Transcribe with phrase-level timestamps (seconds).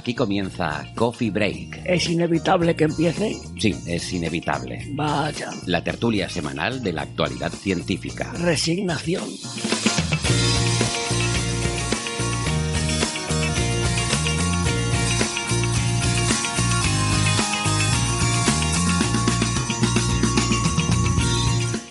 [0.00, 1.82] Aquí comienza Coffee Break.
[1.84, 3.36] ¿Es inevitable que empiece?
[3.58, 4.88] Sí, es inevitable.
[4.94, 8.32] Vaya, La tertulia semanal de la actualidad científica.
[8.32, 9.24] resignación.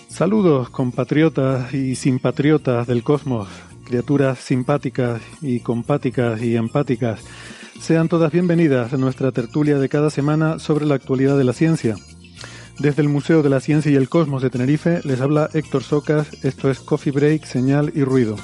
[0.08, 3.48] Saludos compatriotas y simpatriotas del cosmos,
[3.84, 7.20] criaturas simpáticas y compáticas y empáticas.
[7.80, 11.96] Sean todas bienvenidas a nuestra tertulia de cada semana sobre la actualidad de la ciencia.
[12.78, 16.44] Desde el Museo de la Ciencia y el Cosmos de Tenerife les habla Héctor Socas,
[16.44, 18.36] esto es Coffee Break, Señal y Ruido.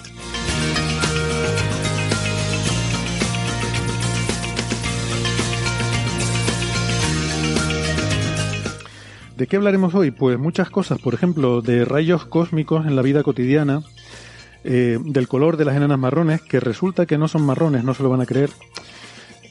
[9.37, 10.13] ¿De qué hablaremos hoy?
[10.13, 13.83] Pues muchas cosas, por ejemplo, de rayos cósmicos en la vida cotidiana,
[14.65, 18.03] eh, del color de las enanas marrones, que resulta que no son marrones, no se
[18.03, 18.51] lo van a creer.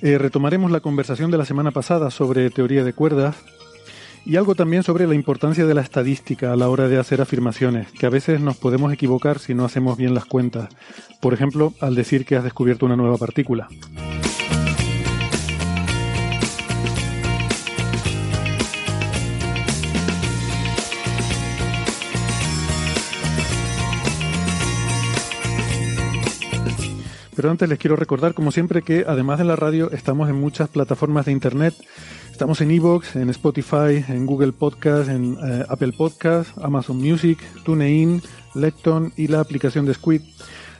[0.05, 3.37] Eh, retomaremos la conversación de la semana pasada sobre teoría de cuerdas
[4.23, 7.91] y algo también sobre la importancia de la estadística a la hora de hacer afirmaciones,
[7.91, 10.69] que a veces nos podemos equivocar si no hacemos bien las cuentas.
[11.19, 13.67] Por ejemplo, al decir que has descubierto una nueva partícula.
[27.45, 30.67] Pero antes les quiero recordar, como siempre, que además de la radio estamos en muchas
[30.67, 31.75] plataformas de internet.
[32.31, 38.23] Estamos en Evox, en Spotify, en Google Podcast, en eh, Apple Podcast, Amazon Music, TuneIn,
[38.55, 40.23] Lecton y la aplicación de Squid.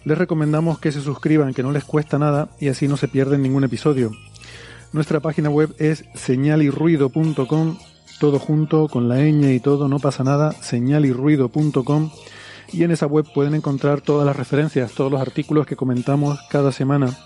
[0.05, 3.43] Les recomendamos que se suscriban, que no les cuesta nada y así no se pierden
[3.43, 4.09] ningún episodio.
[4.91, 7.77] Nuestra página web es señalirruido.com,
[8.19, 12.09] todo junto con la ñ y todo, no pasa nada, señalirruido.com
[12.71, 16.71] y en esa web pueden encontrar todas las referencias, todos los artículos que comentamos cada
[16.71, 17.17] semana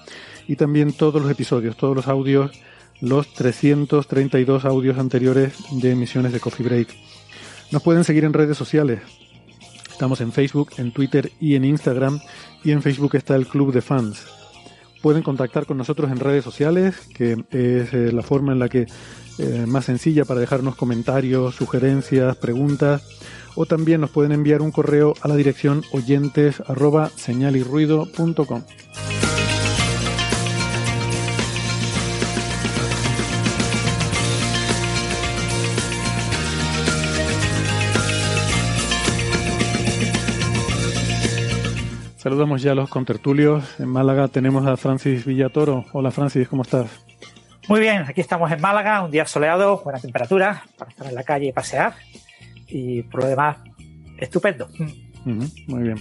[0.48, 2.52] y también todos los episodios, todos los audios,
[3.02, 6.90] los 332 audios anteriores de emisiones de Coffee Break.
[7.72, 9.02] Nos pueden seguir en redes sociales.
[9.92, 12.20] Estamos en Facebook, en Twitter y en Instagram
[12.64, 14.26] y en Facebook está el Club de Fans.
[15.02, 18.88] Pueden contactar con nosotros en redes sociales, que es eh, la forma en la que
[19.40, 23.02] eh, más sencilla para dejarnos comentarios, sugerencias, preguntas
[23.56, 28.64] o también nos pueden enviar un correo a la dirección oyentes arroba señalirruido.com.
[42.18, 43.80] Saludamos ya a los contertulios.
[43.80, 45.86] En Málaga tenemos a Francis Villatoro.
[45.94, 47.09] Hola Francis, ¿cómo estás?
[47.69, 51.22] Muy bien, aquí estamos en Málaga, un día soleado, buena temperatura para estar en la
[51.22, 51.94] calle y pasear.
[52.68, 53.57] Y por lo demás,
[54.18, 54.68] estupendo.
[55.24, 55.97] Muy bien.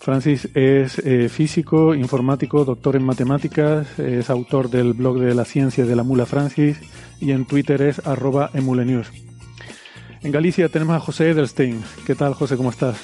[0.00, 5.84] Francis es eh, físico, informático, doctor en matemáticas, es autor del blog de la ciencia
[5.84, 6.80] de la mula Francis
[7.20, 9.12] y en Twitter es arroba emulenews.
[10.22, 11.84] En Galicia tenemos a José Edelstein.
[12.06, 12.56] ¿Qué tal, José?
[12.56, 12.96] ¿Cómo estás?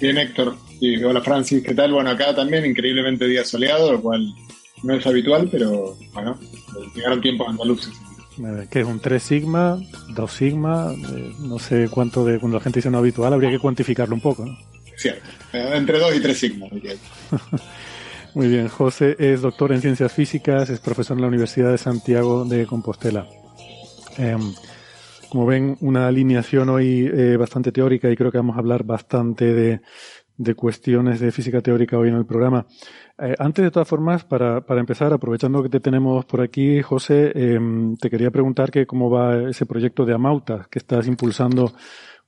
[0.00, 0.56] Bien, Héctor.
[0.80, 1.62] Y hola, Francis.
[1.62, 1.92] ¿Qué tal?
[1.92, 4.34] Bueno, acá también increíblemente día soleado, lo cual
[4.84, 6.38] no es habitual, pero bueno,
[6.94, 7.92] llegaron tiempos andaluces.
[8.38, 9.78] Eh, ¿Qué es un 3 sigma,
[10.14, 10.92] 2 sigma?
[10.92, 14.20] Eh, no sé cuánto de cuando la gente dice no habitual, habría que cuantificarlo un
[14.20, 14.56] poco, ¿no?
[14.96, 15.22] Cierto.
[15.52, 16.70] Eh, Entre 2 y 3 sigmas.
[16.72, 16.94] diría.
[18.34, 22.44] Muy bien, José es doctor en ciencias físicas, es profesor en la Universidad de Santiago
[22.44, 23.28] de Compostela.
[24.18, 24.40] Em,
[25.28, 29.52] como ven, una alineación hoy eh, bastante teórica y creo que vamos a hablar bastante
[29.54, 29.80] de,
[30.36, 32.66] de cuestiones de física teórica hoy en el programa.
[33.16, 37.30] Eh, antes de todas formas, para, para empezar, aprovechando que te tenemos por aquí, José,
[37.34, 41.72] em, te quería preguntar que cómo va ese proyecto de Amauta que estás impulsando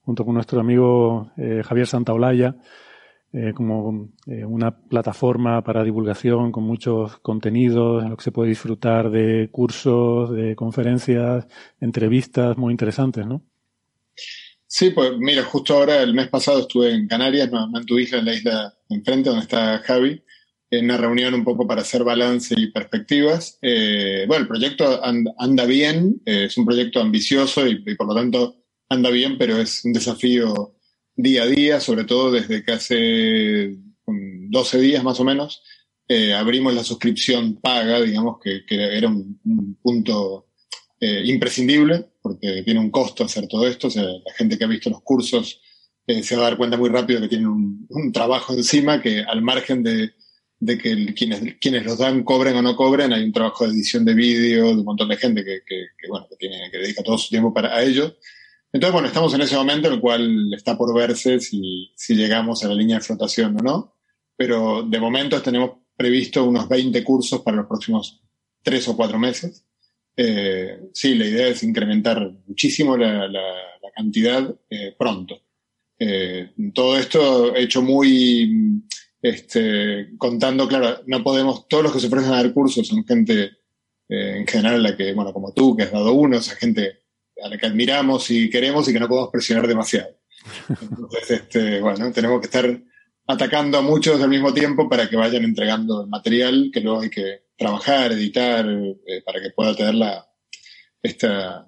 [0.03, 2.55] junto con nuestro amigo eh, Javier Santaolalla,
[3.33, 9.11] eh, como una plataforma para divulgación con muchos contenidos en lo que se puede disfrutar
[9.11, 11.47] de cursos, de conferencias,
[11.81, 13.43] entrevistas muy interesantes, ¿no?
[14.69, 18.19] Sí, pues mira, justo ahora el mes pasado estuve en Canarias, no en tu isla,
[18.19, 20.23] en la isla enfrente donde está Javi,
[20.71, 23.59] en una reunión un poco para hacer balance y perspectivas.
[23.63, 28.57] Eh, bueno, el proyecto anda, bien, eh, es un proyecto ambicioso y, por lo tanto
[28.89, 30.77] anda bien, pero es un desafío
[31.15, 33.77] día a día, sobre todo desde que hace
[34.07, 35.63] 12 días más o menos
[36.09, 40.45] eh, abrimos la suscripción paga, digamos que, era un, punto
[40.99, 43.89] imprescindible porque tiene un costo hacer todo esto.
[43.95, 45.61] La gente que ha visto los cursos
[46.07, 49.83] se va a dar cuenta muy rápido que tiene un trabajo encima que al margen
[49.83, 50.15] de
[50.59, 54.05] de que quienes, quienes los dan cobren o no cobren, hay un trabajo de edición
[54.05, 57.19] de vídeo de un montón de gente que, que, bueno, que, tiene, que dedica todo
[57.19, 58.17] su tiempo para a ello.
[58.73, 62.65] Entonces, bueno, estamos en ese momento en el cual está por verse si, si llegamos
[62.65, 63.97] a la línea de flotación o no,
[64.37, 68.21] pero de momento tenemos previsto unos 20 cursos para los próximos
[68.63, 69.65] tres o cuatro meses.
[70.17, 73.43] Eh, sí, la idea es incrementar muchísimo la, la,
[73.95, 75.41] cantidad eh, pronto.
[75.99, 78.83] Eh, todo esto hecho muy
[79.23, 83.45] este, contando, claro, no podemos, todos los que se ofrecen a dar cursos son gente
[84.09, 87.01] eh, en general la que, bueno, como tú, que has dado uno, esa gente
[87.43, 90.17] a la que admiramos y queremos y que no podemos presionar demasiado.
[90.69, 92.83] Entonces, este, bueno, tenemos que estar
[93.27, 97.11] atacando a muchos al mismo tiempo para que vayan entregando el material que luego hay
[97.11, 100.27] que trabajar, editar, eh, para que pueda tener la,
[101.03, 101.67] esta,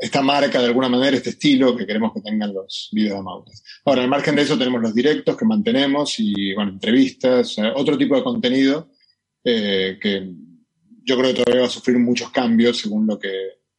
[0.00, 3.62] esta marca de alguna manera, este estilo que queremos que tengan los vídeos de Mautas.
[3.84, 8.16] Ahora, al margen de eso tenemos los directos que mantenemos y, bueno, entrevistas, otro tipo
[8.16, 8.88] de contenido
[9.44, 10.32] eh, que
[11.04, 13.30] yo creo que todavía va a sufrir muchos cambios según lo que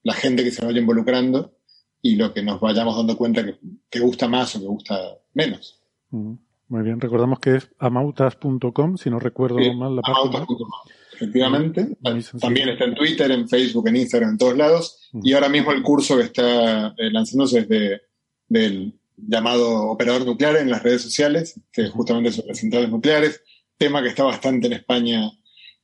[0.03, 1.57] la gente que se vaya involucrando
[2.03, 3.57] y lo que nos vayamos dando cuenta que,
[3.89, 4.99] que gusta más o que gusta
[5.33, 5.81] menos.
[6.11, 10.45] Muy bien, recordamos que es amautas.com, si no recuerdo mal la página
[11.21, 11.97] efectivamente.
[12.39, 15.09] También está en Twitter, en Facebook, en Instagram, en todos lados.
[15.23, 18.01] Y ahora mismo el curso que está eh, lanzándose es de,
[18.47, 23.41] del llamado operador nuclear en las redes sociales, que justamente sobre centrales nucleares,
[23.77, 25.31] tema que está bastante en España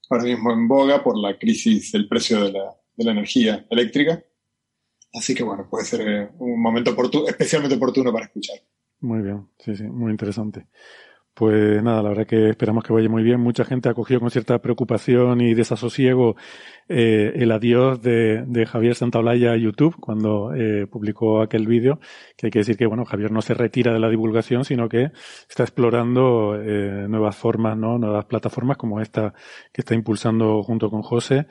[0.10, 4.24] ahora mismo en boga por la crisis del precio de la, de la energía eléctrica.
[5.14, 8.58] Así que bueno, puede ser eh, un momento oportuno, especialmente oportuno para escuchar.
[9.00, 10.66] Muy bien, sí, sí, muy interesante.
[11.38, 13.40] Pues nada, la verdad que esperamos que vaya muy bien.
[13.40, 16.36] Mucha gente ha cogido con cierta preocupación y desasosiego
[16.90, 22.00] eh, el adiós de, Javier Santaolalla a YouTube cuando eh, publicó aquel vídeo,
[22.36, 25.12] que hay que decir que bueno, Javier no se retira de la divulgación, sino que
[25.48, 28.00] está explorando eh, nuevas formas, ¿no?
[28.00, 29.36] nuevas plataformas como esta
[29.72, 31.46] que está impulsando junto con José,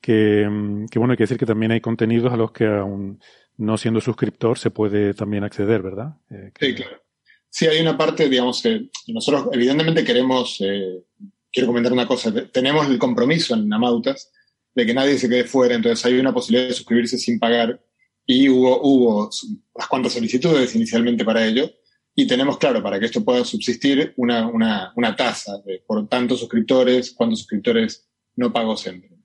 [0.00, 0.48] que,
[0.90, 3.20] que bueno, hay que decir que también hay contenidos a los que aún
[3.56, 6.16] no siendo suscriptor se puede también acceder, ¿verdad?
[6.28, 7.07] Eh, sí, claro.
[7.50, 11.02] Sí, hay una parte, digamos, que nosotros evidentemente queremos, eh,
[11.50, 14.30] quiero comentar una cosa, tenemos el compromiso en Namautas
[14.74, 17.80] de que nadie se quede fuera, entonces hay una posibilidad de suscribirse sin pagar
[18.26, 19.30] y hubo, hubo
[19.74, 21.70] unas cuantas solicitudes inicialmente para ello
[22.14, 26.40] y tenemos, claro, para que esto pueda subsistir, una, una, una tasa de por tantos
[26.40, 29.24] suscriptores, cuántos suscriptores no pagos entren.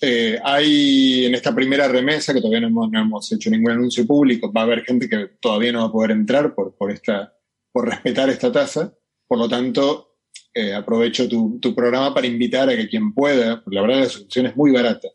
[0.00, 4.06] Eh, hay en esta primera remesa, que todavía no hemos, no hemos, hecho ningún anuncio
[4.06, 7.33] público, va a haber gente que todavía no va a poder entrar por, por esta
[7.74, 8.94] por respetar esta tasa.
[9.26, 10.14] Por lo tanto,
[10.54, 14.46] eh, aprovecho tu, programa para invitar a que quien pueda, porque la verdad la suscripción
[14.46, 15.08] es muy barata,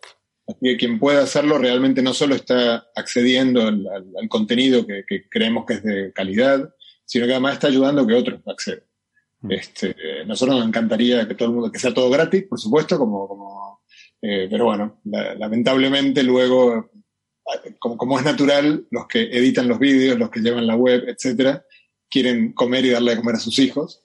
[0.46, 3.88] así que quien pueda hacerlo realmente no solo está accediendo al,
[4.28, 6.70] contenido que, creemos que es de calidad,
[7.06, 8.84] sino que además está ayudando a que otros accedan.
[9.40, 9.52] Mm.
[9.54, 9.96] Este,
[10.26, 13.82] nosotros nos encantaría que todo el mundo, que sea todo gratis, por supuesto, como, como
[14.22, 16.92] eh, pero bueno, lamentablemente luego,
[17.80, 21.64] como, como, es natural, los que editan los vídeos, los que llevan la web, etcétera,
[22.10, 24.04] quieren comer y darle de comer a sus hijos.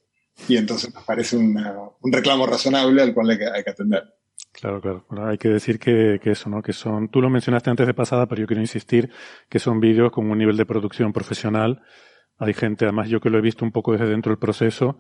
[0.49, 1.57] Y entonces nos parece un
[2.03, 4.05] reclamo razonable al cual hay que, hay que atender.
[4.53, 5.05] Claro, claro.
[5.29, 6.63] hay que decir que, que, eso, ¿no?
[6.63, 9.11] Que son, tú lo mencionaste antes de pasada, pero yo quiero insistir
[9.49, 11.83] que son vídeos con un nivel de producción profesional.
[12.39, 14.99] Hay gente, además yo que lo he visto un poco desde dentro del proceso,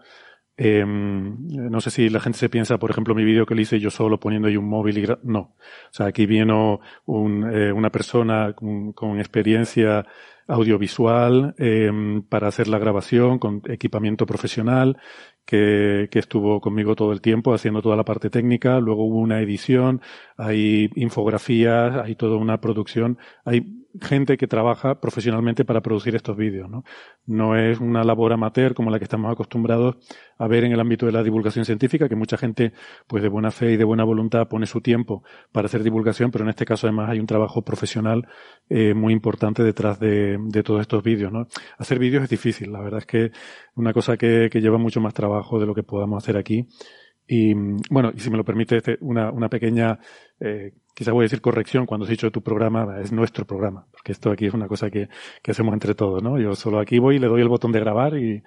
[0.57, 3.81] eh, no sé si la gente se piensa, por ejemplo, mi vídeo que le hice
[3.81, 5.41] yo solo poniendo ahí un móvil y no.
[5.41, 5.57] O
[5.93, 10.07] sea, aquí vino eh, una persona con, con, experiencia
[10.47, 11.91] audiovisual eh,
[12.29, 14.99] para hacer la grabación con equipamiento profesional
[15.45, 18.81] que, que, estuvo conmigo todo el tiempo haciendo toda la parte técnica.
[18.81, 20.01] Luego hubo una edición,
[20.37, 26.69] hay infografías, hay toda una producción, hay gente que trabaja profesionalmente para producir estos vídeos,
[26.69, 26.85] ¿no?
[27.27, 29.97] No es una labor amateur como la que estamos acostumbrados
[30.39, 32.73] a ver en el ámbito de la divulgación científica, que mucha gente,
[33.07, 35.23] pues de buena fe y de buena voluntad pone su tiempo
[35.53, 38.27] para hacer divulgación, pero en este caso además hay un trabajo profesional
[38.69, 41.47] eh, muy importante detrás de, todos estos vídeos, ¿no?
[41.79, 43.31] Hacer vídeos es difícil, la verdad es que
[43.75, 46.67] una cosa que, que lleva mucho más trabajo de lo que podamos hacer aquí.
[47.27, 47.55] Y
[47.91, 49.99] bueno, y si me lo permite, este, una, una pequeña
[50.41, 54.13] eh, quizá voy a decir corrección cuando he dicho tu programa, es nuestro programa, porque
[54.13, 55.09] esto aquí es una cosa que,
[55.43, 56.39] que hacemos entre todos, ¿no?
[56.39, 58.43] Yo solo aquí voy y le doy el botón de grabar y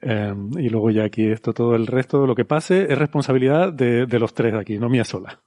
[0.00, 4.06] Eh, y luego ya aquí esto, todo el resto, lo que pase es responsabilidad de,
[4.06, 5.40] de los tres de aquí, no mía sola.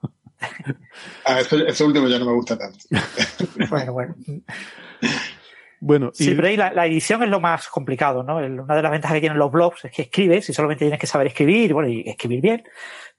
[1.24, 2.80] Ah, eso, eso, último ya no me gusta tanto.
[3.70, 4.16] bueno, bueno.
[5.84, 6.24] Bueno, y...
[6.24, 8.38] Sí, pero ahí la, la, edición es lo más complicado, ¿no?
[8.38, 11.08] Una de las ventajas que tienen los blogs es que escribes y solamente tienes que
[11.08, 12.64] saber escribir, bueno, y escribir bien,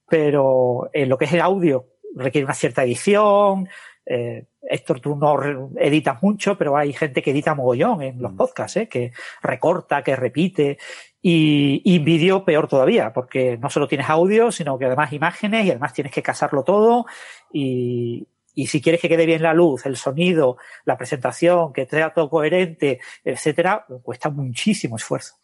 [0.09, 3.69] pero en lo que es el audio requiere una cierta edición.
[4.07, 5.37] Eh, Héctor, tú no
[5.77, 8.89] editas mucho, pero hay gente que edita mogollón en los podcasts, ¿eh?
[8.89, 9.11] que
[9.43, 10.79] recorta, que repite.
[11.21, 15.71] Y, y vídeo peor todavía, porque no solo tienes audio, sino que además imágenes y
[15.71, 17.07] además tienes que casarlo todo.
[17.53, 22.13] Y, y si quieres que quede bien la luz, el sonido, la presentación, que sea
[22.13, 25.35] todo coherente, etcétera, cuesta muchísimo esfuerzo.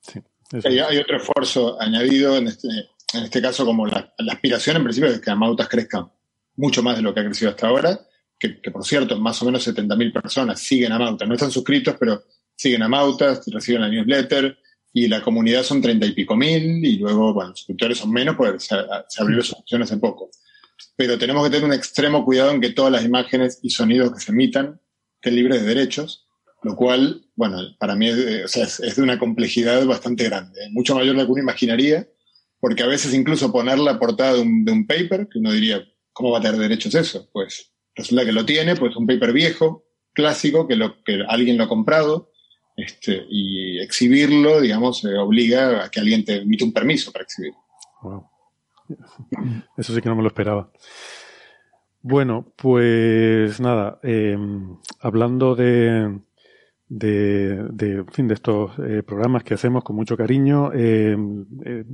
[0.00, 0.20] Sí,
[0.64, 2.68] hay, hay, otro esfuerzo añadido en este,
[3.14, 6.08] en este caso, como la, la, aspiración en principio es que Amautas crezca
[6.56, 8.00] mucho más de lo que ha crecido hasta ahora,
[8.38, 11.96] que, que por cierto, más o menos 70.000 personas siguen a Mautas, no están suscritos,
[11.98, 14.58] pero siguen a Mautas, reciben la newsletter,
[14.92, 18.34] y la comunidad son treinta y pico mil, y luego, bueno, los suscriptores son menos,
[18.34, 18.76] pues se,
[19.08, 20.30] se abrió esa opción hace poco
[20.96, 24.20] pero tenemos que tener un extremo cuidado en que todas las imágenes y sonidos que
[24.20, 24.80] se emitan
[25.16, 26.26] estén libres de derechos,
[26.62, 31.26] lo cual, bueno, para mí es, de una complejidad bastante grande, mucho mayor de lo
[31.26, 32.08] que uno imaginaría,
[32.60, 35.84] porque a veces incluso poner la portada de un, de un paper, que uno diría,
[36.12, 37.28] ¿cómo va a tener derechos eso?
[37.32, 41.64] Pues resulta que lo tiene, pues un paper viejo, clásico, que, lo, que alguien lo
[41.64, 42.30] ha comprado,
[42.76, 47.58] este, y exhibirlo, digamos, eh, obliga a que alguien te emite un permiso para exhibirlo.
[49.76, 50.70] Eso sí que no me lo esperaba.
[52.08, 54.38] Bueno, pues nada, eh,
[55.00, 56.20] hablando de,
[56.88, 61.16] de, de, fin, de estos eh, programas que hacemos con mucho cariño, eh,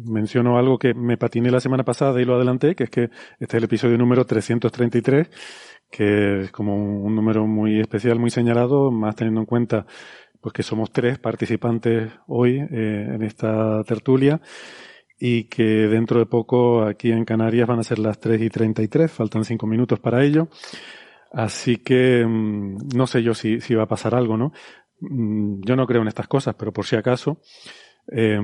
[0.05, 3.05] menciono algo que me patiné la semana pasada y lo adelanté, que es que
[3.41, 5.31] este es el episodio número 333,
[5.91, 9.87] que es como un, un número muy especial, muy señalado, más teniendo en cuenta
[10.43, 14.43] pues que somos tres participantes hoy en esta tertulia
[15.25, 19.09] y que dentro de poco aquí en Canarias van a ser las 3 y 33,
[19.09, 20.49] faltan 5 minutos para ello.
[21.31, 24.52] Así que no sé yo si, si va a pasar algo, ¿no?
[24.99, 27.38] Yo no creo en estas cosas, pero por si acaso,
[28.11, 28.37] eh,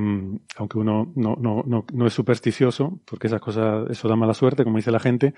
[0.56, 4.62] aunque uno no, no, no, no es supersticioso, porque esas cosas, eso da mala suerte,
[4.62, 5.34] como dice la gente,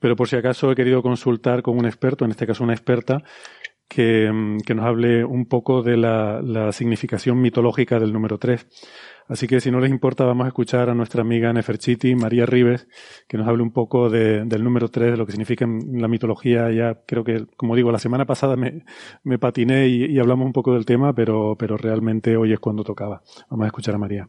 [0.00, 3.22] pero por si acaso he querido consultar con un experto, en este caso una experta,
[3.88, 8.66] que, que nos hable un poco de la, la significación mitológica del número 3.
[9.28, 12.88] Así que si no les importa, vamos a escuchar a nuestra amiga Neferchiti, María Rives,
[13.28, 16.08] que nos hable un poco de, del número 3, de lo que significa en la
[16.08, 16.70] mitología.
[16.70, 18.84] Ya creo que, como digo, la semana pasada me,
[19.24, 23.22] me patiné y, hablamos un poco del tema, pero, pero realmente hoy es cuando tocaba.
[23.50, 24.28] Vamos a escuchar a María.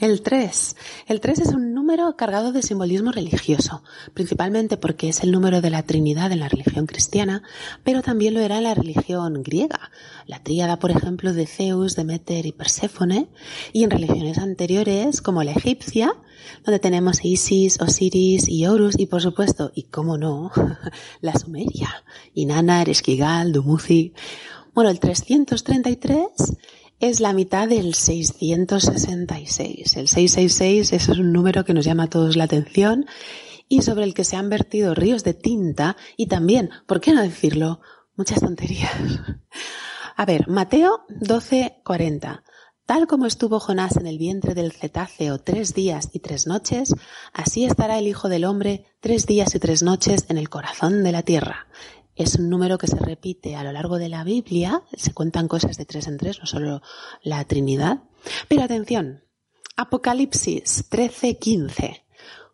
[0.00, 0.76] El 3.
[1.08, 3.82] El 3 es un número cargado de simbolismo religioso,
[4.14, 7.42] principalmente porque es el número de la Trinidad en la religión cristiana,
[7.82, 9.90] pero también lo era en la religión griega.
[10.28, 13.28] La tríada, por ejemplo, de Zeus, Demeter y Perséfone,
[13.72, 16.14] y en religiones anteriores, como la egipcia,
[16.64, 20.52] donde tenemos Isis, Osiris y Horus, y por supuesto, y cómo no,
[21.20, 22.04] la Sumeria,
[22.34, 24.14] Inanna, Ereshkigal, Dumuzi.
[24.74, 26.28] Bueno, el 333
[27.00, 29.96] es la mitad del 666.
[29.96, 33.06] El 666 es un número que nos llama a todos la atención
[33.68, 37.22] y sobre el que se han vertido ríos de tinta y también, ¿por qué no
[37.22, 37.80] decirlo?
[38.16, 38.92] Muchas tonterías.
[40.16, 42.42] A ver, Mateo 12:40.
[42.84, 46.92] Tal como estuvo Jonás en el vientre del cetáceo tres días y tres noches,
[47.32, 51.12] así estará el Hijo del Hombre tres días y tres noches en el corazón de
[51.12, 51.66] la tierra.
[52.20, 55.78] Es un número que se repite a lo largo de la Biblia, se cuentan cosas
[55.78, 56.82] de tres en tres, no solo
[57.22, 58.02] la Trinidad.
[58.46, 59.24] Pero atención,
[59.74, 62.04] Apocalipsis 13:15.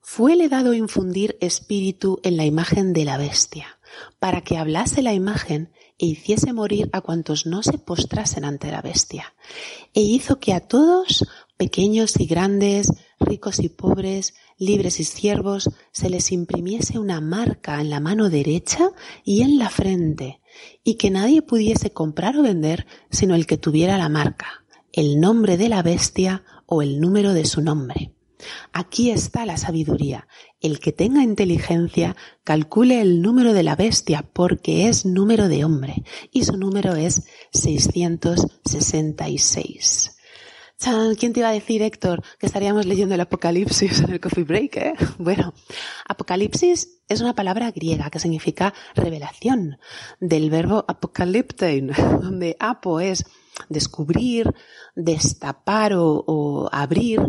[0.00, 3.80] Fuele dado infundir espíritu en la imagen de la bestia,
[4.20, 8.82] para que hablase la imagen e hiciese morir a cuantos no se postrasen ante la
[8.82, 9.34] bestia.
[9.94, 16.10] E hizo que a todos, pequeños y grandes, ricos y pobres, libres y siervos, se
[16.10, 18.90] les imprimiese una marca en la mano derecha
[19.24, 20.40] y en la frente,
[20.82, 25.56] y que nadie pudiese comprar o vender sino el que tuviera la marca, el nombre
[25.56, 28.12] de la bestia o el número de su nombre.
[28.72, 30.28] Aquí está la sabiduría.
[30.60, 36.02] El que tenga inteligencia calcule el número de la bestia porque es número de hombre
[36.32, 40.15] y su número es 666.
[40.78, 44.76] ¿Quién te iba a decir, Héctor, que estaríamos leyendo el Apocalipsis en el coffee break?
[44.76, 44.94] Eh?
[45.18, 45.54] Bueno,
[46.06, 49.78] Apocalipsis es una palabra griega que significa revelación,
[50.20, 53.24] del verbo apocalyptein, donde apo es
[53.70, 54.52] descubrir,
[54.94, 57.20] destapar o, o abrir,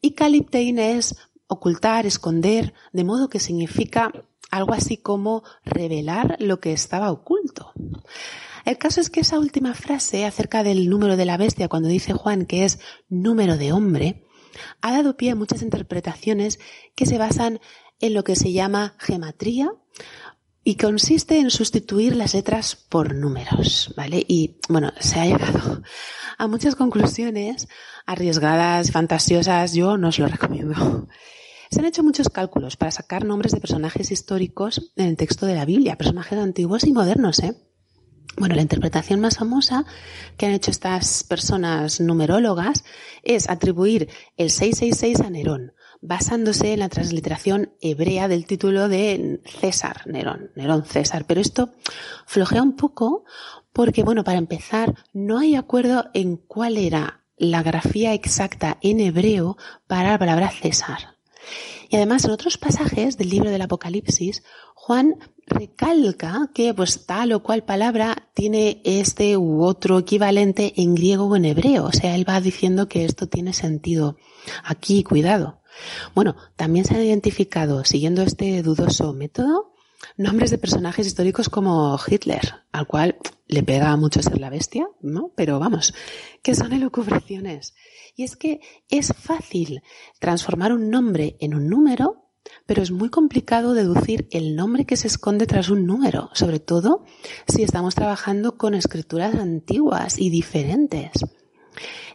[0.00, 1.14] y caliptein es
[1.46, 4.12] ocultar, esconder, de modo que significa
[4.50, 7.72] algo así como revelar lo que estaba oculto.
[8.64, 12.12] El caso es que esa última frase acerca del número de la bestia, cuando dice
[12.12, 14.26] Juan que es número de hombre,
[14.80, 16.58] ha dado pie a muchas interpretaciones
[16.94, 17.60] que se basan
[18.00, 19.72] en lo que se llama gematría
[20.64, 24.24] y consiste en sustituir las letras por números, ¿vale?
[24.26, 25.82] Y bueno, se ha llegado
[26.38, 27.68] a muchas conclusiones
[28.04, 31.06] arriesgadas, fantasiosas, yo no os lo recomiendo.
[31.70, 35.54] Se han hecho muchos cálculos para sacar nombres de personajes históricos en el texto de
[35.54, 37.54] la Biblia, personajes antiguos y modernos, ¿eh?
[38.38, 39.86] Bueno, la interpretación más famosa
[40.36, 42.84] que han hecho estas personas numerólogas
[43.22, 50.02] es atribuir el 666 a Nerón, basándose en la transliteración hebrea del título de César
[50.06, 51.24] Nerón, Nerón César.
[51.26, 51.72] Pero esto
[52.26, 53.24] flojea un poco
[53.72, 59.56] porque, bueno, para empezar, no hay acuerdo en cuál era la grafía exacta en hebreo
[59.86, 61.15] para la palabra César.
[61.88, 64.42] Y además, en otros pasajes del libro del Apocalipsis,
[64.74, 71.26] Juan recalca que pues tal o cual palabra tiene este u otro equivalente en griego
[71.26, 71.84] o en hebreo.
[71.84, 74.16] O sea, él va diciendo que esto tiene sentido.
[74.64, 75.60] Aquí, cuidado.
[76.14, 79.74] Bueno, también se han identificado, siguiendo este dudoso método,
[80.16, 85.30] nombres de personajes históricos como Hitler, al cual le pega mucho ser la bestia, ¿no?
[85.36, 85.94] Pero vamos,
[86.42, 87.74] que son elucubraciones.
[88.16, 89.82] Y es que es fácil
[90.18, 92.30] transformar un nombre en un número,
[92.64, 97.04] pero es muy complicado deducir el nombre que se esconde tras un número, sobre todo
[97.46, 101.10] si estamos trabajando con escrituras antiguas y diferentes.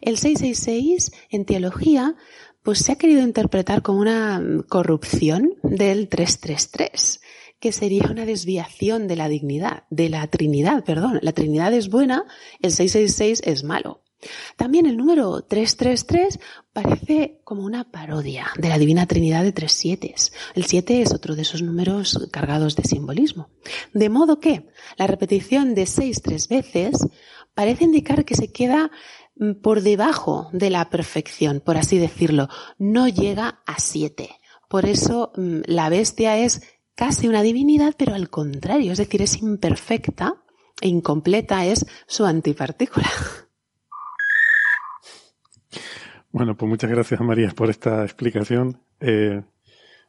[0.01, 2.15] El 666 en teología
[2.63, 7.21] pues se ha querido interpretar como una corrupción del 333
[7.59, 11.19] que sería una desviación de la dignidad, de la Trinidad, perdón.
[11.21, 12.25] La Trinidad es buena,
[12.59, 14.01] el 666 es malo.
[14.55, 16.39] También el número 333
[16.73, 20.13] parece como una parodia de la Divina Trinidad de tres siete.
[20.55, 23.49] El 7 es otro de esos números cargados de simbolismo.
[23.93, 27.07] De modo que la repetición de 6 tres veces
[27.53, 28.91] parece indicar que se queda
[29.35, 32.49] mm, por debajo de la perfección, por así decirlo.
[32.77, 34.29] No llega a 7.
[34.69, 36.61] Por eso mm, la bestia es
[36.95, 40.35] casi una divinidad, pero al contrario, es decir, es imperfecta
[40.81, 43.09] e incompleta es su antipartícula.
[46.31, 48.81] Bueno, pues muchas gracias María por esta explicación.
[48.99, 49.41] Eh,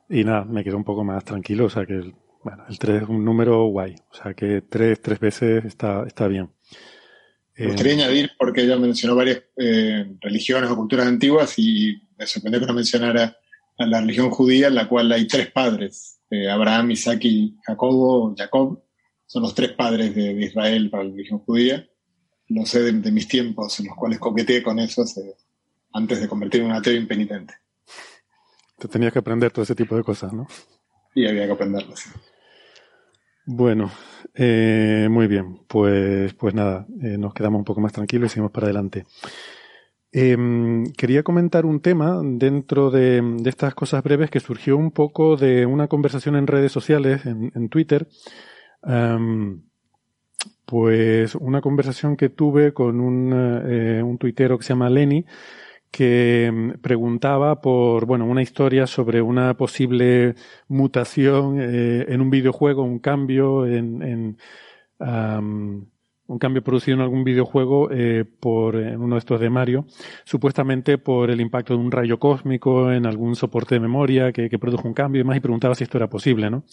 [0.08, 1.66] y nada, me quedo un poco más tranquilo.
[1.66, 3.96] O sea que el, bueno, el 3 es un número guay.
[4.10, 6.50] O sea que 3 tres veces está, está bien.
[7.56, 12.26] Me gustaría eh, añadir, porque ella mencionó varias eh, religiones o culturas antiguas y me
[12.26, 13.36] sorprendió que no mencionara
[13.78, 18.82] a la religión judía, en la cual hay tres padres, Abraham, Isaac y Jacobo, Jacob,
[19.26, 21.86] son los tres padres de, Israel para la religión judía.
[22.48, 25.04] No sé de, mis tiempos en los cuales coqueteé con eso
[25.92, 27.54] antes de convertirme en un ateo impenitente.
[28.78, 30.46] Te tenías que aprender todo ese tipo de cosas, ¿no?
[31.14, 32.12] Y había que aprenderlas.
[33.44, 33.90] Bueno,
[34.34, 35.60] eh, muy bien.
[35.66, 39.04] Pues, pues nada, eh, nos quedamos un poco más tranquilos y seguimos para adelante.
[40.14, 45.64] Em, quería comentar un tema dentro de, estas cosas breves que surgió un poco de
[45.64, 48.08] una conversación en redes sociales, en, Twitter.
[48.84, 49.62] Em,
[50.66, 53.32] pues una conversación que tuve con un,
[53.66, 55.24] eh, un tuitero que se llama Lenny,
[55.92, 60.34] que em, preguntaba por bueno una historia sobre una posible
[60.68, 64.36] mutación eh, en un videojuego, un cambio en,
[64.98, 69.84] un cambio producido en algún videojuego eh, por en uno de estos de Mario,
[70.24, 74.58] supuestamente por el impacto de un rayo cósmico en algún soporte de memoria que, que
[74.58, 76.64] produjo un cambio y demás, y preguntaba si esto era posible, ¿no?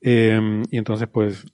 [0.00, 1.44] Em, y entonces, pues,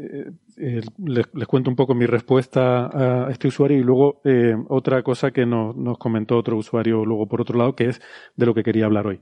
[0.00, 5.02] eh, eh, les, cuento un poco mi respuesta a este usuario y luego eh, otra
[5.02, 8.00] cosa que nos, comentó otro usuario luego por otro lado, que es
[8.36, 9.20] de lo que quería hablar hoy.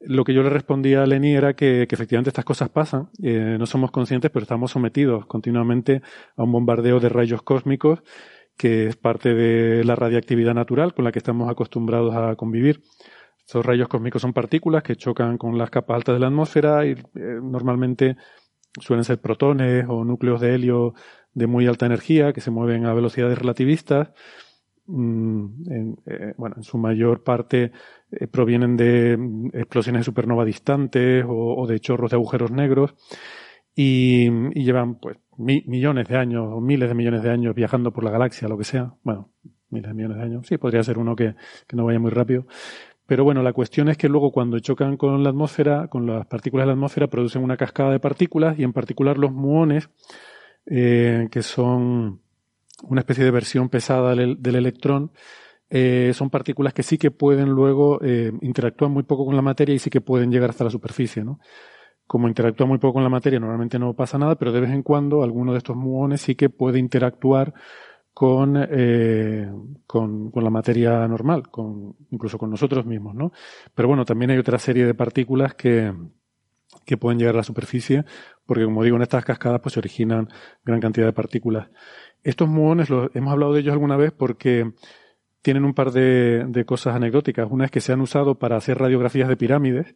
[0.00, 3.90] Lo que yo le respondía a Lenny era que, efectivamente estas cosas pasan, no somos
[3.90, 6.02] conscientes, pero estamos sometidos continuamente
[6.36, 8.02] a un bombardeo de rayos cósmicos
[8.56, 12.82] que es parte de la radiactividad natural con la que estamos acostumbrados a convivir.
[13.38, 16.96] Estos rayos cósmicos son partículas que chocan con las capas altas de la atmósfera y
[17.14, 18.16] normalmente
[18.80, 20.94] suelen ser protones o núcleos de helio
[21.34, 24.10] de muy alta energía que se mueven a velocidades relativistas.
[24.86, 27.72] Mm, en, eh, bueno, en su mayor parte
[28.10, 32.94] eh, provienen de mm, explosiones de supernova distantes o, de chorros de agujeros negros
[33.74, 38.10] y, llevan pues millones de años o miles de millones de años viajando por la
[38.10, 38.94] galaxia, lo que sea.
[39.02, 39.30] Bueno,
[39.70, 40.46] miles de millones de años.
[40.46, 41.34] Sí, podría ser uno que,
[41.66, 42.46] que no vaya muy rápido.
[43.06, 46.64] Pero bueno, la cuestión es que luego cuando chocan con la atmósfera, con las partículas
[46.64, 49.88] de la atmósfera, producen una cascada de partículas y en particular los muones,
[50.66, 52.20] eh, que son
[52.82, 55.12] una especie de versión pesada del, electrón,
[55.70, 59.74] eh, son partículas que sí que pueden luego eh, interactuar muy poco con la materia
[59.74, 61.38] y sí que pueden llegar hasta la superficie, ¿no?
[62.06, 64.82] como interactúa muy poco con la materia, normalmente no pasa nada, pero de vez en
[64.82, 67.52] cuando alguno de estos muones sí que puede interactuar
[68.16, 69.46] con, eh,
[69.86, 73.30] con, la materia normal, con, incluso con nosotros mismos, ¿no?
[73.74, 75.92] Pero bueno, también hay otra serie de partículas que,
[76.86, 78.06] que pueden llegar a la superficie,
[78.46, 80.30] porque como digo, en estas cascadas pues se originan
[80.64, 81.68] gran cantidad de partículas.
[82.22, 84.72] Estos muones, los, hemos hablado de ellos alguna vez porque
[85.42, 87.46] tienen un par de, de cosas anecdóticas.
[87.50, 89.94] Una es que se han usado para hacer radiografías de pirámides,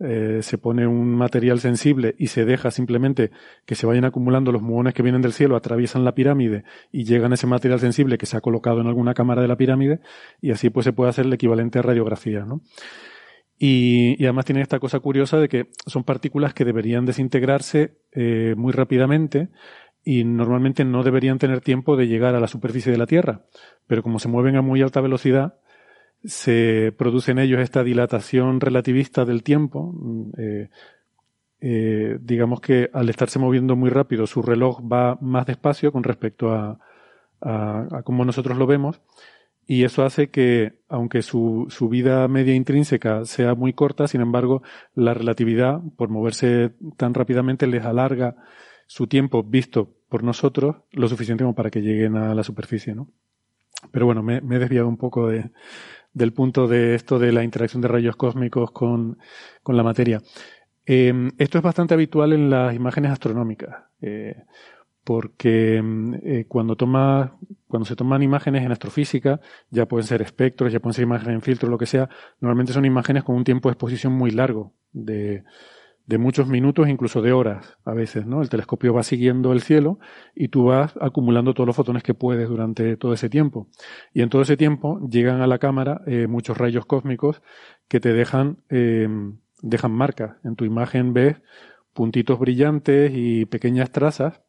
[0.00, 3.30] eh, se pone un material sensible y se deja simplemente
[3.66, 7.32] que se vayan acumulando los muones que vienen del cielo, atraviesan la pirámide y llegan
[7.32, 10.00] a ese material sensible que se ha colocado en alguna cámara de la pirámide
[10.40, 12.62] y así pues se puede hacer el equivalente a radiografía, ¿no?
[13.58, 18.72] Y, además tiene esta cosa curiosa de que son partículas que deberían desintegrarse eh, muy
[18.72, 19.48] rápidamente
[20.04, 23.46] y normalmente no deberían tener tiempo de llegar a la superficie de la Tierra,
[23.88, 25.58] pero como se mueven a muy alta velocidad,
[26.24, 29.92] se produce en ellos esta dilatación relativista del tiempo.
[29.94, 30.70] Mm, eh,
[31.60, 36.52] eh, digamos que al estarse moviendo muy rápido, su reloj va más despacio con respecto
[36.52, 36.78] a,
[37.40, 39.00] a, cómo nosotros lo vemos.
[39.66, 44.62] Y eso hace que, aunque su, su, vida media intrínseca sea muy corta, sin embargo,
[44.94, 48.36] la relatividad, por moverse tan rápidamente, les alarga
[48.86, 53.08] su tiempo visto por nosotros lo suficiente para que lleguen a la superficie, ¿no?
[53.92, 55.50] Pero bueno, me he desviado un poco de,
[56.12, 59.18] del punto de esto de la interacción de rayos cósmicos con,
[59.62, 60.20] con la materia.
[60.86, 64.44] Eh, esto es bastante habitual en las imágenes astronómicas, eh,
[65.04, 65.82] porque
[66.22, 69.40] eh, cuando, toma, cuando se toman imágenes en astrofísica,
[69.70, 72.08] ya pueden ser espectros, ya pueden ser imágenes en filtro, lo que sea,
[72.40, 75.44] normalmente son imágenes con un tiempo de exposición muy largo, de,
[76.08, 78.40] de muchos minutos, incluso de horas a veces, ¿no?
[78.40, 79.98] El telescopio va siguiendo el cielo
[80.34, 83.68] y tú vas acumulando todos los fotones que puedes durante todo ese tiempo.
[84.14, 87.42] Y en todo ese tiempo llegan a la cámara eh, muchos rayos cósmicos
[87.88, 89.06] que te dejan, eh,
[89.60, 90.36] dejan marcas.
[90.44, 91.36] En tu imagen ves
[91.92, 94.40] puntitos brillantes y pequeñas trazas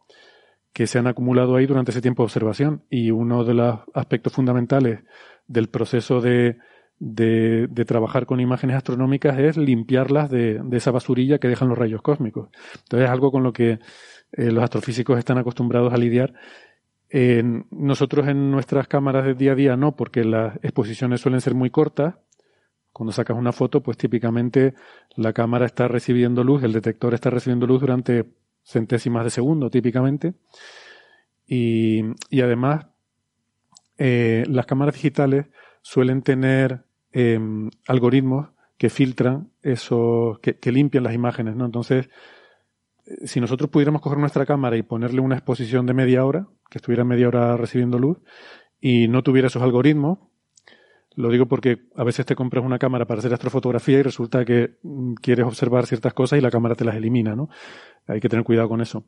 [0.71, 2.85] que se han acumulado ahí durante ese tiempo de observación.
[2.89, 5.01] Y uno de los aspectos fundamentales
[5.47, 6.57] del proceso de
[6.99, 12.01] de, de, trabajar con imágenes astronómicas es limpiarlas de, esa basurilla que dejan los rayos
[12.01, 12.49] cósmicos.
[12.83, 13.79] Entonces es algo con lo que
[14.33, 16.33] eh, los astrofísicos están acostumbrados a lidiar.
[17.71, 21.71] Nosotros en nuestras cámaras de día a día no, porque las exposiciones suelen ser muy
[21.71, 22.15] cortas.
[22.91, 24.75] Cuando sacas una foto, pues típicamente
[25.15, 28.25] la cámara está recibiendo luz, el detector está recibiendo luz durante
[28.63, 30.33] centésimas de segundo, típicamente.
[31.47, 32.87] Y, y además,
[33.97, 35.47] eh, las cámaras digitales
[35.81, 37.39] suelen tener eh,
[37.87, 41.65] algoritmos que filtran eso, que, limpian las imágenes, ¿no?
[41.65, 42.09] Entonces,
[43.05, 46.77] eh, si nosotros pudiéramos coger nuestra cámara y ponerle una exposición de media hora, que
[46.77, 48.19] estuviera media hora recibiendo luz,
[48.79, 50.19] y no tuviera esos algoritmos,
[51.15, 54.77] lo digo porque a veces te compras una cámara para hacer astrofotografía y resulta que
[54.83, 57.49] mm, quieres observar ciertas cosas y la cámara te las elimina, ¿no?
[58.07, 59.03] Hay que tener cuidado con eso.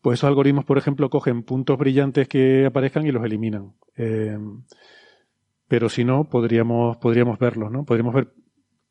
[0.00, 3.72] Pues esos algoritmos, por ejemplo, cogen puntos brillantes que aparezcan y los eliminan.
[3.96, 4.38] Eh,
[5.68, 7.84] pero si no, podríamos, podríamos verlos, ¿no?
[7.84, 8.28] Podríamos ver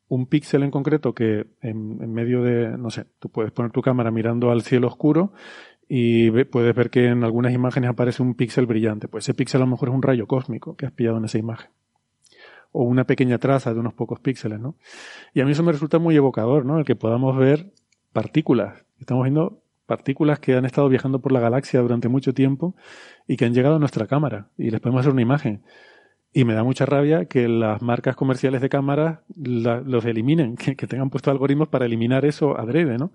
[0.08, 4.10] un píxel en concreto que en, medio de, no sé, tú puedes poner tu cámara
[4.10, 5.32] mirando al cielo oscuro
[5.88, 9.08] y ve, puedes ver que en algunas imágenes aparece un píxel brillante.
[9.08, 11.38] Pues ese píxel a lo mejor es un rayo cósmico que has pillado en esa
[11.38, 11.70] imagen.
[12.72, 14.76] O una pequeña traza de unos pocos píxeles, ¿no?
[15.32, 16.78] Y a mí eso me resulta muy evocador, ¿no?
[16.78, 17.72] El que podamos ver
[18.12, 18.84] partículas.
[19.00, 22.74] Estamos viendo partículas que han estado viajando por la galaxia durante mucho tiempo
[23.26, 25.62] y que han llegado a nuestra cámara y les podemos hacer una imagen.
[26.36, 30.76] Y me da mucha rabia que las marcas comerciales de cámaras la, los eliminen, que,
[30.76, 33.10] que, tengan puesto algoritmos para eliminar eso adrede, ¿no?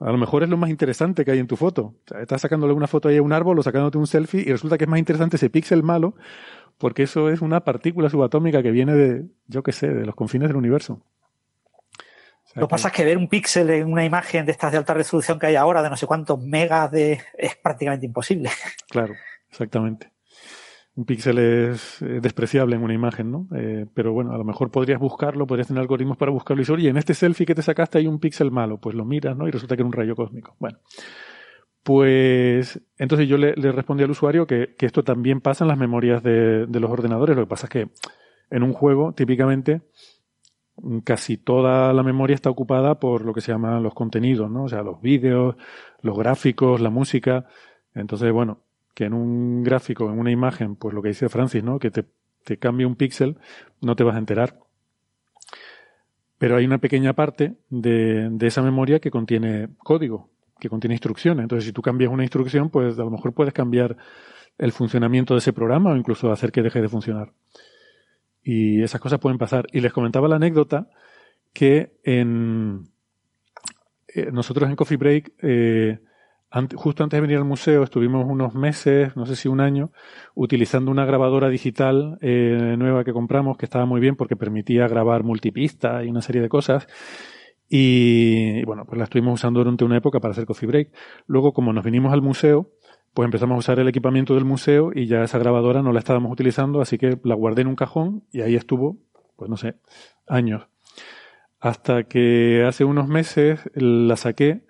[0.00, 1.82] A lo mejor es lo más interesante que hay en tu foto.
[1.82, 4.50] O sea, estás sacándole una foto ahí a un árbol o sacándote un selfie y
[4.50, 6.16] resulta que es más interesante ese píxel malo
[6.78, 10.48] porque eso es una partícula subatómica que viene de, yo qué sé, de los confines
[10.48, 10.94] del universo.
[10.94, 14.72] O sea, lo que pasa es que ver un píxel en una imagen de estas
[14.72, 18.50] de alta resolución que hay ahora, de no sé cuántos megas, de, es prácticamente imposible.
[18.88, 19.14] Claro,
[19.48, 20.10] exactamente
[21.00, 23.48] un píxel es eh, despreciable en una imagen, ¿no?
[23.56, 26.74] Eh, pero bueno, a lo mejor podrías buscarlo, podrías tener algoritmos para buscarlo y decir,
[26.74, 29.48] oye, en este selfie que te sacaste hay un píxel malo, pues lo miras, ¿no?
[29.48, 30.56] Y resulta que era un rayo cósmico.
[30.58, 30.78] Bueno,
[31.82, 36.22] pues entonces yo le, respondí al usuario que, que, esto también pasa en las memorias
[36.22, 37.34] de, de los ordenadores.
[37.34, 37.88] Lo que pasa es que
[38.50, 39.80] en un juego, típicamente,
[41.04, 44.64] casi toda la memoria está ocupada por lo que se llaman los contenidos, ¿no?
[44.64, 45.56] O sea, los vídeos,
[46.02, 47.46] los gráficos, la música.
[47.94, 48.64] Entonces, bueno,
[49.00, 51.78] que en un gráfico, en una imagen, pues lo que dice Francis, ¿no?
[51.78, 52.04] Que te,
[52.58, 53.38] cambie un píxel,
[53.80, 54.58] no te vas a enterar.
[56.36, 61.44] Pero hay una pequeña parte de, de, esa memoria que contiene código, que contiene instrucciones.
[61.44, 63.96] Entonces, si tú cambias una instrucción, pues a lo mejor puedes cambiar
[64.58, 67.32] el funcionamiento de ese programa o incluso hacer que deje de funcionar.
[68.42, 69.64] Y esas cosas pueden pasar.
[69.72, 70.90] Y les comentaba la anécdota
[71.54, 72.90] que en,
[74.08, 76.00] eh, nosotros en Coffee Break, eh,
[76.76, 79.92] justo antes de venir al museo, estuvimos unos meses, no sé si un año,
[80.34, 85.22] utilizando una grabadora digital eh, nueva que compramos, que estaba muy bien porque permitía grabar
[85.22, 86.88] multipista y una serie de cosas.
[87.68, 90.92] Y, bueno, pues la estuvimos usando durante una época para hacer coffee break.
[91.26, 92.72] Luego, como nos vinimos al museo,
[93.14, 96.32] pues empezamos a usar el equipamiento del museo y ya esa grabadora no la estábamos
[96.32, 98.98] utilizando, así que la guardé en un cajón y ahí estuvo,
[99.36, 99.76] pues no sé,
[100.26, 100.66] años.
[101.60, 104.62] Hasta que hace unos meses la saqué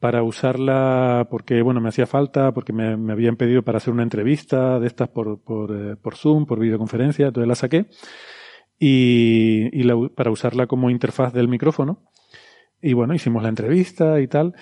[0.00, 4.02] para usarla porque, bueno, me hacía falta, porque me, me habían pedido para hacer una
[4.02, 7.86] entrevista de estas por, por, eh, por Zoom, por videoconferencia, entonces la saqué.
[8.78, 12.02] Y, y para usarla como interfaz del micrófono.
[12.82, 14.54] Y bueno, hicimos la entrevista y tal.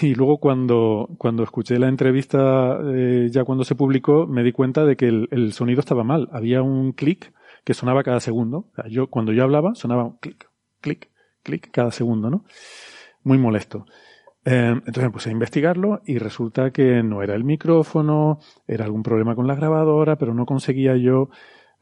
[0.00, 4.86] Y luego cuando, cuando escuché la entrevista, eh, ya cuando se publicó, me di cuenta
[4.86, 6.30] de que el, sonido estaba mal.
[6.32, 8.70] Había un clic que sonaba cada segundo.
[8.88, 10.48] Yo, cuando yo hablaba, sonaba un clic,
[10.80, 11.10] clic,
[11.42, 12.44] clic cada segundo, ¿no?
[13.22, 13.84] Muy molesto.
[14.44, 19.02] Eh, entonces me puse a investigarlo y resulta que no era el micrófono, era algún
[19.02, 21.30] problema con la grabadora, pero no conseguía yo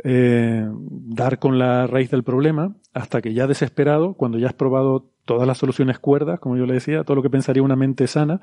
[0.04, 5.10] eh, dar con la raíz del problema hasta que ya desesperado, cuando ya has probado
[5.24, 8.40] todas las soluciones cuerdas, como yo le decía, todo lo que pensaría una mente sana,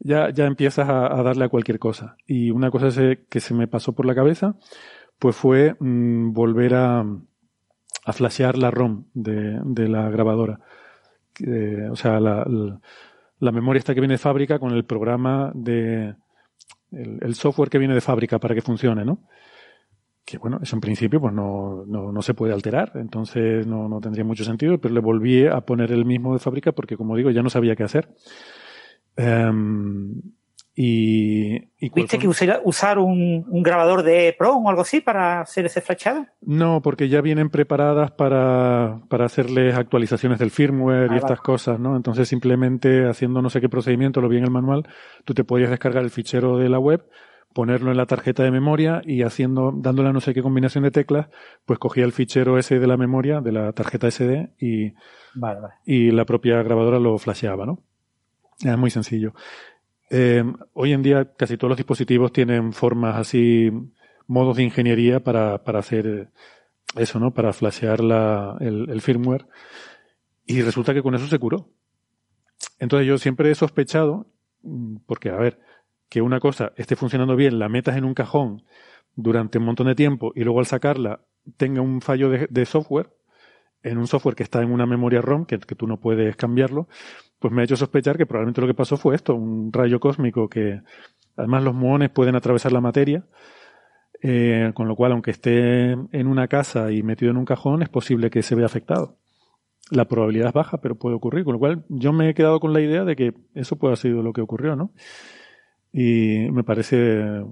[0.00, 2.16] ya, ya empiezas a, darle a cualquier cosa.
[2.26, 2.88] Y una cosa
[3.30, 4.56] que se me pasó por la cabeza,
[5.18, 7.00] pues fue mm, volver a,
[8.04, 10.60] a flashear la ROM de, de la grabadora.
[11.90, 12.44] o sea, la,
[13.40, 16.14] memoria esta que viene de fábrica con el programa de
[16.92, 19.20] el, software que viene de fábrica para que funcione, ¿no?
[20.24, 24.00] que bueno, eso en principio pues no, no, no se puede alterar, entonces no, no,
[24.00, 27.30] tendría mucho sentido, pero le volví a poner el mismo de fábrica porque como digo,
[27.30, 28.08] ya no sabía qué hacer.
[29.16, 30.20] Um,
[30.78, 35.40] y, y ¿Viste que usar, usar un, un, grabador de Pro o algo así para
[35.40, 36.26] hacer ese flashado?
[36.42, 41.80] No, porque ya vienen preparadas para, para hacerles actualizaciones del firmware ah, y estas cosas,
[41.80, 41.96] ¿no?
[41.96, 44.86] Entonces simplemente haciendo no sé qué procedimiento, lo vi en el manual,
[45.24, 47.08] tú te podías descargar el fichero de la web
[47.54, 51.28] ponerlo en la tarjeta de memoria y haciendo, dándole no sé qué combinación de teclas,
[51.64, 54.92] pues cogía el fichero ese de la memoria, de la tarjeta SD y,
[55.86, 57.78] y la propia grabadora lo flasheaba, ¿no?
[58.62, 59.32] Es muy sencillo.
[60.10, 63.70] Eh, hoy en día casi todos los dispositivos tienen formas así,
[64.26, 66.30] modos de ingeniería para, para hacer
[66.96, 67.32] eso, ¿no?
[67.32, 69.46] Para flashear la, el, el firmware.
[70.44, 71.68] Y resulta que con eso se curó.
[72.78, 74.26] Entonces yo siempre he sospechado,
[75.06, 75.58] porque a ver,
[76.08, 78.62] que una cosa esté funcionando bien, la metas en un cajón
[79.14, 81.20] durante un montón de tiempo y luego al sacarla
[81.56, 83.10] tenga un fallo de, software,
[83.86, 86.88] en un software que está en una memoria ROM, que, tú no puedes cambiarlo,
[87.38, 90.48] pues me ha hecho sospechar que probablemente lo que pasó fue esto, un rayo cósmico
[90.48, 90.80] que
[91.36, 93.24] además los muones pueden atravesar la materia,
[94.22, 97.88] eh, con lo cual aunque esté en una casa y metido en un cajón es
[97.88, 99.18] posible que se vea afectado.
[99.90, 102.72] La probabilidad es baja, pero puede ocurrir, con lo cual yo me he quedado con
[102.72, 104.90] la idea de que eso puede haber lo que ocurrió, ¿no?
[105.98, 107.42] y me parece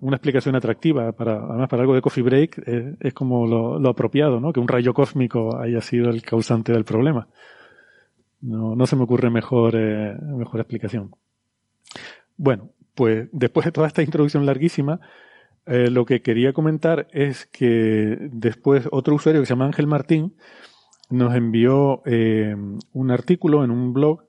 [0.00, 2.62] una explicación atractiva para además para algo de coffee break
[3.00, 7.28] es, como lo, apropiado no que un rayo cósmico haya sido el causante del problema.
[8.42, 11.10] No, no se me ocurre mejor eh, mejor explicación.
[12.36, 15.00] Bueno pues después de toda esta introducción larguísima
[15.66, 20.34] eh, lo que quería comentar es que después otro usuario que se llama Ángel Martín
[21.10, 22.56] nos envió eh,
[22.92, 24.24] un artículo en un blog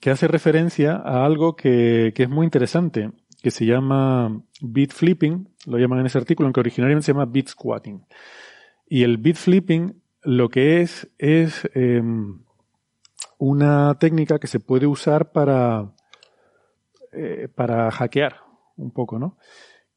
[0.00, 5.48] que hace referencia a algo que, que es muy interesante, que se llama bit flipping,
[5.66, 8.04] lo llaman en ese artículo, aunque originalmente se llama bit squatting.
[8.88, 12.02] Y el bit flipping lo que es es eh,
[13.38, 15.92] una técnica que se puede usar para,
[17.12, 18.36] eh, para hackear
[18.76, 19.36] un poco, ¿no?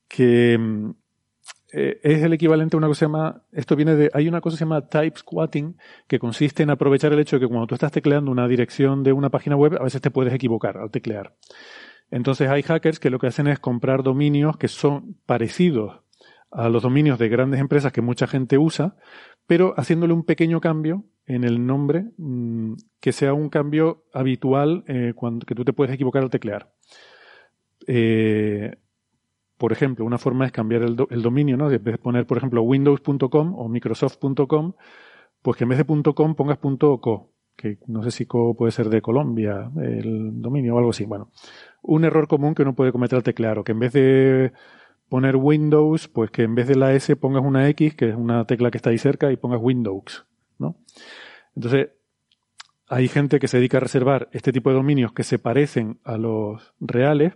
[0.08, 0.96] Que em,
[1.72, 4.42] eh, es el equivalente a una cosa que se llama, esto viene de, hay una
[4.42, 5.78] cosa que se llama type squatting,
[6.08, 9.14] que consiste en aprovechar el hecho de que cuando tú estás tecleando una dirección de
[9.14, 11.36] una página web, a veces te puedes equivocar al teclear.
[12.12, 16.02] Entonces hay hackers que lo que hacen es comprar dominios que son parecidos
[16.52, 18.96] a los dominios de grandes empresas que mucha gente usa,
[19.48, 25.14] pero haciéndole un pequeño cambio en el nombre mm, que sea un cambio habitual eh,
[25.16, 26.72] cuando, que tú te puedes equivocar al teclear.
[27.88, 28.76] Eh,
[29.58, 31.70] por ejemplo, una forma es cambiar el, dominio, ¿no?
[31.70, 34.74] De poner, por ejemplo, windows.com o microsoft.com,
[35.42, 39.02] pues que en vez de .com pongas .co, que no sé si puede ser de
[39.02, 41.06] Colombia, el dominio o algo así.
[41.06, 41.32] Bueno,
[41.82, 44.52] un error común que uno puede cometer al teclear, o que en vez de
[45.10, 48.46] poner Windows, pues que en vez de la S pongas una X, que es una
[48.46, 50.26] tecla que está ahí cerca, y pongas Windows,
[50.58, 50.76] ¿no?
[51.56, 51.90] Entonces,
[52.88, 56.18] hay gente que se dedica a reservar este tipo de dominios que se parecen a
[56.18, 57.34] los reales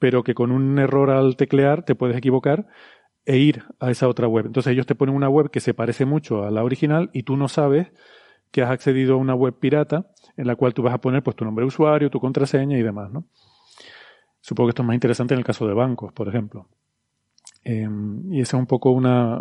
[0.00, 2.66] pero que con un error al teclear te puedes equivocar
[3.26, 4.46] e ir a esa otra web.
[4.46, 7.36] Entonces ellos te ponen una web que se parece mucho a la original y tú
[7.36, 7.88] no sabes
[8.50, 11.36] que has accedido a una web pirata en la cual tú vas a poner pues
[11.36, 13.24] tu nombre de usuario, tu contraseña y demás, ¿no?
[14.40, 16.68] Supongo que esto es más interesante en el caso de bancos, por ejemplo.
[17.62, 19.38] Em, y esa es un poco una,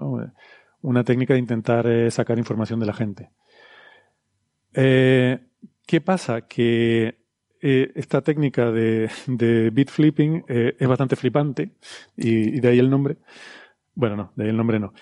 [0.82, 3.30] una técnica de intentar eh, sacar información de la gente.
[4.74, 5.40] Eh,
[5.86, 6.42] ¿Qué pasa?
[6.48, 7.18] Que
[7.62, 11.72] eh, esta técnica de, de bit flipping es bastante flipante
[12.16, 13.18] y, y, de ahí el nombre.
[13.96, 14.94] Bueno, no, de ahí el nombre no.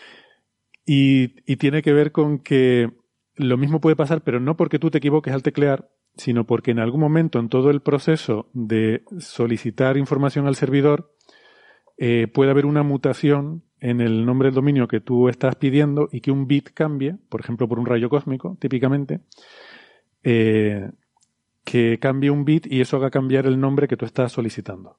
[0.85, 2.91] Y, y tiene que ver con que
[3.37, 6.79] lo mismo puede pasar, pero no porque tú te equivoques al teclear, sino porque en
[6.79, 11.13] algún momento en todo el proceso de solicitar información al servidor
[11.97, 16.21] eh, puede haber una mutación en el nombre del dominio que tú estás pidiendo y
[16.21, 19.21] que un bit cambie, por ejemplo por un rayo cósmico, típicamente,
[20.23, 20.89] eh,
[21.63, 24.97] que cambie un bit y eso haga cambiar el nombre que tú estás solicitando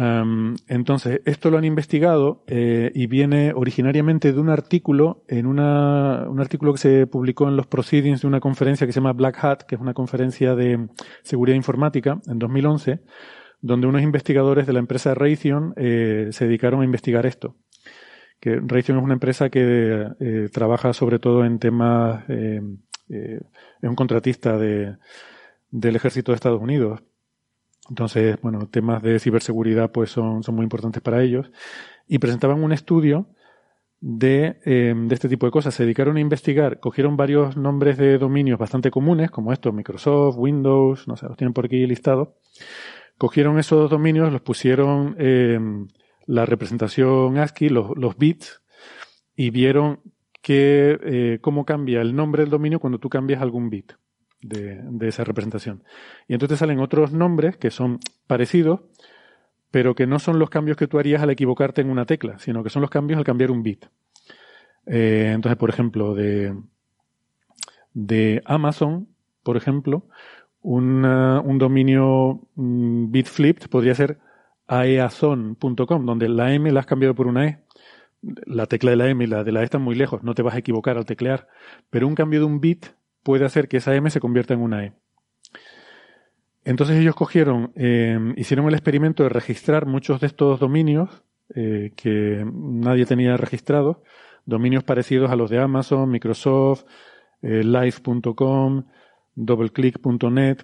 [0.00, 6.40] entonces, esto lo han investigado eh, y viene originariamente de un artículo, en una, un
[6.40, 9.62] artículo que se publicó en los proceedings de una conferencia que se llama Black Hat,
[9.62, 10.86] que es una conferencia de
[11.22, 13.00] seguridad informática en 2011,
[13.60, 17.56] donde unos investigadores de la empresa Raytheon eh, se dedicaron a investigar esto.
[18.38, 22.62] Que Raytheon es una empresa que eh, trabaja sobre todo en temas, es
[23.82, 24.96] un contratista de,
[25.72, 27.00] del ejército de Estados Unidos
[27.88, 31.50] entonces, bueno, temas de ciberseguridad pues son, son muy importantes para ellos.
[32.06, 33.26] Y presentaban un estudio
[34.00, 35.74] de, eh, de, este tipo de cosas.
[35.74, 41.08] Se dedicaron a investigar, cogieron varios nombres de dominios bastante comunes, como estos, Microsoft, Windows,
[41.08, 42.28] no sé, los tienen por aquí listados.
[43.16, 45.58] Cogieron esos dominios, los pusieron eh,
[46.26, 48.62] la representación ASCII, los, los bits,
[49.34, 50.00] y vieron
[50.42, 53.92] que, eh, cómo cambia el nombre del dominio cuando tú cambias algún bit
[54.40, 55.82] de, esa representación.
[56.26, 58.80] Y entonces salen otros nombres que son parecidos,
[59.70, 62.62] pero que no son los cambios que tú harías al equivocarte en una tecla, sino
[62.62, 63.86] que son los cambios al cambiar un bit.
[64.86, 66.54] Eh, entonces, por ejemplo, de,
[67.92, 69.08] de Amazon,
[69.42, 70.06] por ejemplo,
[70.62, 74.18] un dominio mm, bit flipped podría ser
[74.66, 77.58] aeazon.com, donde la M la has cambiado por una E.
[78.20, 80.42] La tecla de la M y la de la E están muy lejos, no te
[80.42, 81.48] vas a equivocar al teclear.
[81.90, 82.86] Pero un cambio de un bit
[83.22, 84.92] puede hacer que esa M se convierta en una E.
[86.64, 91.22] Entonces ellos cogieron, eh, hicieron el experimento de registrar muchos de estos dominios
[91.54, 93.98] eh, que nadie tenía registrados,
[94.44, 96.84] dominios parecidos a los de Amazon, Microsoft,
[97.40, 98.84] eh, Live.com,
[99.34, 100.58] DoubleClick.net,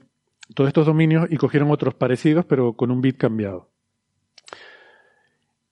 [0.54, 3.73] todos estos dominios y cogieron otros parecidos pero con un bit cambiado.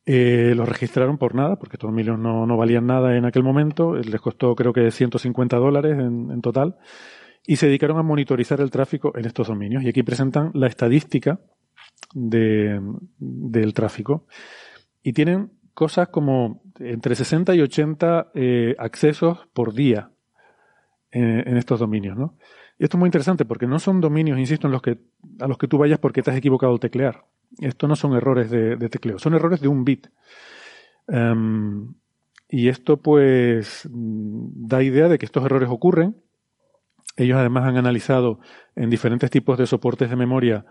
[0.05, 3.95] Eh, los registraron por nada, porque estos dominios no, no, valían nada en aquel momento.
[3.95, 6.77] Les costó creo que 150 dólares en, total.
[7.47, 9.83] Y se dedicaron a monitorizar el tráfico en estos dominios.
[9.85, 11.41] Y aquí presentan la estadística
[12.15, 12.81] de,
[13.19, 14.27] del tráfico.
[15.03, 20.11] Y tienen cosas como entre 60 y 80 eh, accesos por día
[21.11, 22.37] en, en estos dominios, ¿no?
[22.79, 24.99] Y esto es muy interesante porque no son dominios, insisto, en los que,
[25.41, 27.25] a los que tú vayas porque te has equivocado al teclear.
[27.61, 30.09] Esto no son errores de, tecleo, son errores de un bit.
[31.09, 31.95] Em,
[32.49, 36.17] y esto pues da idea de que estos errores ocurren.
[37.17, 38.41] Ellos además han analizado
[38.75, 40.65] en diferentes tipos de soportes de memoria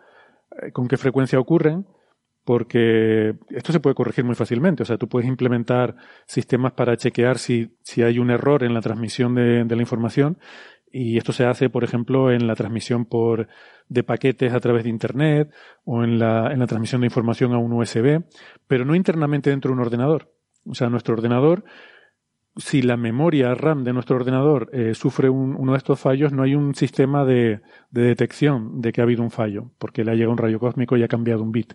[0.62, 1.86] eh, con qué frecuencia ocurren,
[2.46, 4.84] porque esto se puede corregir muy fácilmente.
[4.84, 8.82] O sea, tú puedes implementar sistemas para chequear si, si hay un error en la
[8.82, 10.40] transmisión de, de la información
[10.92, 13.48] y esto se hace, por ejemplo, en la transmisión por,
[13.90, 15.54] de paquetes a través de Internet
[15.86, 18.24] o en la, en la transmisión de información a un USB,
[18.68, 20.32] pero no internamente dentro de un ordenador.
[20.66, 21.64] O sea, nuestro ordenador,
[22.58, 26.56] si la memoria RAM de nuestro ordenador eh, sufre uno de estos fallos, no hay
[26.56, 30.32] un sistema de, de, detección de que ha habido un fallo, porque le ha llegado
[30.32, 31.74] un rayo cósmico y ha cambiado un bit.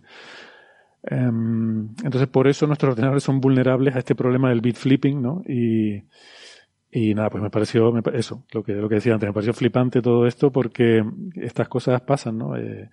[1.10, 5.42] Um, entonces, por eso nuestros ordenadores son vulnerables a este problema del bit flipping, ¿no?
[5.46, 6.02] Y,
[6.90, 10.02] y nada, pues me pareció eso, lo que, lo que decía antes, me pareció flipante
[10.02, 12.56] todo esto porque estas cosas pasan, ¿no?
[12.56, 12.90] Eh,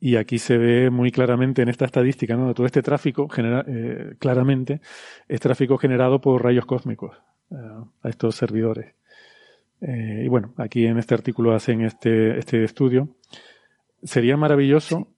[0.00, 2.52] y aquí se ve muy claramente en esta estadística, ¿no?
[2.54, 4.80] Todo este tráfico, genera, eh, claramente,
[5.28, 7.16] es tráfico generado por rayos cósmicos
[7.50, 7.56] eh,
[8.02, 8.94] a estos servidores.
[9.80, 13.08] y bueno, aquí en este artículo hacen este, este estudio.
[14.02, 15.08] Sería maravilloso.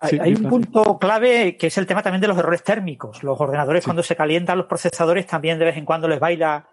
[0.00, 3.22] Hay, un punto clave que es el tema también de los errores térmicos.
[3.22, 6.68] Los ordenadores cuando se calientan los procesadores también de vez en cuando les baila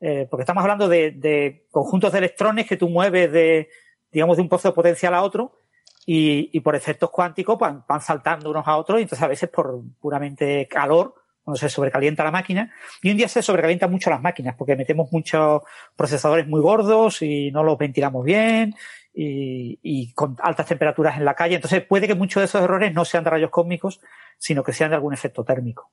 [0.00, 3.68] eh, porque estamos hablando de, de, conjuntos de electrones que tú mueves de,
[4.10, 5.58] digamos, de un pozo potencial a otro
[6.06, 9.50] y, y por efectos cuánticos van, van, saltando unos a otros y entonces a veces
[9.50, 12.72] por puramente calor, cuando se sobrecalienta la máquina,
[13.02, 15.62] y un día se sobrecalientan mucho las máquinas porque metemos muchos
[15.96, 18.74] procesadores muy gordos y no los ventilamos bien
[19.12, 21.56] y, y, con altas temperaturas en la calle.
[21.56, 24.00] Entonces puede que muchos de esos errores no sean de rayos cósmicos,
[24.38, 25.90] sino que sean de algún efecto térmico.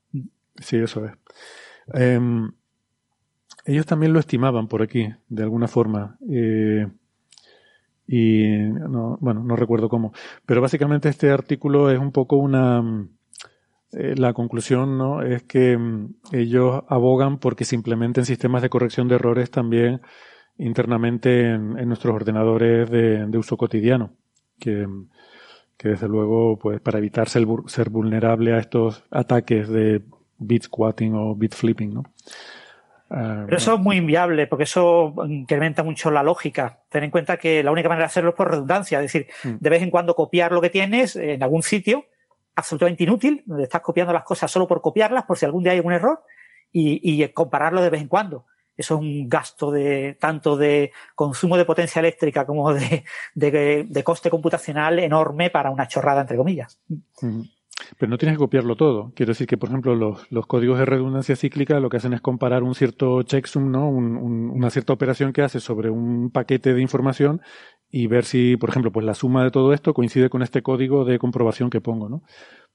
[0.62, 1.12] Sí, eso es.
[1.94, 2.52] Um
[3.68, 6.18] ellos también lo estimaban por aquí, de alguna forma.
[6.30, 6.88] Eh,
[8.08, 10.14] y no, bueno, no recuerdo cómo.
[10.46, 12.82] Pero básicamente este artículo es un poco una.
[13.92, 15.22] Eh, la conclusión ¿no?
[15.22, 20.02] es que mm, ellos abogan porque se implementen sistemas de corrección de errores también
[20.58, 24.14] internamente en, nuestros ordenadores de, uso cotidiano.
[24.60, 24.88] Que,
[25.78, 30.02] que, desde luego, pues para evitar ser, ser vulnerable a estos ataques de
[30.38, 32.04] bit squatting o bit flipping, ¿no?
[33.10, 36.82] Ah, Pero eso es muy inviable porque eso incrementa mucho la lógica.
[36.90, 39.58] Ten en cuenta que la única manera de hacerlo es por redundancia, es decir, mm.
[39.60, 42.06] de vez en cuando copiar lo que tienes en algún sitio,
[42.56, 45.78] absolutamente inútil, donde estás copiando las cosas solo por copiarlas, por si algún día hay
[45.78, 46.22] algún error,
[46.72, 48.46] y, compararlo de vez en cuando.
[48.76, 53.04] Eso es un gasto de tanto de consumo de potencia eléctrica como de,
[53.34, 56.80] de, coste computacional enorme para una chorrada, entre comillas.
[57.22, 57.42] Mm.
[57.98, 59.12] Pero no tienes que copiarlo todo.
[59.16, 62.22] Quiero decir que, por ejemplo, los, los códigos de redundancia cíclica lo que hacen es
[62.22, 63.90] comparar un cierto checksum, ¿no?
[63.90, 67.42] una cierta operación que hace sobre un paquete de información
[67.90, 71.06] y ver si, por ejemplo, pues la suma de todo esto coincide con este código
[71.06, 72.24] de comprobación que pongo, ¿no?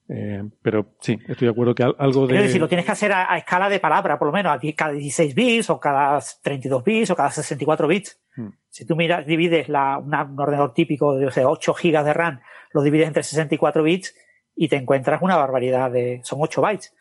[0.08, 2.36] Eh, pero sí, estoy de acuerdo que algo de.
[2.36, 4.92] Es decir, lo tienes que hacer a, escala de palabra, por lo menos, aquí cada
[4.92, 8.20] 16 bits, o cada 32 bits, o cada 64 bits.
[8.36, 8.48] Hmm.
[8.68, 12.40] Si tú miras, divides la, un ordenador típico de o sea, 8 gigas de RAM,
[12.72, 14.14] lo divides entre 64 bits,
[14.54, 16.94] y te encuentras una barbaridad de, son 8 bytes.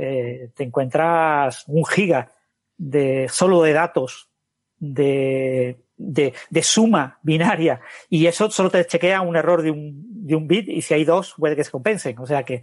[0.00, 2.32] Eh, te encuentras un giga
[2.76, 4.30] de solo de datos
[4.78, 10.34] de, de, de, suma binaria y eso solo te chequea un error de un, de
[10.34, 12.18] un bit y si hay dos puede que se compensen.
[12.18, 12.62] O sea que.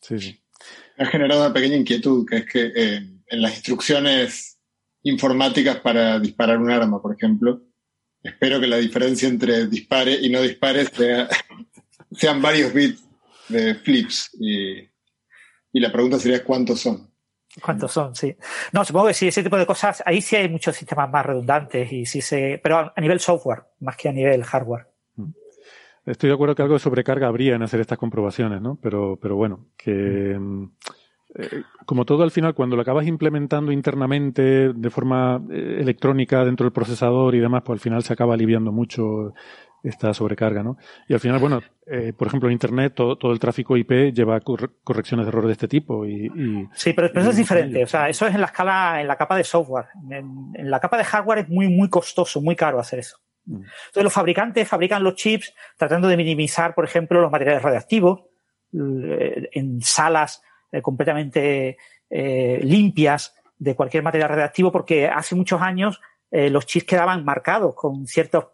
[0.00, 0.42] Sí, sí.
[0.98, 2.96] Ha generado una pequeña inquietud, que es que eh,
[3.26, 4.58] en las instrucciones
[5.02, 7.62] informáticas para disparar un arma, por ejemplo,
[8.22, 11.28] espero que la diferencia entre dispare y no dispare sea
[12.16, 13.04] sean varios bits
[13.48, 14.30] de flips.
[14.40, 14.88] Y,
[15.78, 17.10] la pregunta sería cuántos son.
[17.62, 18.14] ¿Cuántos son?
[18.14, 18.34] Sí.
[18.72, 21.92] No, supongo que sí, ese tipo de cosas, ahí sí hay muchos sistemas más redundantes
[21.92, 24.86] y sí se, pero a nivel software, más que a nivel hardware.
[25.16, 25.30] Mm.
[26.06, 28.78] Estoy de acuerdo que algo de sobrecarga habría en hacer estas comprobaciones, ¿no?
[28.80, 30.70] Pero, pero bueno, que mm,
[31.38, 36.64] eh, como todo al final, cuando lo acabas implementando internamente de forma eh, electrónica dentro
[36.64, 39.34] del procesador y demás, pues al final se acaba aliviando mucho
[39.88, 40.76] esta sobrecarga, ¿no?
[41.08, 45.26] Y al final, bueno, eh, por ejemplo, en Internet todo, el tráfico IP lleva correcciones
[45.26, 46.04] de error de este tipo.
[46.04, 46.30] Y,
[46.74, 47.84] sí, pero, eso es diferente.
[47.84, 49.86] O sea, eso es en la escala, en la capa de software.
[50.10, 53.18] En, la capa de hardware es muy, muy costoso, muy caro hacer eso.
[53.44, 53.54] Mm.
[53.54, 58.24] Entonces, los fabricantes fabrican los chips tratando de minimizar, por ejemplo, los materiales radiactivos
[58.72, 61.76] eh, en salas eh, completamente
[62.08, 68.46] limpias de cualquier material radiactivo, porque hace muchos años los chips quedaban marcados con ciertos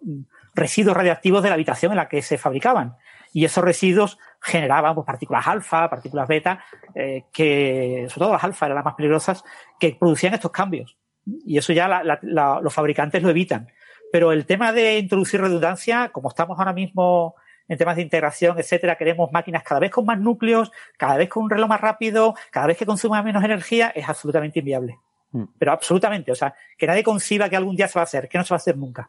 [0.54, 2.96] residuos radiactivos de la habitación en la que se fabricaban.
[3.32, 8.66] Y esos residuos generaban pues, partículas alfa, partículas beta, eh, que, sobre todo las alfa
[8.66, 9.44] eran las más peligrosas,
[9.80, 10.96] que producían estos cambios.
[11.24, 13.68] Y eso ya los fabricantes lo evitan.
[14.12, 17.34] Pero el tema de introducir redundancia, como estamos ahora mismo
[17.68, 21.44] en temas de integración, etcétera, queremos máquinas cada vez con más núcleos, cada vez con
[21.44, 24.98] un reloj más rápido, cada vez que consuma menos energía, es absolutamente inviable.
[25.30, 25.44] Mm.
[25.58, 28.36] Pero absolutamente, o sea, que nadie conciba que algún día se va a hacer, que
[28.36, 29.08] no se va a hacer nunca.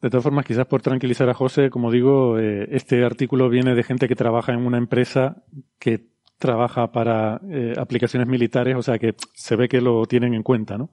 [0.00, 3.82] De todas formas, quizás por tranquilizar a José, como digo, eh, este artículo viene de
[3.82, 5.42] gente que trabaja en una empresa
[5.80, 6.06] que
[6.38, 10.78] trabaja para eh, aplicaciones militares, o sea que se ve que lo tienen en cuenta,
[10.78, 10.90] ¿no?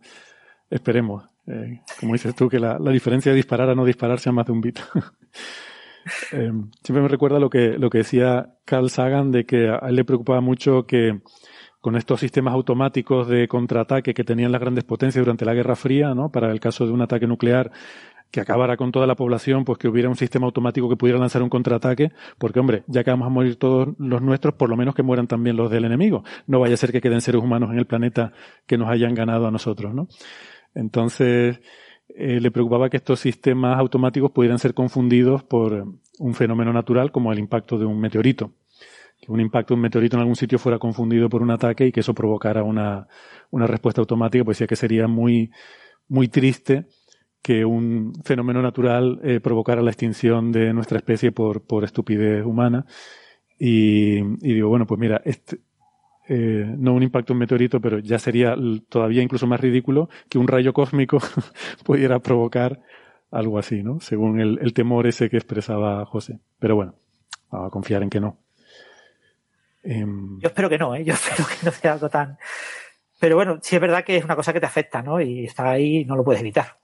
[0.72, 4.48] Esperemos, eh, como dices tú, que la, diferencia de disparar a no disparar sea más
[4.48, 4.80] de un bit.
[6.32, 10.06] siempre me recuerda lo que, lo que decía Carl Sagan de que a él le
[10.06, 11.20] preocupaba mucho que
[11.80, 16.16] con estos sistemas automáticos de contraataque que tenían las grandes potencias durante la Guerra Fría,
[16.16, 16.32] ¿no?
[16.32, 17.72] Para el caso de un ataque nuclear,
[18.32, 21.42] que acabara con toda la población, pues que hubiera un sistema automático que pudiera lanzar
[21.42, 24.94] un contraataque, porque hombre, ya que vamos a morir todos los nuestros, por lo menos
[24.94, 26.24] que mueran también los del enemigo.
[26.46, 28.34] No vaya a ser que queden seres humanos en el planeta
[28.66, 30.08] que nos hayan ganado a nosotros, ¿no?
[30.74, 31.62] Entonces,
[32.10, 35.86] eh, le preocupaba que estos sistemas automáticos pudieran ser confundidos por
[36.20, 38.52] un fenómeno natural como el impacto de un meteorito.
[39.20, 41.92] Que un impacto de un meteorito en algún sitio fuera confundido por un ataque y
[41.92, 43.08] que eso provocara una,
[43.50, 45.52] una respuesta automática, pues decía que sería muy,
[46.08, 46.86] muy triste
[47.46, 52.88] que un fenómeno natural eh, provocara la extinción de nuestra especie por, por estupidez humana.
[53.60, 55.60] Y, digo, bueno, pues mira, este,
[56.28, 58.56] eh, no un impacto en meteorito, pero ya sería
[58.90, 61.20] todavía incluso más ridículo que un rayo cósmico
[61.86, 62.82] pudiera provocar
[63.30, 64.00] algo así, ¿no?
[64.00, 66.40] Según el, el, temor ese que expresaba José.
[66.58, 66.96] Pero bueno,
[67.52, 68.40] a confiar en que no.
[69.84, 71.04] Em, Yo espero que no, ¿eh?
[71.04, 72.40] Yo espero que no sea algo tan...
[73.20, 75.22] Pero bueno, sí es verdad que es una cosa que te afecta, ¿no?
[75.22, 76.80] Y está ahí y no lo puedes evitar.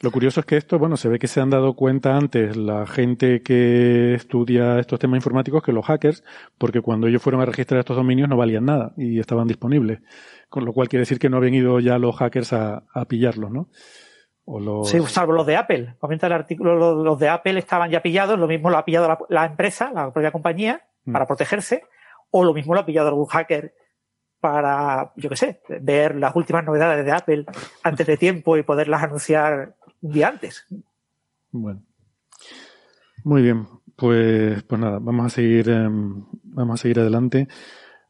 [0.00, 2.86] Lo curioso es que esto, bueno, se ve que se han dado cuenta antes la
[2.86, 6.24] gente que estudia estos temas informáticos que los hackers,
[6.58, 10.00] porque cuando ellos fueron a registrar estos dominios no valían nada y estaban disponibles.
[10.48, 13.50] Con lo cual quiere decir que no habían ido ya los hackers a, a pillarlos,
[13.50, 13.68] ¿no?
[14.44, 14.88] O los...
[14.88, 15.96] Sí, salvo los de Apple.
[15.98, 19.18] Comenta el artículo, los, de Apple estaban ya pillados, lo mismo lo ha pillado la,
[19.28, 21.12] la empresa, la propia compañía, mm.
[21.12, 21.82] para protegerse,
[22.30, 23.74] o lo mismo lo ha pillado algún hacker
[24.40, 27.46] para, yo qué sé, ver las últimas novedades de Apple
[27.82, 30.66] antes de tiempo y poderlas anunciar un día antes.
[31.50, 31.82] Bueno.
[33.24, 33.66] Muy bien.
[33.96, 37.48] Pues, pues nada, vamos a seguir, em, vamos a seguir adelante.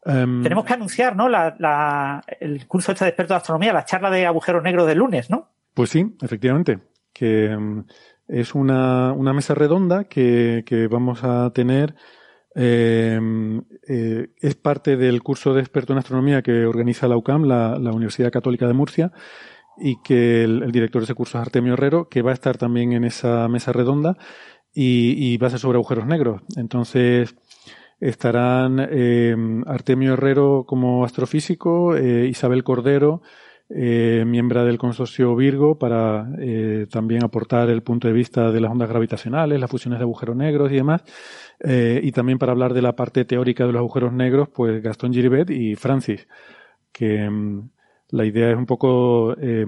[0.05, 1.29] Em, Tenemos que anunciar, ¿no?
[1.29, 5.31] La, el curso este de experto de astronomía, la charla de agujeros negros del lunes,
[5.31, 5.49] ¿no?
[5.75, 6.81] Pues sí, efectivamente.
[7.13, 7.85] Que em,
[8.27, 11.95] es una, una, mesa redonda que, que vamos a tener
[12.59, 13.21] eh,
[13.87, 18.33] eh, es parte del curso de experto en astronomía que organiza la UCAM, la, Universidad
[18.33, 19.13] Católica de Murcia,
[19.77, 22.95] y que el, director de ese curso es Artemio Herrero, que va a estar también
[22.95, 24.17] en esa mesa redonda
[24.73, 26.43] y, va a ser sobre agujeros negros.
[26.57, 27.37] Entonces,
[28.01, 29.37] estarán eh,
[29.67, 33.21] Artemio Herrero como astrofísico, Isabel Cordero,
[33.69, 36.29] miembro del consorcio Virgo, para
[36.91, 40.71] también aportar el punto de vista de las ondas gravitacionales, las fusiones de agujeros negros
[40.71, 41.03] y demás.
[41.61, 45.13] Eh, y también para hablar de la parte teórica de los agujeros negros, pues Gastón
[45.13, 46.29] Giribet y Francis,
[46.93, 47.71] que mm,
[48.11, 49.67] la idea es un poco eh,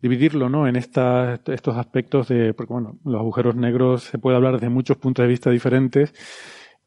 [0.00, 0.68] dividirlo ¿no?
[0.68, 4.96] en esta, estos aspectos de, porque bueno, los agujeros negros se puede hablar desde muchos
[4.96, 6.14] puntos de vista diferentes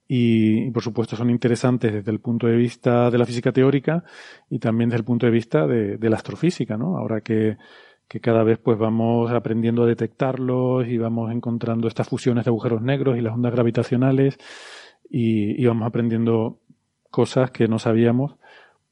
[0.08, 4.03] y, por supuesto son interesantes desde el punto de vista de la física teórica
[4.49, 6.97] y también desde el punto de vista de, la astrofísica, ¿no?
[6.97, 7.58] Ahora que
[8.08, 12.82] que cada vez pues vamos aprendiendo a detectarlos y vamos encontrando estas fusiones de agujeros
[12.84, 14.38] negros y las ondas gravitacionales
[15.10, 16.60] y, y vamos aprendiendo
[17.10, 18.36] cosas que no sabíamos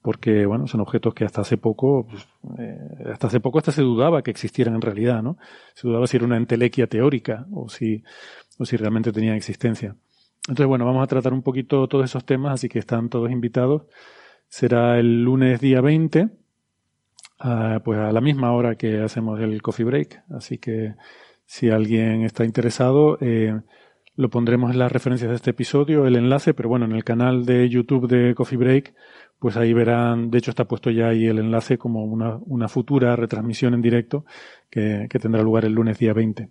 [0.01, 2.27] porque bueno son objetos que hasta hace poco pues,
[2.59, 2.77] eh,
[3.11, 5.37] hasta hace poco hasta se dudaba que existieran en realidad no
[5.75, 8.03] se dudaba si era una entelequia teórica o si
[8.57, 9.95] o si realmente tenían existencia
[10.47, 13.83] entonces bueno vamos a tratar un poquito todos esos temas así que están todos invitados
[14.47, 16.29] será el lunes día 20
[17.83, 20.23] pues a la misma hora que hacemos el coffee break.
[20.31, 20.95] Así que
[21.45, 23.59] si alguien está interesado, eh,
[24.15, 27.45] lo pondremos en las referencias de este episodio, el enlace, pero bueno, en el canal
[27.45, 28.93] de YouTube de Coffee Break,
[29.39, 33.73] pues ahí verán, de hecho está puesto ya ahí el enlace como una, futura retransmisión
[33.73, 34.25] en directo
[34.69, 36.49] que, tendrá lugar el lunes día 20.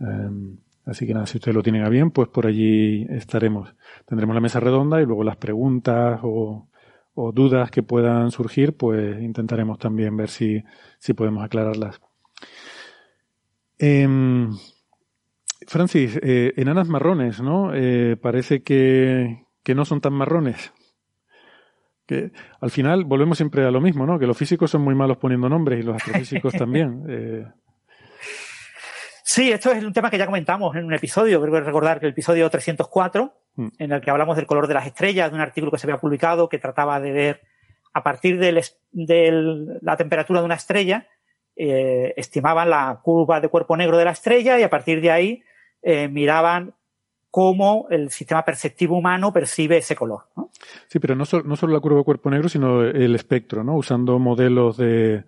[0.00, 0.56] Em,
[0.86, 3.74] así que nada, si ustedes lo tienen a bien, pues por allí estaremos.
[4.06, 6.68] Tendremos la mesa redonda y luego las preguntas o
[7.14, 10.62] o dudas que puedan surgir, pues intentaremos también ver si,
[10.98, 12.00] si podemos aclararlas.
[13.78, 14.48] Eh,
[15.66, 17.72] Francis, eh, enanas marrones, ¿no?
[17.72, 20.72] Eh, parece que, que no son tan marrones.
[22.06, 24.18] Que al final volvemos siempre a lo mismo, ¿no?
[24.18, 27.54] Que los físicos son muy malos poniendo nombres y los astrofísicos también.
[29.26, 32.04] Sí, esto es un tema que ya comentamos en un episodio, creo que recordar que
[32.04, 33.68] el episodio 304, mm.
[33.78, 35.96] en el que hablamos del color de las estrellas, de un artículo que se había
[35.96, 37.40] publicado que trataba de ver
[37.94, 38.52] a partir de
[39.80, 41.08] la temperatura de una estrella,
[41.56, 45.42] eh, estimaban la curva de cuerpo negro de la estrella y a partir de ahí
[45.80, 46.74] eh, miraban
[47.30, 50.24] cómo el sistema perceptivo humano percibe ese color.
[50.88, 53.74] Sí, pero no, no, solo la curva de cuerpo negro, sino el espectro, ¿no?
[53.74, 55.24] Usando modelos de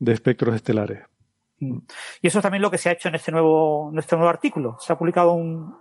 [0.00, 1.04] espectros estelares.
[1.58, 4.76] Y eso es también lo que se ha hecho en este nuevo, nuestro nuevo artículo.
[4.80, 5.74] Se ha publicado un,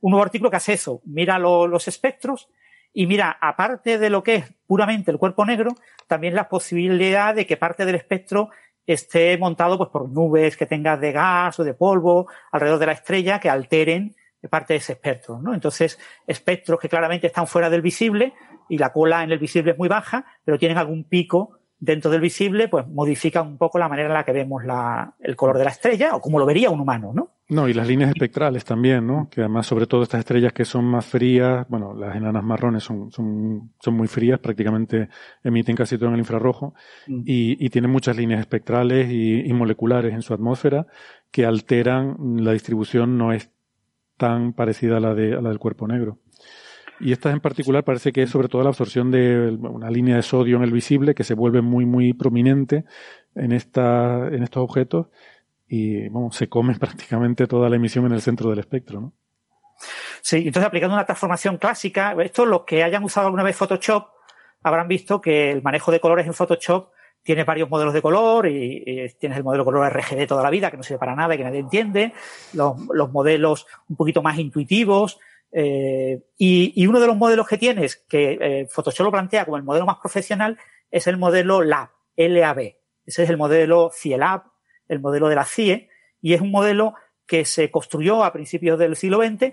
[0.00, 1.00] un nuevo artículo que hace eso.
[1.04, 2.48] Mira los espectros
[2.92, 5.72] y mira, aparte de lo que es puramente el cuerpo negro,
[6.06, 8.50] también la posibilidad de que parte del espectro
[8.86, 12.92] esté montado pues, por nubes que tengas de gas o de polvo alrededor de la
[12.92, 14.14] estrella que alteren
[14.48, 15.40] parte de ese espectro.
[15.40, 15.54] ¿no?
[15.54, 18.34] Entonces, espectros que claramente están fuera del visible
[18.68, 22.20] y la cola en el visible es muy baja, pero tienen algún pico dentro del
[22.20, 25.64] visible, pues modifica un poco la manera en la que vemos la, el color de
[25.64, 27.30] la estrella o como lo vería un humano, ¿no?
[27.48, 29.28] No, y las líneas espectrales también, ¿no?
[29.30, 33.12] Que además, sobre todo estas estrellas que son más frías, bueno, las enanas marrones son,
[33.12, 35.08] son, son muy frías, prácticamente
[35.44, 36.74] emiten casi todo en el infrarrojo
[37.06, 37.20] mm.
[37.24, 40.86] y, y, tienen muchas líneas espectrales y, y moleculares en su atmósfera
[41.30, 43.50] que alteran la distribución, no es
[44.16, 46.18] tan parecida a la, de, a la del cuerpo negro.
[46.98, 50.22] Y esta en particular parece que es sobre todo la absorción de una línea de
[50.22, 52.84] sodio en el visible que se vuelve muy, muy prominente
[53.34, 55.08] en, esta, en estos objetos
[55.68, 59.12] y vamos, se come prácticamente toda la emisión en el centro del espectro, ¿no?
[60.22, 64.08] Sí, entonces aplicando una transformación clásica, esto los que hayan usado alguna vez Photoshop
[64.62, 66.88] habrán visto que el manejo de colores en Photoshop
[67.22, 70.76] tiene varios modelos de color y, tienes el modelo color RGB toda la vida que
[70.76, 72.12] no sirve para nada y que nadie entiende,
[72.54, 75.18] los, los modelos un poquito más intuitivos,
[75.52, 79.62] eh, y, uno de los modelos que tienes, que eh, Photoshop lo plantea como el
[79.62, 80.58] modelo más profesional,
[80.90, 82.76] es el modelo LAB, LAB.
[83.04, 84.42] Ese es el modelo CIELAB,
[84.88, 85.88] el modelo de la CIE,
[86.20, 86.94] y es un modelo
[87.26, 89.52] que se construyó a principios del siglo XX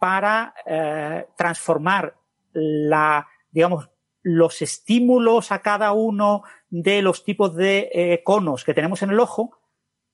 [0.00, 2.16] para eh, transformar
[2.52, 3.88] la, digamos,
[4.22, 9.20] los estímulos a cada uno de los tipos de eh, conos que tenemos en el
[9.20, 9.58] ojo,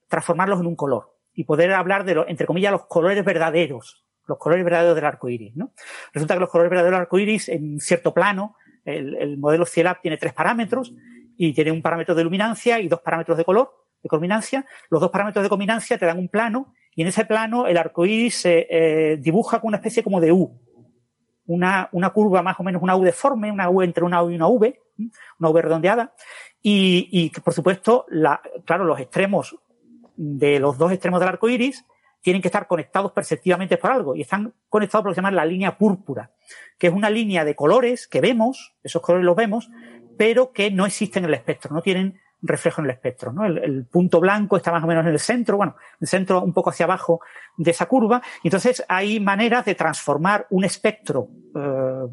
[0.08, 4.64] transformarlos en un color y poder hablar de, entre comillas, los colores verdaderos, los colores
[4.64, 5.54] verdaderos del arco iris.
[5.56, 5.72] ¿no?
[6.14, 10.00] Resulta que los colores verdaderos del arco iris, en cierto plano, el, el modelo CIELAB
[10.00, 10.94] tiene tres parámetros
[11.36, 14.64] y tiene un parámetro de luminancia y dos parámetros de color, de culminancia.
[14.88, 18.06] Los dos parámetros de culminancia te dan un plano y en ese plano el arco
[18.06, 20.58] iris se eh, dibuja con una especie como de U.
[21.46, 24.36] Una, una curva más o menos, una U deforme, una U entre una U y
[24.36, 24.80] una V,
[25.40, 26.14] una V redondeada.
[26.62, 29.56] Y, y por supuesto, la, claro, los extremos
[30.16, 31.84] de los dos extremos del arco iris
[32.20, 35.30] tienen que estar conectados perceptivamente por algo y están conectados por lo que se llama
[35.30, 36.32] la línea púrpura,
[36.78, 39.70] que es una línea de colores que vemos, esos colores los vemos,
[40.18, 43.32] pero que no existen en el espectro, no tienen reflejo en el espectro.
[43.44, 46.70] El, punto blanco está más o menos en el centro, bueno, el centro un poco
[46.70, 47.20] hacia abajo
[47.56, 48.22] de esa curva.
[48.42, 52.06] Y entonces hay maneras de transformar un espectro eh,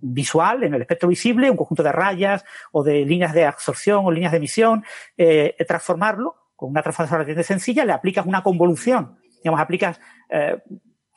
[0.00, 4.10] visual en el espectro visible, un conjunto de rayas o de líneas de absorción o
[4.10, 4.84] líneas de emisión,
[5.16, 10.58] eh, transformarlo con una transformación sencilla, le aplicas una convolución, digamos, aplicas, eh,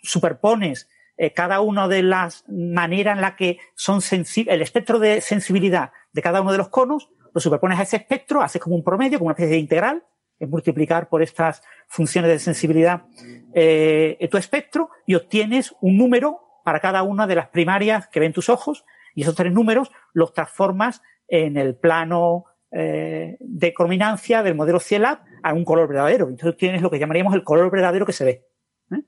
[0.03, 5.19] superpones eh, cada una de las maneras en la que son sensibles, el espectro de
[5.19, 8.83] sensibilidad de cada uno de los conos, lo superpones a ese espectro, haces como un
[8.83, 10.05] promedio, como una especie de integral,
[10.39, 13.01] es multiplicar por estas funciones de sensibilidad
[13.53, 18.31] eh, tu espectro y obtienes un número para cada una de las primarias que ven
[18.31, 24.55] tus ojos y esos tres números los transformas en el plano eh, de culminancia del
[24.55, 26.29] modelo CIELAB a un color verdadero.
[26.29, 28.45] Entonces tienes lo que llamaríamos el color verdadero que se ve.
[28.91, 29.03] ¿eh?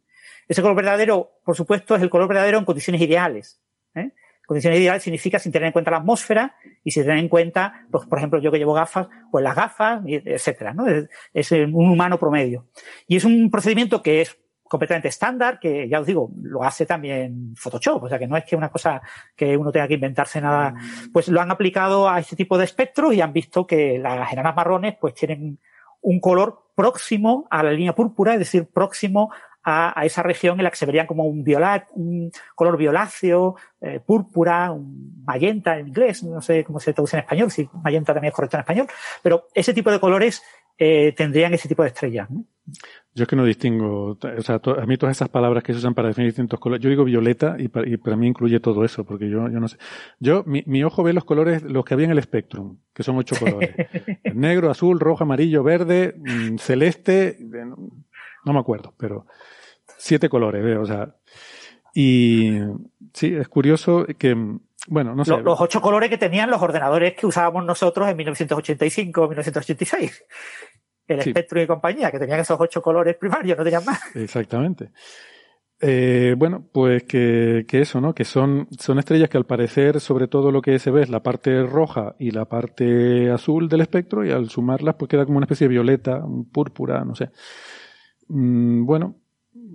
[0.47, 3.61] Ese color verdadero, por supuesto, es el color verdadero en condiciones ideales.
[3.93, 4.11] ¿eh?
[4.47, 8.07] Condiciones ideales significa sin tener en cuenta la atmósfera y sin tener en cuenta, pues,
[8.07, 10.85] por ejemplo, yo que llevo gafas, pues las gafas, etcétera, ¿no?
[11.33, 12.65] Es, un humano promedio.
[13.07, 14.37] Y es un procedimiento que es
[14.71, 18.45] completamente estándar, que ya os digo, lo hace también Photoshop, o sea que no es
[18.45, 19.01] que una cosa
[19.35, 20.73] que uno tenga que inventarse nada,
[21.11, 24.55] pues lo han aplicado a este tipo de espectros y han visto que las enanas
[24.55, 25.59] marrones pues tienen
[25.99, 29.29] un color próximo a la línea púrpura, es decir, próximo
[29.61, 33.99] a, esa región en la que se verían como un violat, un color violáceo, eh,
[33.99, 38.29] púrpura, un magenta en inglés, no sé cómo se traduce en español, si magenta también
[38.29, 38.87] es correcto en español,
[39.21, 40.41] pero ese tipo de colores
[40.77, 42.27] eh, tendrían ese tipo de estrellas.
[43.13, 45.93] Yo es que no distingo, o sea, a mí todas esas palabras que se usan
[45.93, 49.49] para definir distintos colores, yo digo violeta y para, mí incluye todo eso, porque yo,
[49.49, 49.77] yo no sé.
[50.19, 53.17] Yo, mi, mi, ojo ve los colores, los que había en el Spectrum, que son
[53.17, 53.75] ocho colores.
[54.33, 57.37] Negro, azul, rojo, amarillo, verde, mm, celeste,
[58.45, 59.25] no me acuerdo, pero
[59.97, 61.13] siete colores, veo, o sea.
[61.93, 62.59] Y
[63.13, 64.37] sí, es curioso que,
[64.87, 65.37] bueno, no sé.
[65.41, 70.25] Los, ocho colores que tenían los ordenadores que usábamos nosotros en 1985 1986.
[71.07, 73.99] El espectro y compañía, que tenían esos ocho colores primarios, no tenían más.
[74.15, 74.91] Exactamente.
[75.83, 78.13] Eh, bueno, pues que, que, eso, ¿no?
[78.13, 81.23] Que son, son estrellas que al parecer, sobre todo lo que se ve es la
[81.23, 85.45] parte roja y la parte azul del espectro, y al sumarlas, pues queda como una
[85.45, 86.23] especie de violeta,
[86.53, 87.31] púrpura, no sé.
[88.27, 89.15] Mm, bueno,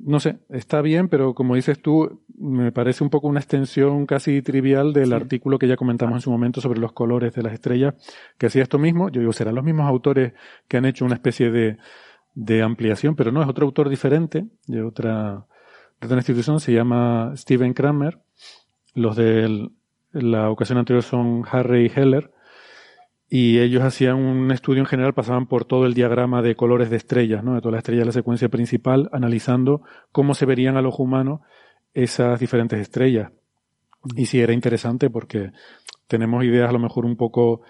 [0.05, 4.43] no sé, está bien, pero como dices tú, me parece un poco una extensión casi
[4.43, 7.95] trivial del artículo que ya comentamos en su momento sobre los colores de las estrellas,
[8.39, 9.09] que hacía esto mismo.
[9.09, 10.35] Yo digo, serán los mismos autores
[10.69, 11.79] que han hecho una especie de,
[12.35, 15.47] de ampliación, pero no, es otro autor diferente, de otra,
[16.01, 18.21] de otra institución, se llama Steven Kramer.
[18.95, 19.71] Los de
[20.13, 22.33] la ocasión anterior son Harry Heller
[23.29, 26.97] y ellos hacían un estudio en general, pasaban por todo el diagrama de colores de
[26.97, 27.55] estrellas, ¿no?
[27.55, 31.43] de todas las estrellas de la secuencia principal, analizando cómo se verían al ojo humano
[31.93, 33.33] esas diferentes estrellas.
[34.15, 35.51] Y sí era interesante porque
[36.07, 37.63] tenemos ideas a lo mejor un poco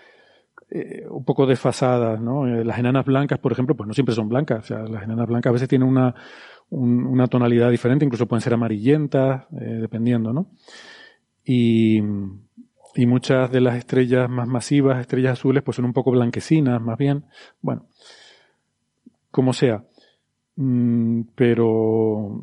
[0.69, 2.47] eh, un poco desfasadas, ¿no?
[2.47, 4.65] Eh, las enanas blancas, por ejemplo, pues no siempre son blancas.
[4.65, 6.13] O sea, las enanas blancas a veces tienen una,
[6.71, 10.51] una tonalidad diferente, incluso pueden ser amarillentas, eh, dependiendo, ¿no?
[11.45, 12.01] Y,
[12.97, 16.97] y muchas de las estrellas más masivas, estrellas azules, pues son un poco blanquecinas, más
[16.97, 17.25] bien.
[17.61, 17.87] Bueno,
[19.31, 19.85] como sea.
[20.57, 22.43] Mm, pero,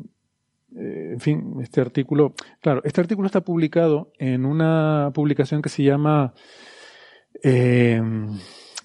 [0.76, 5.82] eh, en fin, este artículo, claro, este artículo está publicado en una publicación que se
[5.82, 6.34] llama,
[7.42, 8.00] eh,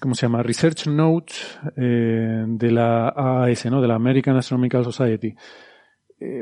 [0.00, 0.42] ¿cómo se llama?
[0.42, 3.80] Research Notes eh, de la AAS, ¿no?
[3.80, 5.36] De la American Astronomical Society.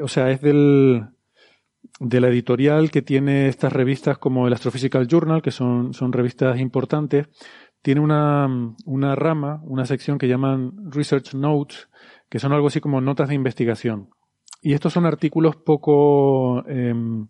[0.02, 1.06] O sea, es del,
[2.00, 6.58] de la editorial que tiene estas revistas como el Astrophysical Journal, que son, son revistas
[6.60, 7.28] importantes,
[7.82, 8.48] tiene una,
[8.84, 11.88] una rama, una sección que llaman Research Notes,
[12.28, 14.10] que son algo así como notas de investigación.
[14.60, 17.28] Y estos son artículos poco em,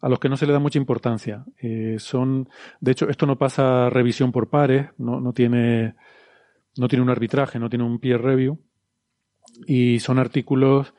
[0.00, 1.44] a los que no se le da mucha importancia.
[1.60, 2.48] Eh, son,
[2.80, 5.94] de hecho, esto no pasa revisión por pares, no, no tiene
[6.78, 8.58] no tiene un arbitraje, no tiene un peer review
[9.66, 10.94] y son artículos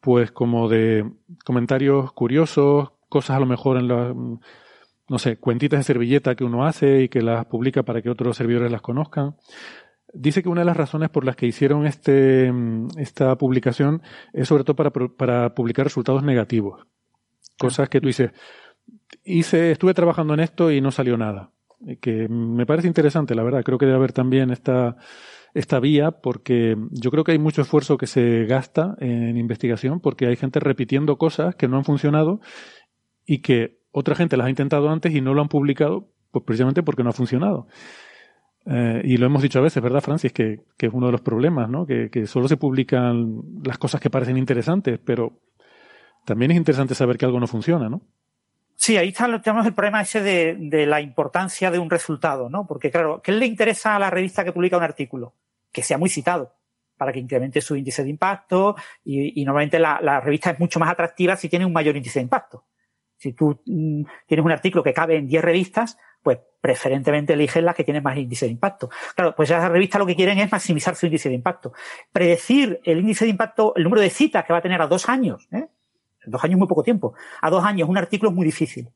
[0.00, 1.10] pues como de
[1.44, 4.14] comentarios curiosos, cosas a lo mejor en la,
[5.08, 8.36] no sé, cuentitas de servilleta que uno hace y que las publica para que otros
[8.36, 9.36] servidores las conozcan.
[10.12, 12.52] Dice que una de las razones por las que hicieron este,
[12.96, 16.86] esta publicación es sobre todo para, para publicar resultados negativos.
[17.58, 18.30] Cosas que tú dices,
[19.24, 21.50] hice, estuve trabajando en esto y no salió nada.
[22.00, 23.62] Que me parece interesante, la verdad.
[23.62, 24.96] Creo que debe haber también esta,
[25.54, 30.26] esta vía porque yo creo que hay mucho esfuerzo que se gasta en investigación porque
[30.26, 32.40] hay gente repitiendo cosas que no han funcionado
[33.26, 36.82] y que otra gente las ha intentado antes y no lo han publicado pues precisamente
[36.82, 37.66] porque no ha funcionado.
[38.66, 40.32] Eh, y lo hemos dicho a veces, ¿verdad, Francis?
[40.32, 41.86] Que, que es uno de los problemas, ¿no?
[41.86, 45.40] Que, que, solo se publican las cosas que parecen interesantes, pero
[46.26, 48.02] también es interesante saber que algo no funciona, ¿no?
[48.80, 52.64] Sí, ahí está, tenemos el problema ese de, de, la importancia de un resultado, ¿no?
[52.64, 55.34] Porque, claro, ¿qué le interesa a la revista que publica un artículo?
[55.72, 56.54] Que sea muy citado,
[56.96, 60.78] para que incremente su índice de impacto, y, y normalmente la, la, revista es mucho
[60.78, 62.66] más atractiva si tiene un mayor índice de impacto.
[63.16, 67.74] Si tú mm, tienes un artículo que cabe en 10 revistas, pues preferentemente eligen las
[67.74, 68.90] que tienen más índice de impacto.
[69.16, 71.72] Claro, pues esas revistas lo que quieren es maximizar su índice de impacto.
[72.12, 75.08] Predecir el índice de impacto, el número de citas que va a tener a dos
[75.08, 75.66] años, ¿eh?
[76.30, 77.14] Dos años muy poco tiempo.
[77.40, 78.88] A dos años un artículo es muy difícil.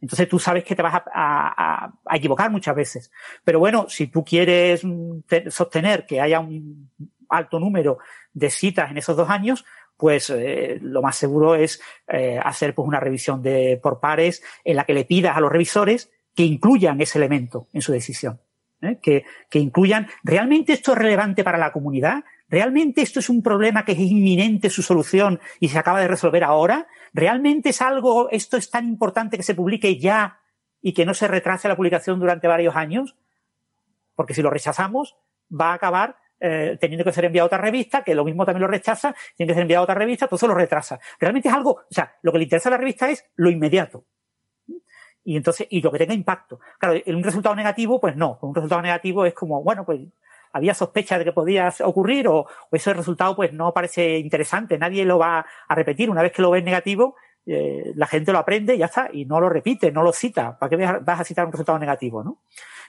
[0.00, 3.12] Entonces tú sabes que te vas a equivocar muchas veces.
[3.44, 6.90] Pero bueno, si tú quieres mm, sostener que haya un
[7.28, 7.98] alto número
[8.32, 9.64] de citas en esos dos años,
[10.00, 14.76] pues eh, lo más seguro es eh, hacer pues una revisión de por pares en
[14.76, 18.40] la que le pidas a los revisores que incluyan ese elemento en su decisión.
[18.80, 18.98] ¿eh?
[19.02, 22.24] Que, que incluyan, ¿realmente esto es relevante para la comunidad?
[22.50, 26.42] ¿Realmente esto es un problema que es inminente su solución y se acaba de resolver
[26.42, 26.88] ahora?
[27.12, 30.40] ¿Realmente es algo, esto es tan importante que se publique ya
[30.82, 33.16] y que no se retrase la publicación durante varios años?
[34.16, 35.16] Porque si lo rechazamos,
[35.48, 38.62] va a acabar eh, teniendo que ser enviado a otra revista, que lo mismo también
[38.62, 40.98] lo rechaza, tiene que ser enviado a otra revista, todo eso lo retrasa.
[41.20, 44.06] Realmente es algo, o sea, lo que le interesa a la revista es lo inmediato.
[45.22, 46.58] Y entonces, y lo que tenga impacto.
[46.78, 48.38] Claro, un resultado negativo, pues no.
[48.40, 50.00] Un resultado negativo es como, bueno, pues
[50.52, 55.04] había sospecha de que podía ocurrir o, o, ese resultado pues no parece interesante, nadie
[55.04, 56.10] lo va a repetir.
[56.10, 57.14] Una vez que lo ves negativo,
[57.46, 60.58] eh, la gente lo aprende y ya está, y no lo repite, no lo cita.
[60.58, 62.42] ¿Para qué vas a citar un resultado negativo, no?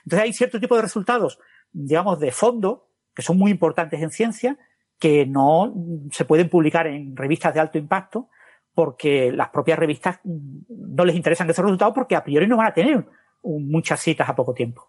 [0.04, 1.38] Entonces hay cierto tipo de resultados,
[1.72, 4.58] digamos, de fondo, que son muy importantes en ciencia,
[4.98, 5.74] que no
[6.10, 8.28] se pueden publicar en revistas de alto impacto
[8.74, 12.74] porque las propias revistas no les interesan esos resultados porque a priori no van a
[12.74, 13.06] tener
[13.42, 14.88] muchas citas a poco tiempo.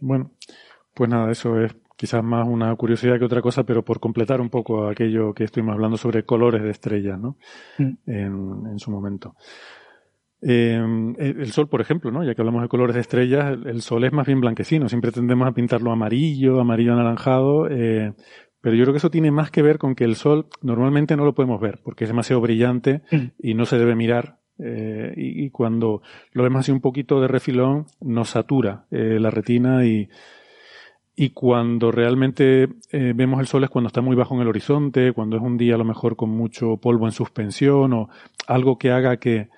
[0.00, 0.30] Bueno,
[0.94, 4.50] pues nada, eso es quizás más una curiosidad que otra cosa, pero por completar un
[4.50, 7.36] poco aquello que estuvimos hablando sobre colores de estrellas, ¿no?
[7.78, 7.92] Mm.
[8.06, 9.36] En, en, su momento.
[10.46, 10.78] Eh,
[11.18, 12.22] el sol, por ejemplo, ¿no?
[12.22, 14.88] ya que hablamos de colores de estrellas, el, sol es más bien blanquecino.
[14.88, 18.12] Siempre tendemos a pintarlo amarillo, amarillo anaranjado, eh,
[18.60, 21.24] pero yo creo que eso tiene más que ver con que el sol normalmente no
[21.24, 23.16] lo podemos ver porque es demasiado brillante mm.
[23.38, 24.38] y no se debe mirar.
[24.58, 26.02] Eh, y, cuando
[26.32, 30.08] lo vemos así un poquito de refilón, nos satura eh, la retina y,
[31.16, 35.12] y cuando realmente eh, vemos el sol es cuando está muy bajo en el horizonte,
[35.12, 38.08] cuando es un día a lo mejor con mucho polvo en suspensión o
[38.46, 39.48] algo que haga que,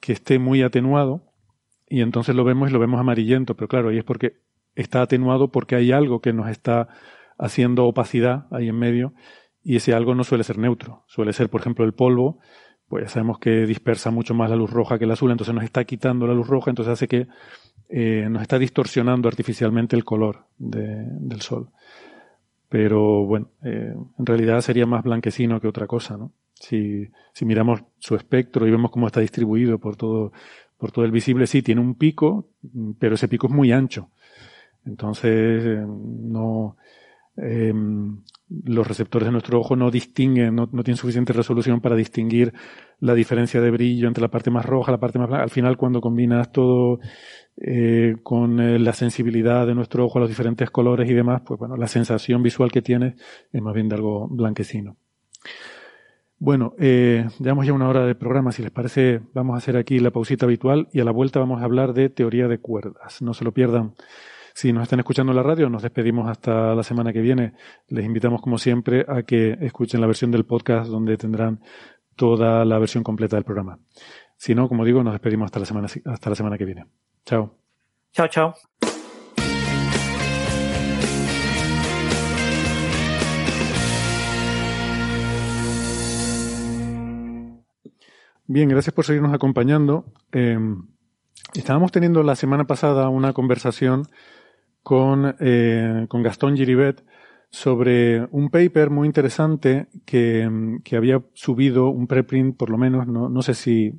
[0.00, 1.22] que esté muy atenuado
[1.88, 4.38] y entonces lo vemos y lo vemos amarillento, pero claro, ahí es porque
[4.74, 6.88] está atenuado porque hay algo que nos está
[7.38, 9.14] haciendo opacidad ahí en medio
[9.62, 12.38] y ese algo no suele ser neutro, suele ser, por ejemplo, el polvo,
[12.92, 15.82] pues sabemos que dispersa mucho más la luz roja que el azul, entonces nos está
[15.84, 17.26] quitando la luz roja, entonces hace que
[17.88, 21.70] eh, nos está distorsionando artificialmente el color de, del sol.
[22.68, 26.32] Pero bueno, eh, en realidad sería más blanquecino que otra cosa, ¿no?
[26.52, 30.34] Si, si miramos su espectro y vemos cómo está distribuido por todo,
[30.76, 32.50] por todo el visible, sí, tiene un pico,
[32.98, 34.10] pero ese pico es muy ancho.
[34.84, 36.76] Entonces, no,
[37.36, 37.72] eh,
[38.64, 42.52] los receptores de nuestro ojo no distinguen, no, tienen suficiente resolución para distinguir
[43.00, 45.44] la diferencia de brillo entre la parte más roja, la parte más blanca.
[45.44, 47.00] Al final, cuando combinas todo
[47.56, 51.58] eh, con eh, la sensibilidad de nuestro ojo a los diferentes colores y demás, pues
[51.58, 53.14] bueno, la sensación visual que tienes
[53.50, 54.96] es más bien de algo blanquecino.
[56.38, 58.50] Bueno, eh, llevamos ya una hora de programa.
[58.50, 61.62] Si les parece, vamos a hacer aquí la pausita habitual y a la vuelta vamos
[61.62, 63.22] a hablar de teoría de cuerdas.
[63.22, 63.94] No se lo pierdan.
[64.54, 67.54] Si nos están escuchando en la radio, nos despedimos hasta la semana que viene.
[67.88, 71.60] Les invitamos, como siempre, a que escuchen la versión del podcast donde tendrán
[72.16, 73.78] toda la versión completa del programa.
[74.36, 76.86] Si no, como digo, nos despedimos hasta la semana, hasta la semana que viene.
[77.24, 77.54] Chao.
[78.12, 78.54] Chao, chao.
[88.46, 90.04] Bien, gracias por seguirnos acompañando.
[90.32, 90.58] Eh,
[91.54, 94.08] estábamos teniendo la semana pasada una conversación
[94.82, 97.04] con, eh, con Gastón Giribet
[97.50, 100.48] sobre un paper muy interesante que,
[100.84, 103.92] que había subido un preprint, por lo menos, no, no sé si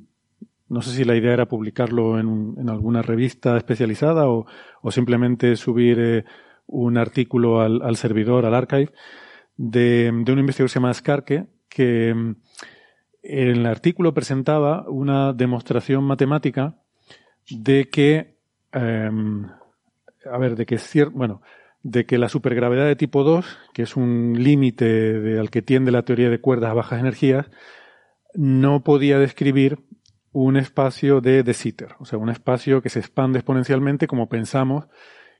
[0.68, 4.46] no sé si la idea era publicarlo en, en alguna revista especializada o,
[4.80, 6.24] o simplemente subir eh,
[6.66, 8.90] un artículo al, al, servidor, al archive,
[9.56, 12.36] de, de un investigador que se llama Skarke, que en
[13.22, 16.76] el artículo presentaba una demostración matemática
[17.50, 18.36] de que,
[18.72, 19.10] eh,
[20.30, 21.42] a ver, de que es cierto, bueno,
[21.82, 26.02] de que la supergravedad de tipo 2, que es un límite al que tiende la
[26.02, 27.46] teoría de cuerdas a bajas energías,
[28.34, 29.78] no podía describir
[30.32, 34.86] un espacio de De Sitter, o sea, un espacio que se expande exponencialmente como pensamos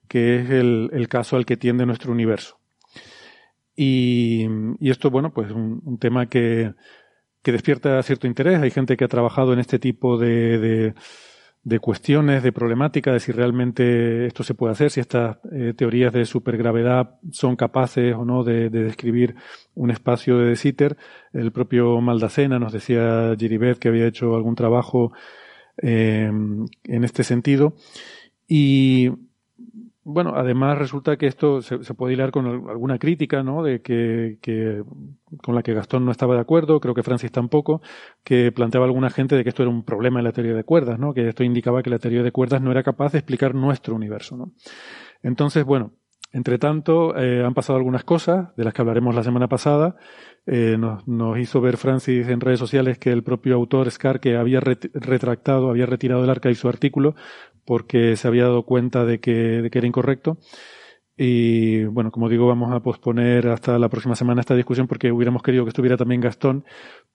[0.08, 2.58] que es el, el caso al que tiende nuestro universo.
[3.76, 4.46] Y,
[4.78, 6.74] y esto, bueno, pues un, un tema que,
[7.42, 8.60] que, despierta cierto interés.
[8.60, 10.94] Hay gente que ha trabajado en este tipo de, de,
[11.64, 16.12] de cuestiones, de problemática, de si realmente esto se puede hacer, si estas eh, teorías
[16.12, 19.34] de supergravedad son capaces o no de, de describir
[19.74, 20.96] un espacio de De Sitter.
[21.32, 25.12] El propio Maldacena nos decía Giribet que había hecho algún trabajo
[25.78, 27.74] eh, en este sentido.
[28.46, 29.10] Y
[30.04, 33.62] bueno, además resulta que esto se, puede hilar con alguna crítica, ¿no?
[33.62, 34.82] De que, que,
[35.42, 37.80] con la que Gastón no estaba de acuerdo, creo que Francis tampoco,
[38.22, 40.98] que planteaba alguna gente de que esto era un problema en la teoría de cuerdas,
[40.98, 41.14] ¿no?
[41.14, 44.36] Que esto indicaba que la teoría de cuerdas no era capaz de explicar nuestro universo,
[44.36, 44.52] ¿no?
[45.22, 45.92] Entonces, bueno,
[46.34, 49.96] entre tanto, eh, han pasado algunas cosas de las que hablaremos la semana pasada.
[50.46, 54.60] Eh, nos, hizo ver Francis en redes sociales que el propio autor Scar que había
[54.60, 57.14] retractado, había retirado del arca y su artículo
[57.64, 60.38] porque se había dado cuenta de que, de que era incorrecto.
[61.16, 65.42] Y bueno, como digo, vamos a posponer hasta la próxima semana esta discusión porque hubiéramos
[65.42, 66.64] querido que estuviera también Gastón,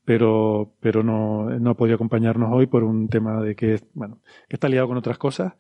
[0.06, 4.56] pero, pero no, no ha podido acompañarnos hoy por un tema de que, bueno, que
[4.56, 5.54] está liado con otras cosas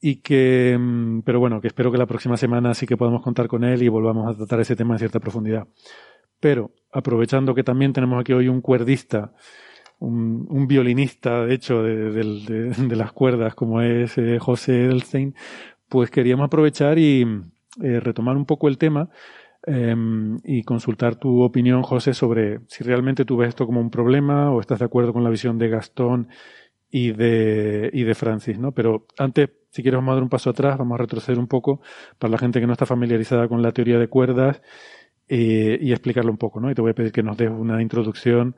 [0.00, 3.46] y que, mm, pero bueno, que espero que la próxima semana sí que podamos contar
[3.46, 5.68] con él y volvamos a tratar ese tema en cierta profundidad.
[6.40, 9.32] Pero aprovechando que también tenemos aquí hoy un cuerdista
[9.98, 15.34] un, violinista, de hecho, de, las cuerdas, como es eh, José Edelstein,
[15.88, 17.22] pues queríamos aprovechar y
[17.82, 19.08] eh, retomar un poco el tema
[19.66, 19.94] eh,
[20.44, 24.60] y consultar tu opinión, José, sobre si realmente tú ves esto como un problema o
[24.60, 26.28] estás de acuerdo con la visión de Gastón
[26.90, 28.72] y de, y de Francis, ¿no?
[28.72, 31.80] Pero antes, si quieres, vamos a dar un paso atrás, vamos a retroceder un poco
[32.18, 34.62] para la gente que no está familiarizada con la teoría de cuerdas
[35.28, 36.70] eh, y explicarlo un poco, ¿no?
[36.70, 38.56] Y te voy a pedir que nos des una introducción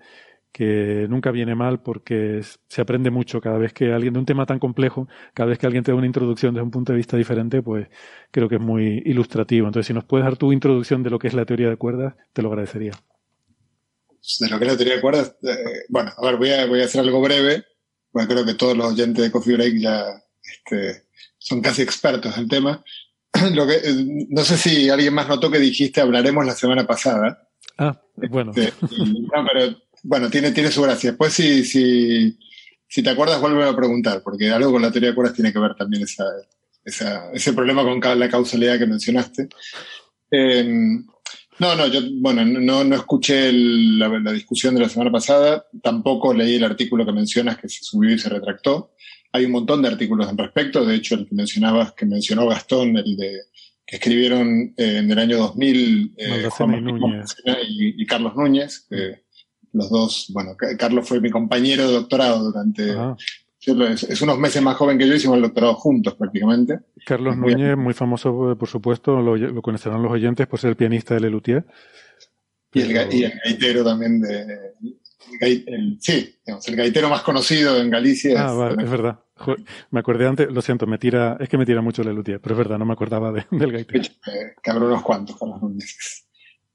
[0.53, 4.47] que nunca viene mal porque se aprende mucho cada vez que alguien de un tema
[4.47, 7.16] tan complejo, cada vez que alguien te da una introducción desde un punto de vista
[7.16, 7.89] diferente, pues
[8.31, 9.66] creo que es muy ilustrativo.
[9.66, 12.14] Entonces, si nos puedes dar tu introducción de lo que es la teoría de cuerdas,
[12.33, 12.93] te lo agradecería.
[14.41, 16.81] De lo que es la teoría de cuerdas, eh, bueno, a ver, voy a, voy
[16.81, 17.64] a hacer algo breve,
[18.11, 20.05] porque creo que todos los oyentes de Coffee Break ya
[20.43, 21.05] este,
[21.39, 22.83] son casi expertos en el tema.
[23.55, 27.49] Lo que, eh, no sé si alguien más notó que dijiste hablaremos la semana pasada.
[27.76, 28.53] Ah, bueno.
[28.55, 31.11] Este, y, no, pero bueno, tiene, tiene su gracia.
[31.11, 32.39] Después, si, si,
[32.89, 35.59] si te acuerdas, vuelve a preguntar, porque algo con la teoría de cuerdas tiene que
[35.59, 36.24] ver también esa,
[36.84, 39.49] esa, ese problema con la causalidad que mencionaste.
[40.30, 40.64] Eh,
[41.59, 45.66] no, no, yo, bueno, no, no escuché el, la, la, discusión de la semana pasada,
[45.82, 48.93] tampoco leí el artículo que mencionas que se subió y se retractó.
[49.33, 52.97] Hay un montón de artículos al respecto, de hecho, el que mencionabas, que mencionó Gastón,
[52.97, 53.41] el de
[53.87, 57.37] que escribieron eh, en el año 2000 eh, Juan Núñez.
[57.68, 58.87] Y, y, Carlos Núñez,
[59.72, 62.95] los dos, bueno, Carlos fue mi compañero de doctorado durante,
[63.61, 66.81] es, es, unos meses más joven que yo, hicimos el doctorado juntos prácticamente.
[67.05, 70.76] Carlos muy Núñez, muy famoso, por supuesto, lo, lo, conocerán los oyentes por ser el
[70.76, 71.64] pianista de Lelutier.
[72.72, 74.74] Y el, y el gaitero también de...
[75.41, 78.35] El, el, sí, digamos, el gaitero más conocido en Galicia.
[78.37, 79.20] Ah, es, vale, es verdad.
[79.91, 82.59] Me acordé antes, lo siento, me tira, es que me tira mucho Lelutier, pero es
[82.59, 84.03] verdad, no me acordaba de, del gaitero.
[84.03, 86.26] Eh, que habrá unos cuantos, Carlos Núñez.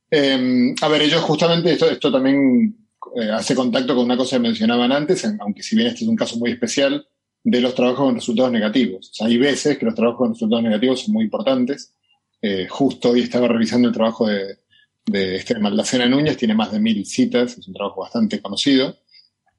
[0.10, 2.78] Eh, a ver, ellos justamente, esto, esto también
[3.16, 6.16] eh, hace contacto con una cosa que mencionaban antes, aunque si bien este es un
[6.16, 7.06] caso muy especial,
[7.44, 9.10] de los trabajos con resultados negativos.
[9.10, 11.94] O sea, hay veces que los trabajos con resultados negativos son muy importantes.
[12.42, 14.60] Eh, justo hoy estaba revisando el trabajo de,
[15.06, 18.98] de este Maldacena Núñez, tiene más de mil citas, es un trabajo bastante conocido,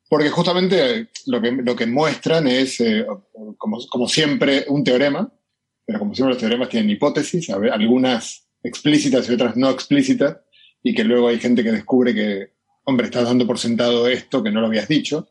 [0.08, 3.06] porque justamente lo que, lo que muestran es, eh,
[3.58, 5.32] como, como siempre, un teorema,
[5.84, 10.38] pero como siempre los teoremas tienen hipótesis, algunas explícitas y otras no explícitas,
[10.82, 14.50] y que luego hay gente que descubre que hombre, estás dando por sentado esto que
[14.50, 15.28] no lo habías dicho,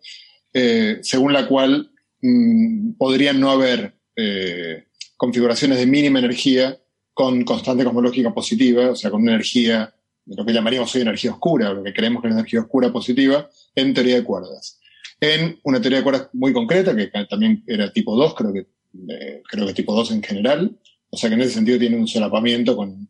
[0.53, 1.91] eh, según la cual
[2.21, 4.85] mmm, podrían no haber eh,
[5.17, 6.77] configuraciones de mínima energía
[7.13, 9.93] con constante cosmológica positiva, o sea, con una energía,
[10.25, 12.91] de lo que llamaríamos hoy energía oscura, o lo que creemos que es energía oscura
[12.91, 14.79] positiva, en teoría de cuerdas.
[15.19, 18.67] En una teoría de cuerdas muy concreta, que también era tipo 2, creo que,
[19.09, 20.77] eh, creo que tipo 2 en general,
[21.09, 23.07] O sea que en ese sentido tiene un solapamiento con,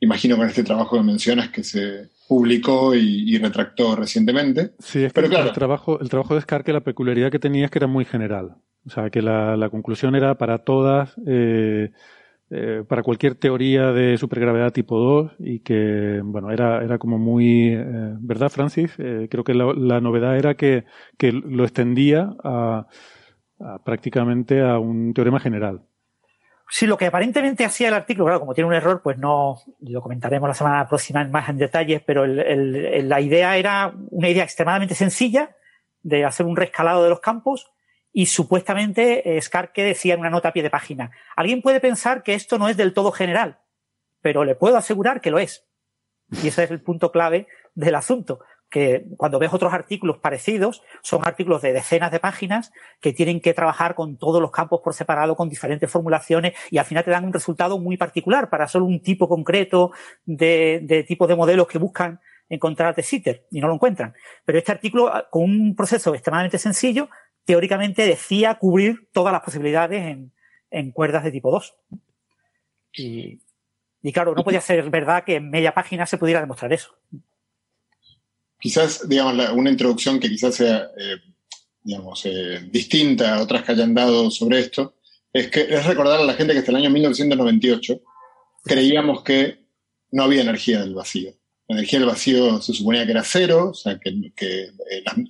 [0.00, 4.72] imagino con este trabajo que mencionas que se publicó y, retractó recientemente.
[4.78, 7.64] Sí, es que Pero claro, el, trabajo, el trabajo de Scarke, la peculiaridad que tenía
[7.64, 8.56] es que era muy general.
[8.86, 11.90] O sea, que la, la conclusión era para todas, eh,
[12.50, 17.74] eh, para cualquier teoría de supergravedad tipo 2 y que, bueno, era, era como muy,
[17.74, 17.84] eh,
[18.20, 18.94] ¿verdad, Francis?
[18.98, 20.84] Eh, creo que la, la, novedad era que,
[21.18, 22.86] que lo extendía a,
[23.60, 25.82] a, prácticamente a un teorema general.
[26.70, 30.00] Sí, lo que aparentemente hacía el artículo, claro, como tiene un error, pues no lo
[30.00, 34.94] comentaremos la semana próxima más en detalles, pero el, la idea era una idea extremadamente
[34.94, 35.54] sencilla
[36.02, 37.70] de hacer un rescalado de los campos
[38.18, 42.24] y supuestamente eh, Skarke decía en una nota a pie de página, alguien puede pensar
[42.24, 43.60] que esto no es del todo general,
[44.20, 45.68] pero le puedo asegurar que lo es.
[46.42, 47.46] Y ese es el punto clave
[47.76, 48.40] del asunto,
[48.70, 53.54] que cuando ves otros artículos parecidos, son artículos de decenas de páginas que tienen que
[53.54, 57.24] trabajar con todos los campos por separado, con diferentes formulaciones, y al final te dan
[57.24, 59.92] un resultado muy particular para solo un tipo concreto
[60.24, 64.14] de, de tipo de modelos que buscan encontrar de sitter y no lo encuentran.
[64.44, 67.08] Pero este artículo, con un proceso extremadamente sencillo,
[67.48, 70.32] teóricamente decía cubrir todas las posibilidades en,
[70.70, 71.74] en cuerdas de tipo 2.
[72.92, 73.40] Y,
[74.02, 76.94] y claro, no podía ser verdad que en media página se pudiera demostrar eso
[78.58, 81.16] quizás, digamos, una introducción que quizás sea, eh,
[81.82, 84.96] digamos, eh, distinta a otras que hayan dado sobre esto,
[85.32, 88.00] es que es recordar a la gente que hasta el año 1998
[88.64, 89.64] creíamos que
[90.10, 91.34] no había energía del vacío.
[91.68, 94.72] La energía del vacío se suponía que era cero, o sea, que, eh,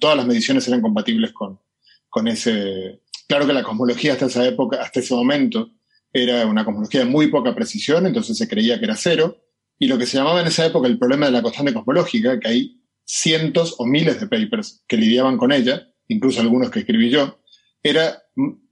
[0.00, 1.60] todas las mediciones eran compatibles con,
[2.08, 3.00] con ese...
[3.26, 5.70] Claro que la cosmología hasta esa época, hasta ese momento,
[6.12, 9.44] era una cosmología de muy poca precisión, entonces se creía que era cero.
[9.78, 12.48] Y lo que se llamaba en esa época el problema de la constante cosmológica, que
[12.48, 17.40] ahí cientos o miles de papers que lidiaban con ella, incluso algunos que escribí yo,
[17.82, 18.22] era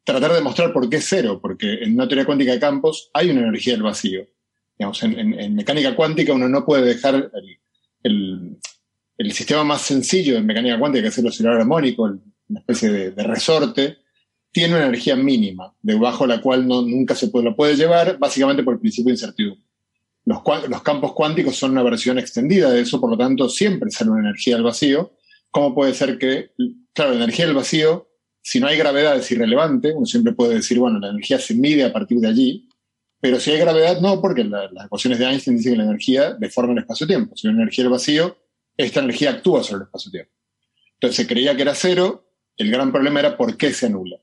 [0.04, 3.40] tratar de mostrar por qué cero, porque en una teoría cuántica de campos hay una
[3.40, 4.26] energía del vacío.
[4.78, 7.30] Digamos, en, mecánica cuántica uno no puede dejar
[8.02, 8.58] el,
[9.30, 12.14] sistema más sencillo en mecánica cuántica, que es el oscilador armónico,
[12.48, 13.98] una especie de, resorte,
[14.52, 18.18] tiene una energía mínima, debajo de la cual no, nunca se puede, lo puede llevar,
[18.18, 19.66] básicamente por el principio de incertidumbre.
[20.24, 24.20] Los, campos cuánticos son una versión extendida de eso, por lo tanto, siempre sale una
[24.20, 25.12] energía del vacío.
[25.52, 26.50] ¿Cómo puede ser que,
[26.92, 28.08] claro, la energía del vacío,
[28.42, 31.84] si no hay gravedad es irrelevante, uno siempre puede decir, bueno, la energía se mide
[31.84, 32.68] a partir de allí,
[33.20, 36.72] pero si hay gravedad, no, porque las ecuaciones de Einstein dicen que la energía deforma
[36.72, 37.36] el espacio-tiempo.
[37.36, 38.36] Si hay una energía del vacío,
[38.76, 40.32] esta energía actúa sobre el espacio-tiempo.
[40.94, 42.25] Entonces se creía que era cero,
[42.56, 44.16] el gran problema era por qué se anula.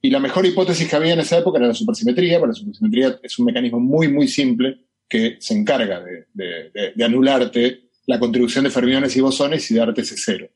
[0.00, 3.18] Y la mejor hipótesis que había en esa época era la supersimetría, pero la supersimetría
[3.22, 6.02] es un mecanismo muy, muy simple que se encarga
[6.34, 10.48] de, anularte la contribución de fermiones y bosones y darte ese cero.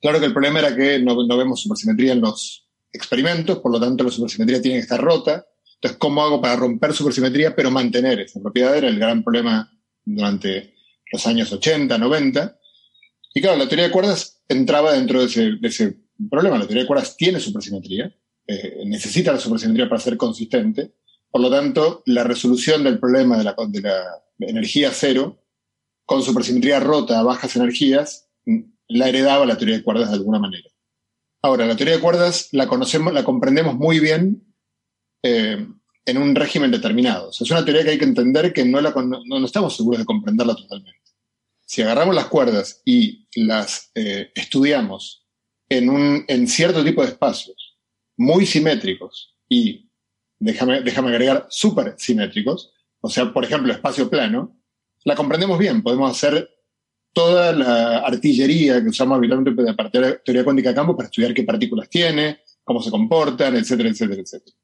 [0.00, 4.04] Claro que el problema era que no, vemos supersimetría en los experimentos, por lo tanto
[4.04, 5.46] la supersimetría tiene que estar rota.
[5.74, 8.76] Entonces, ¿cómo hago para romper supersimetría pero mantener esa propiedad?
[8.76, 9.70] Era el gran problema
[10.04, 10.74] durante
[11.12, 12.58] los años 80, 90.
[13.34, 15.96] Y claro, la teoría de cuerdas entraba dentro de ese,
[16.30, 16.58] problema.
[16.58, 18.12] La teoría de cuerdas tiene supersimetría,
[18.46, 20.92] eh, necesita la supersimetría para ser consistente,
[21.30, 23.54] por lo tanto, la resolución del problema de la,
[24.40, 25.42] energía cero
[26.04, 28.28] con supersimetría rota a bajas energías
[28.88, 30.68] la heredaba la teoría de cuerdas de alguna manera.
[31.42, 34.54] Ahora, la teoría de cuerdas la conocemos, la comprendemos muy bien
[35.22, 35.66] eh,
[36.06, 37.30] en un régimen determinado.
[37.30, 38.80] es una teoría que hay que entender que no,
[39.44, 40.97] estamos seguros de comprenderla totalmente.
[41.68, 45.26] Si agarramos las cuerdas y las eh, estudiamos
[45.68, 47.78] en, un, en cierto tipo de espacios
[48.16, 49.90] muy simétricos y
[50.38, 54.58] déjame, déjame agregar, súper simétricos, o sea, por ejemplo, espacio plano,
[55.04, 55.82] la comprendemos bien.
[55.82, 56.48] Podemos hacer
[57.12, 61.90] toda la artillería que usamos habitualmente para teoría cuántica de campo para estudiar qué partículas
[61.90, 64.56] tiene, cómo se comportan, etcétera, etcétera, etcétera.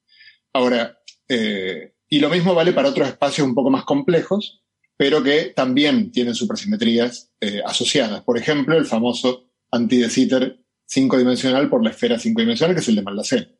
[0.55, 0.99] Ahora,
[1.29, 4.64] eh, y lo mismo vale para otros espacios un poco más complejos,
[4.97, 8.23] pero que también tienen supersimetrías eh, asociadas.
[8.23, 12.81] Por ejemplo, el famoso anti de Sitter cinco dimensional por la esfera cinco dimensional, que
[12.81, 13.59] es el de Malacén.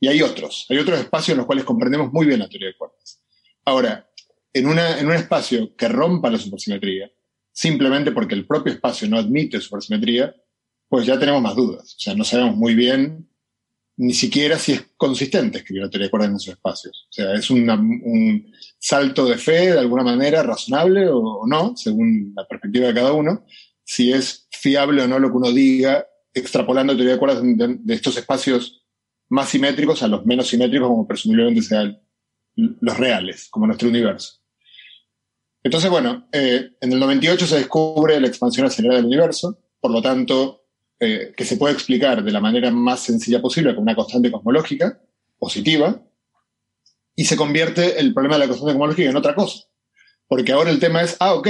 [0.00, 2.76] Y hay otros, hay otros espacios en los cuales comprendemos muy bien la teoría de
[2.76, 3.22] cuerdas.
[3.64, 4.10] Ahora,
[4.52, 7.10] en, una, en un espacio que rompa la supersimetría,
[7.52, 10.34] simplemente porque el propio espacio no admite supersimetría,
[10.88, 11.94] pues ya tenemos más dudas.
[11.94, 13.28] O sea, no sabemos muy bien
[13.96, 17.06] ni siquiera si es consistente escribir la teoría de cuerdas en esos espacios.
[17.10, 22.46] O sea, es un salto de fe de alguna manera razonable o, no, según la
[22.46, 23.44] perspectiva de cada uno,
[23.84, 27.94] si es fiable o no lo que uno diga extrapolando la teoría de cuerdas de
[27.94, 28.84] estos espacios
[29.28, 32.00] más simétricos a los menos simétricos, como presumiblemente sean
[32.56, 34.40] los reales, como nuestro universo.
[35.62, 40.02] Entonces, bueno, eh, en el 98 se descubre la expansión acelerada del universo, por lo
[40.02, 40.63] tanto,
[41.00, 45.00] eh, que se puede explicar de la manera más sencilla posible con una constante cosmológica
[45.38, 46.00] positiva.
[47.16, 49.66] y se convierte el problema de la constante cosmológica en otra cosa.
[50.26, 51.48] Porque ahora el tema es, ah, ok,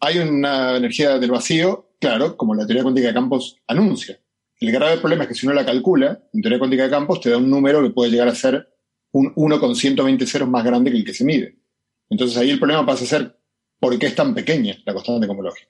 [0.00, 4.20] hay una energía del vacío, claro, como la teoría cuántica de campos anuncia.
[4.58, 7.30] El grave problema es que si uno la calcula, en teoría cuántica de campos te
[7.30, 8.68] da un número que puede llegar a ser
[9.12, 11.58] un 1 con 120 ceros más grande que el que se mide.
[12.08, 13.38] Entonces ahí el problema pasa a ser
[13.78, 15.68] por qué es tan pequeña la constante cosmológica.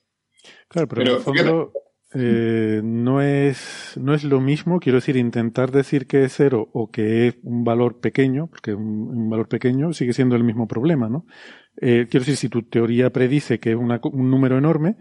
[0.68, 1.72] Claro, pero, en el fondo
[2.12, 6.90] eh, no, es, no es lo mismo, quiero decir, intentar decir que es cero o
[6.90, 11.24] que es un valor pequeño, porque un, valor pequeño sigue siendo el mismo problema, ¿no?
[11.76, 14.96] Eh, quiero decir, si tu teoría predice que es un número enorme,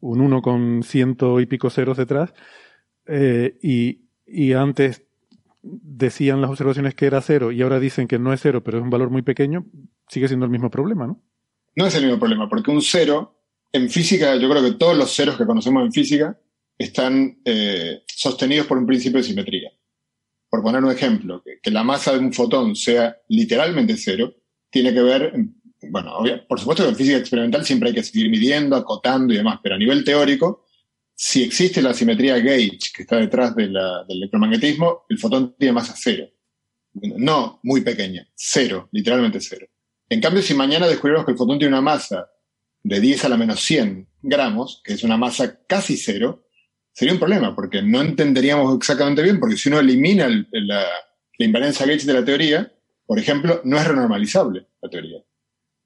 [0.00, 2.32] un 1 con ciento y pico ceros detrás,
[3.06, 5.04] eh, y, y antes
[5.62, 8.84] decían las observaciones que era cero y ahora dicen que no es cero, pero es
[8.84, 9.66] un valor muy pequeño,
[10.08, 11.22] sigue siendo el mismo problema, ¿no?
[11.74, 13.42] No es el mismo problema, porque un cero,
[13.72, 16.38] en física, yo creo que todos los ceros que conocemos en física
[16.78, 19.70] están eh, sostenidos por un principio de simetría.
[20.48, 24.34] Por poner un ejemplo, que, la masa de un fotón sea literalmente cero,
[24.70, 25.32] tiene que ver,
[25.90, 29.60] bueno, por supuesto que en física experimental siempre hay que seguir midiendo, acotando y demás,
[29.62, 30.66] pero a nivel teórico,
[31.14, 33.76] si existe la simetría gauge que está detrás del
[34.08, 36.28] electromagnetismo, el fotón tiene masa cero.
[36.92, 39.66] No muy pequeña, cero, literalmente cero.
[40.08, 42.30] En cambio, si mañana descubrimos que el fotón tiene una masa
[42.82, 46.45] de 10 a la menos 100 gramos, que es una masa casi cero,
[46.96, 50.82] sería un problema, porque no entenderíamos exactamente bien, porque si uno elimina la,
[51.38, 52.72] invariancia Gauge de la teoría,
[53.04, 55.22] por ejemplo, no es renormalizable la teoría.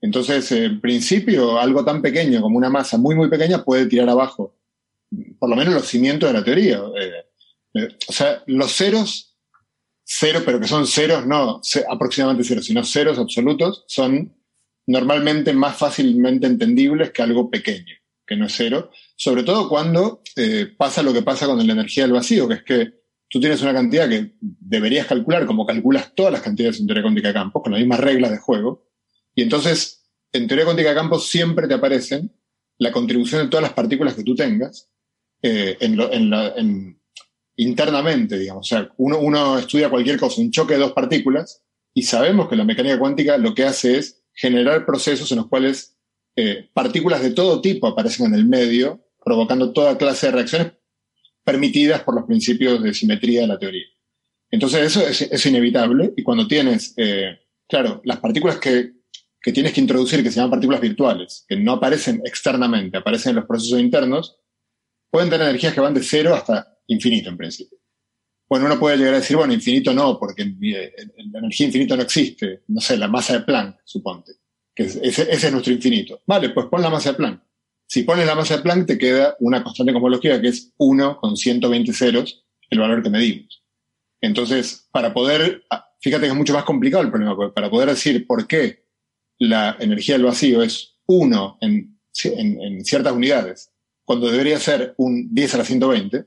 [0.00, 4.56] Entonces, en principio, algo tan pequeño como una masa muy, muy pequeña puede tirar abajo,
[5.40, 6.78] por lo menos los cimientos de la teoría.
[6.78, 7.24] Eh,
[7.74, 9.36] eh, o sea, los ceros,
[10.04, 14.32] cero, pero que son ceros, no aproximadamente ceros, sino ceros absolutos, son
[14.86, 20.66] normalmente más fácilmente entendibles que algo pequeño, que no es cero, sobre todo cuando eh,
[20.78, 22.94] pasa lo que pasa con la energía del vacío, que es que
[23.28, 27.28] tú tienes una cantidad que deberías calcular, como calculas todas las cantidades en teoría cuántica
[27.28, 28.88] de campos, con las mismas reglas de juego,
[29.34, 32.34] y entonces en teoría cuántica de campos siempre te aparecen
[32.78, 34.88] la contribución de todas las partículas que tú tengas
[35.42, 36.98] eh, en
[37.56, 38.66] internamente, digamos.
[38.66, 41.62] O sea, uno, uno estudia cualquier cosa, un choque de dos partículas,
[41.92, 45.98] y sabemos que la mecánica cuántica lo que hace es generar procesos en los cuales
[46.36, 50.72] eh, partículas de todo tipo aparecen en el medio provocando toda clase de reacciones
[51.44, 53.86] permitidas por los principios de simetría de la teoría.
[54.50, 58.92] Entonces eso es, inevitable y cuando tienes, eh, claro, las partículas que,
[59.40, 63.36] que, tienes que introducir, que se llaman partículas virtuales, que no aparecen externamente, aparecen en
[63.36, 64.38] los procesos internos,
[65.10, 67.78] pueden tener energías que van de cero hasta infinito en principio.
[68.48, 72.64] Bueno, uno puede llegar a decir, bueno, infinito no, porque la energía infinita no existe.
[72.66, 74.32] No sé, la masa de Planck, suponte.
[74.74, 76.20] Que ese es nuestro infinito.
[76.26, 77.42] Vale, pues pon la masa de Planck.
[77.90, 81.36] Si pones la masa de Planck, te queda una constante cosmológica que es 1 con
[81.36, 83.64] 120 ceros, el valor que medimos.
[84.20, 88.28] Entonces, para poder, ah, fíjate que es mucho más complicado el problema, para poder decir
[88.28, 88.84] por qué
[89.38, 93.72] la energía del vacío es 1 en, en, ciertas unidades,
[94.04, 96.26] cuando debería ser un 10 a la 120,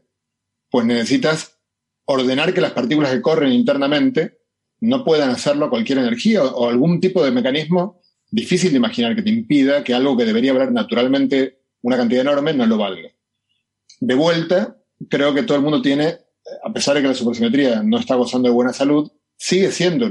[0.70, 1.60] pues necesitas
[2.04, 4.38] ordenar que las partículas que corren internamente
[4.82, 8.03] no puedan hacerlo cualquier energía o algún tipo de mecanismo
[8.34, 12.54] difícil de imaginar que te impida que algo que debería valer naturalmente una cantidad enorme
[12.54, 13.10] no lo valga.
[14.00, 14.78] De vuelta,
[15.08, 16.18] creo que todo el mundo tiene,
[16.64, 20.10] a pesar de que la supersimetría no está gozando de buena salud, sigue siendo,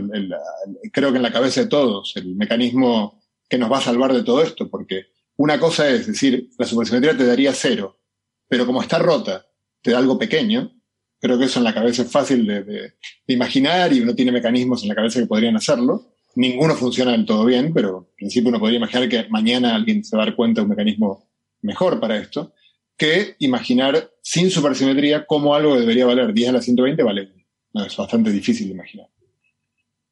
[0.92, 4.22] creo que en la cabeza de todos, el mecanismo que nos va a salvar de
[4.22, 5.06] todo esto, porque
[5.36, 7.98] una cosa es decir, la supersimetría te daría cero,
[8.46, 9.46] pero como está rota,
[9.80, 10.72] te da algo pequeño,
[11.18, 12.94] creo que eso en la cabeza es fácil de
[13.26, 16.11] imaginar y uno tiene mecanismos en la cabeza que podrían hacerlo.
[16.34, 20.16] Ninguno funciona del todo bien, pero en principio uno podría imaginar que mañana alguien se
[20.16, 21.28] va a dar cuenta de un mecanismo
[21.60, 22.54] mejor para esto,
[22.96, 27.32] que imaginar sin supersimetría cómo algo debería valer 10 a la 120 vale.
[27.74, 29.08] No, es bastante difícil de imaginar.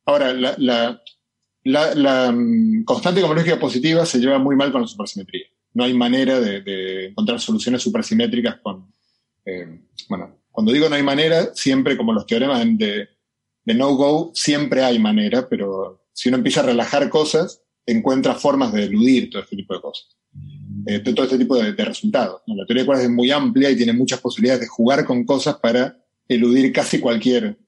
[0.06, 5.46] Ahora, la, la, la, mm, constante cosmológica positiva se lleva muy mal con la supersimetría.
[5.74, 8.92] No hay manera de, encontrar soluciones supersimétricas con...
[9.44, 13.08] Eh, bueno, cuando digo no hay manera, siempre como los teoremas de,
[13.64, 18.84] de no-go, siempre hay manera, pero si uno empieza a relajar cosas, encuentra formas de
[18.84, 20.18] eludir todo este tipo de cosas,
[20.86, 22.42] eh, de todo este tipo de, resultados.
[22.44, 25.56] La teoría de cuerdas es muy amplia y tiene muchas posibilidades de jugar con cosas
[25.56, 25.96] para
[26.28, 27.58] eludir casi cualquier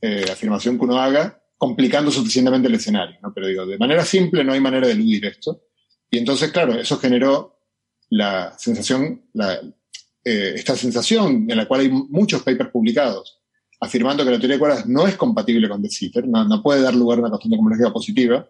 [0.00, 3.18] eh, afirmación que uno haga, complicando suficientemente el escenario.
[3.34, 5.64] Pero digo, de manera simple no hay manera de eludir esto.
[6.10, 7.60] Y entonces, claro, eso generó
[8.08, 9.28] la sensación,
[10.24, 13.37] eh, esta sensación en la cual hay muchos papers publicados
[13.80, 16.94] afirmando que la teoría de cuerdas no es compatible con De Sitter, no, puede dar
[16.94, 18.48] lugar a una constante cosmológica positiva.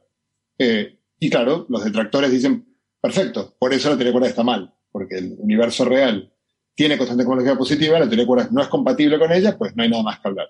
[0.59, 4.75] Eh, y claro, los detractores dicen, perfecto, por eso la teoría de cuerdas está mal,
[4.91, 6.33] porque el universo real
[6.75, 9.83] tiene constante cosmológica positiva, la teoría de cuerdas no es compatible con ella, pues no
[9.83, 10.49] hay nada más que hablar.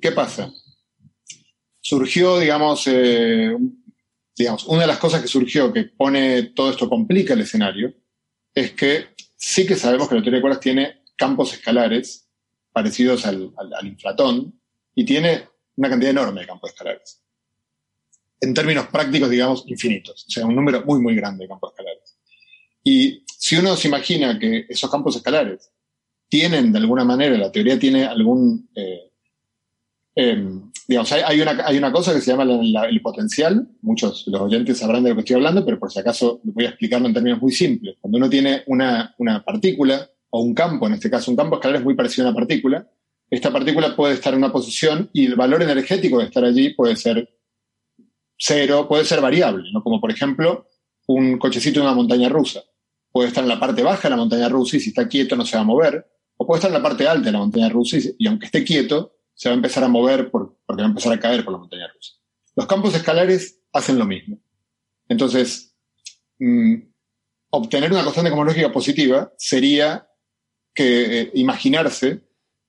[0.00, 0.52] ¿Qué pasa?
[1.88, 3.56] surgió, digamos, eh,
[4.36, 7.94] digamos, una de las cosas que surgió que pone todo esto, complica el escenario,
[8.52, 9.06] es que
[9.36, 12.27] sí que sabemos que la teoría de cuerdas tiene campos escalares
[12.72, 14.60] parecidos al, al inflatón
[14.94, 17.22] y tiene una cantidad enorme de campos escalares.
[18.40, 20.24] En términos prácticos, digamos, infinitos.
[20.28, 22.18] O sea, un número muy, muy grande de campos escalares.
[22.82, 25.70] Y si uno se imagina que esos campos escalares
[26.28, 28.68] tienen, de alguna manera, la teoría tiene algún...
[28.74, 29.10] Eh,
[30.16, 33.68] em, digamos, hay, una, hay una cosa que se llama el potencial.
[33.82, 36.64] Muchos de los oyentes sabrán de lo que estoy hablando, pero por si acaso voy
[36.64, 37.96] a explicarlo en términos muy simples.
[38.00, 41.78] Cuando uno tiene una, una partícula o un campo, en este caso un campo escalar
[41.78, 42.88] es muy parecido a una partícula,
[43.30, 46.96] esta partícula puede estar en una posición y el valor energético de estar allí puede
[46.96, 47.28] ser
[48.38, 49.82] cero, puede ser variable, ¿no?
[49.82, 50.66] Como por ejemplo
[51.06, 52.62] un cochecito en una montaña rusa.
[53.10, 55.44] Puede estar en la parte baja de la montaña rusa y si está quieto no
[55.44, 56.06] se va a mover,
[56.36, 59.14] o puede estar en la parte alta de la montaña rusa y, aunque esté quieto,
[59.34, 61.88] se va a empezar a mover porque va a empezar a caer por la montaña
[61.88, 62.12] rusa.
[62.54, 64.38] Los campos escalares hacen lo mismo.
[65.08, 65.74] Entonces,
[66.38, 66.74] mm,
[67.50, 70.07] obtener una constante cosmológica positiva sería
[70.78, 72.20] que eh, imaginarse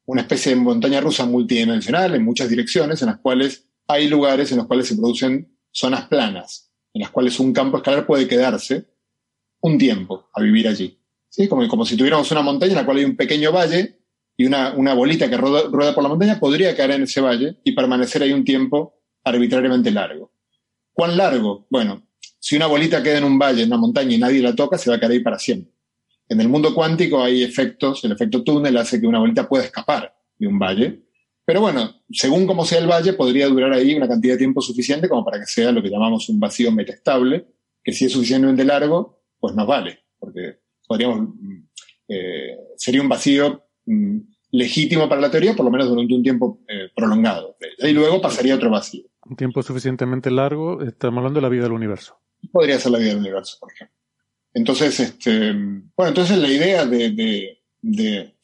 [0.07, 4.57] una especie de montaña rusa multidimensional en muchas direcciones, en las cuales hay lugares en
[4.57, 8.87] los cuales se producen zonas planas, en las cuales un campo escalar puede quedarse
[9.61, 10.99] un tiempo a vivir allí.
[11.29, 11.47] ¿Sí?
[11.47, 13.99] Como, como si tuviéramos una montaña en la cual hay un pequeño valle
[14.35, 17.73] y una, una bolita que rueda, por la montaña podría caer en ese valle y
[17.73, 20.33] permanecer ahí un tiempo arbitrariamente largo.
[20.93, 21.67] ¿Cuán largo?
[21.69, 22.07] Bueno,
[22.39, 24.89] si una bolita queda en un valle, en una montaña y nadie la toca, se
[24.89, 25.78] va a quedar ahí para siempre.
[26.29, 30.15] En el mundo cuántico hay efectos, el efecto túnel hace que una bolita pueda escapar
[30.37, 31.01] de un valle,
[31.49, 35.09] pero bueno, según como sea el valle, podría durar ahí una cantidad de tiempo suficiente
[35.09, 37.47] como para que sea lo que llamamos un vacío metastable,
[37.83, 41.63] que si es suficientemente largo, pues nos vale, porque podríamos, mm,
[42.09, 44.17] eh, sería un vacío mm,
[44.51, 47.57] legítimo para la teoría, por lo menos durante un tiempo eh, prolongado.
[47.79, 49.05] Y luego pasaría otro vacío.
[49.25, 52.19] Un tiempo suficientemente largo, estamos hablando de la vida del universo.
[52.51, 53.98] Podría ser la vida del universo, por ejemplo.
[54.53, 57.11] Entonces, este, bueno, entonces la idea de,
[57.81, 58.35] de,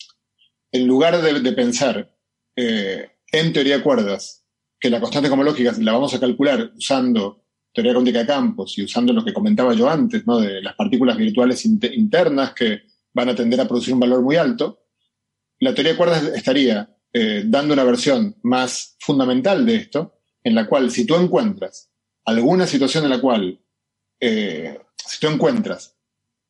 [0.71, 2.15] en lugar de, pensar
[2.55, 4.45] eh, en teoría de cuerdas,
[4.79, 9.11] que la constante cosmológica la vamos a calcular usando teoría cuántica de campos y usando
[9.11, 10.39] lo que comentaba yo antes, ¿no?
[10.39, 12.83] de las partículas virtuales internas que
[13.13, 14.85] van a tender a producir un valor muy alto,
[15.59, 20.67] la teoría de cuerdas estaría eh, dando una versión más fundamental de esto, en la
[20.67, 21.91] cual si tú encuentras
[22.25, 23.59] alguna situación en la cual,
[24.19, 25.94] eh, si tú encuentras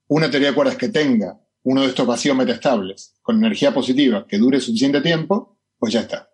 [0.08, 4.38] una teoría de cuerdas que tenga uno de estos vacíos metaestables con energía positiva que
[4.38, 6.30] dure suficiente tiempo, pues ya está.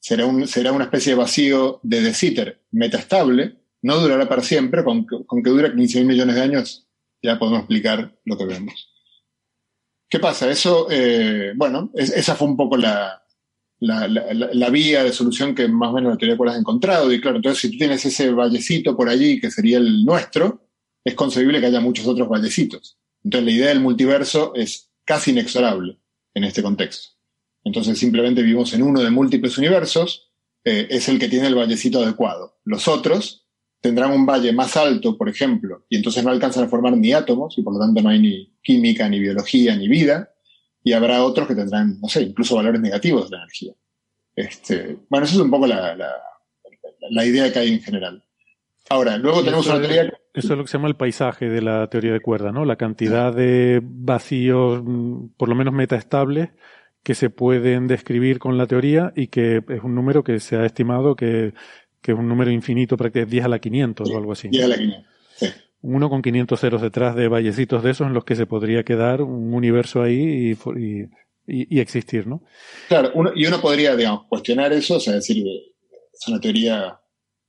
[0.00, 5.04] Será, será una especie de vacío de De Sitter metaestable, no durará para siempre, con,
[5.04, 6.88] con que dure 15 mil millones de años
[7.22, 8.94] ya podemos explicar lo que vemos.
[10.08, 10.50] ¿Qué pasa?
[10.50, 13.22] Eso, eh, bueno, esa fue un poco la,
[13.80, 17.12] la, la, vía de solución que más o menos la teoría de cuerdas ha encontrado.
[17.12, 20.67] Y claro, entonces si tú tienes ese vallecito por allí, que sería el nuestro,
[21.08, 22.98] es concebible que haya muchos otros vallecitos.
[23.24, 25.98] Entonces la idea del multiverso es casi inexorable
[26.34, 27.08] en este contexto.
[27.64, 30.30] Entonces simplemente vivimos en uno de múltiples universos,
[30.64, 32.58] eh, es el que tiene el vallecito adecuado.
[32.64, 33.46] Los otros
[33.80, 37.56] tendrán un valle más alto, por ejemplo, y entonces no alcanzan a formar ni átomos,
[37.56, 40.30] y por lo tanto no hay ni química, ni biología, ni vida,
[40.84, 43.72] y habrá otros que tendrán, no sé, incluso valores negativos de la energía.
[44.36, 45.96] Este, bueno, esa es un poco la,
[47.10, 48.22] la idea que hay en general.
[48.90, 50.12] Ahora, luego tenemos una teoría...
[50.34, 52.64] Eso es lo que se llama el paisaje de la teoría de cuerda, ¿no?
[52.64, 56.50] La cantidad de vacíos, mm, por lo menos metaestables,
[57.02, 60.64] que se pueden describir con la teoría y que es un número que se ha
[60.64, 61.54] estimado que,
[62.02, 64.48] es un número infinito, prácticamente 10 a la 500 o algo así.
[64.48, 65.06] 10 a la 500,
[65.36, 65.46] sí.
[65.80, 69.22] Uno con 500 ceros detrás de vallecitos de esos en los que se podría quedar
[69.22, 71.08] un universo ahí y,
[71.46, 72.42] y, existir, ¿no?
[72.88, 77.00] Claro, y uno podría, digamos, cuestionar eso, o sea, decir, es una teoría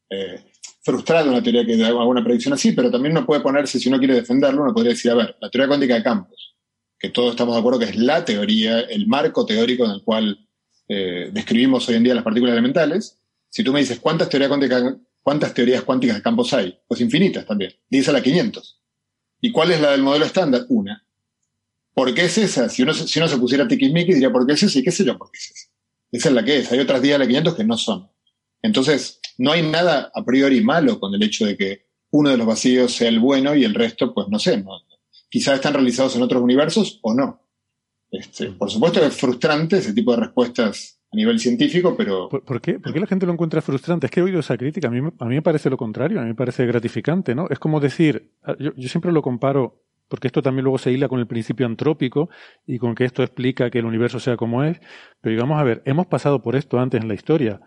[0.10, 0.44] eh,
[0.82, 4.00] frustrado una teoría que haga una predicción así, pero también uno puede ponerse, si uno
[4.00, 6.56] quiere defenderlo, uno podría decir, a ver, la teoría cuántica de campos,
[6.98, 10.48] que todos estamos de acuerdo que es la teoría, el marco teórico en el cual
[10.88, 13.20] eh, describimos hoy en día las partículas elementales,
[13.50, 16.80] si tú me dices, ¿cuántas, teorías cuánticas, ¿cuántas teorías cuánticas de campos hay?
[16.88, 18.80] Pues infinitas también, 10 a la 500.
[19.42, 20.66] ¿Y cuál es la del modelo estándar?
[20.70, 21.06] Una.
[21.94, 22.70] ¿Por qué es esa?
[22.70, 24.80] Si uno, si uno se pusiera tiquismiquis, diría, ¿por qué es esa?
[24.80, 25.68] Y qué sé yo por qué es esa.
[26.12, 26.72] Esa es la que es.
[26.72, 28.10] Hay otras 10 a la 500 que no son.
[28.62, 32.48] Entonces, no hay nada a priori malo con el hecho de que uno de los
[32.48, 34.72] vacíos sea el bueno y el resto, pues no sé, no,
[35.30, 37.42] quizás están realizados en otros universos o no.
[38.12, 42.28] Este, por supuesto que es frustrante ese tipo de respuestas a nivel científico, pero...
[42.30, 42.80] ¿Por, qué?
[42.80, 44.08] ¿Por qué la gente lo encuentra frustrante?
[44.08, 46.24] Es que he oído esa crítica, a mí, a mí me parece lo contrario, a
[46.24, 47.48] mí me parece gratificante, ¿no?
[47.50, 51.20] Es como decir, yo, yo siempre lo comparo, porque esto también luego se hila con
[51.20, 52.30] el principio antrópico
[52.66, 54.80] y con que esto explica que el universo sea como es,
[55.22, 57.62] pero digamos, a ver, hemos pasado por esto antes en la historia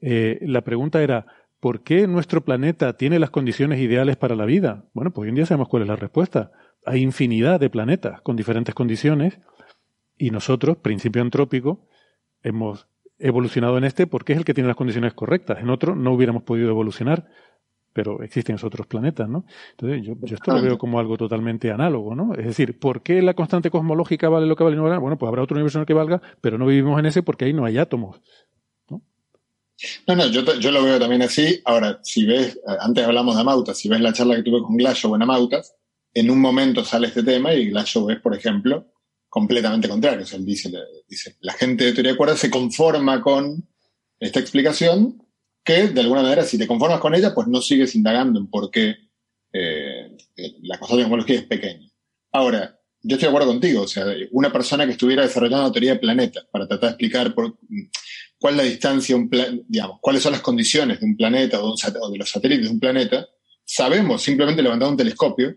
[0.00, 1.26] eh, la pregunta era,
[1.60, 4.84] ¿por qué nuestro planeta tiene las condiciones ideales para la vida?
[4.92, 6.52] Bueno, pues hoy en día sabemos cuál es la respuesta.
[6.86, 9.38] Hay infinidad de planetas con diferentes condiciones
[10.16, 11.86] y nosotros, principio antrópico,
[12.42, 12.88] hemos
[13.18, 15.58] evolucionado en este porque es el que tiene las condiciones correctas.
[15.60, 17.26] En otro no hubiéramos podido evolucionar,
[17.92, 19.44] pero existen otros planetas, ¿no?
[19.72, 22.34] Entonces yo, esto lo veo como algo totalmente análogo, ¿no?
[22.34, 24.98] Es decir, ¿por qué la constante cosmológica vale lo que vale y no vale?
[24.98, 27.46] Bueno, pues habrá otro universo en el que valga, pero no vivimos en ese porque
[27.46, 28.20] ahí no hay átomos.
[30.06, 31.60] No, no, yo, lo veo también así.
[31.64, 35.14] Ahora, si ves, antes hablamos de Amautas, si ves la charla que tuve con Glashow
[35.14, 35.74] en Amautas,
[36.12, 38.92] en un momento sale este tema y Glashow es, por ejemplo,
[39.28, 40.22] completamente contrario.
[40.24, 40.70] O sea, él dice,
[41.06, 43.68] dice, la gente de teoría de cuerdas se conforma con
[44.18, 45.22] esta explicación
[45.62, 48.70] que, de alguna manera, si te conformas con ella, pues no sigues indagando en por
[48.70, 48.96] qué
[49.52, 50.16] eh,
[50.62, 51.88] la constante cosmología es pequeña.
[52.32, 56.00] Ahora, yo estoy de acuerdo contigo, o sea, una persona que estuviera desarrollando teoría de
[56.00, 57.56] planetas para tratar de explicar por,
[58.38, 59.28] cuál es la distancia, un
[59.68, 62.72] digamos, cuáles son las condiciones de un planeta o de, o de, los satélites de
[62.72, 63.28] un planeta,
[63.64, 65.56] sabemos, simplemente levantando un telescopio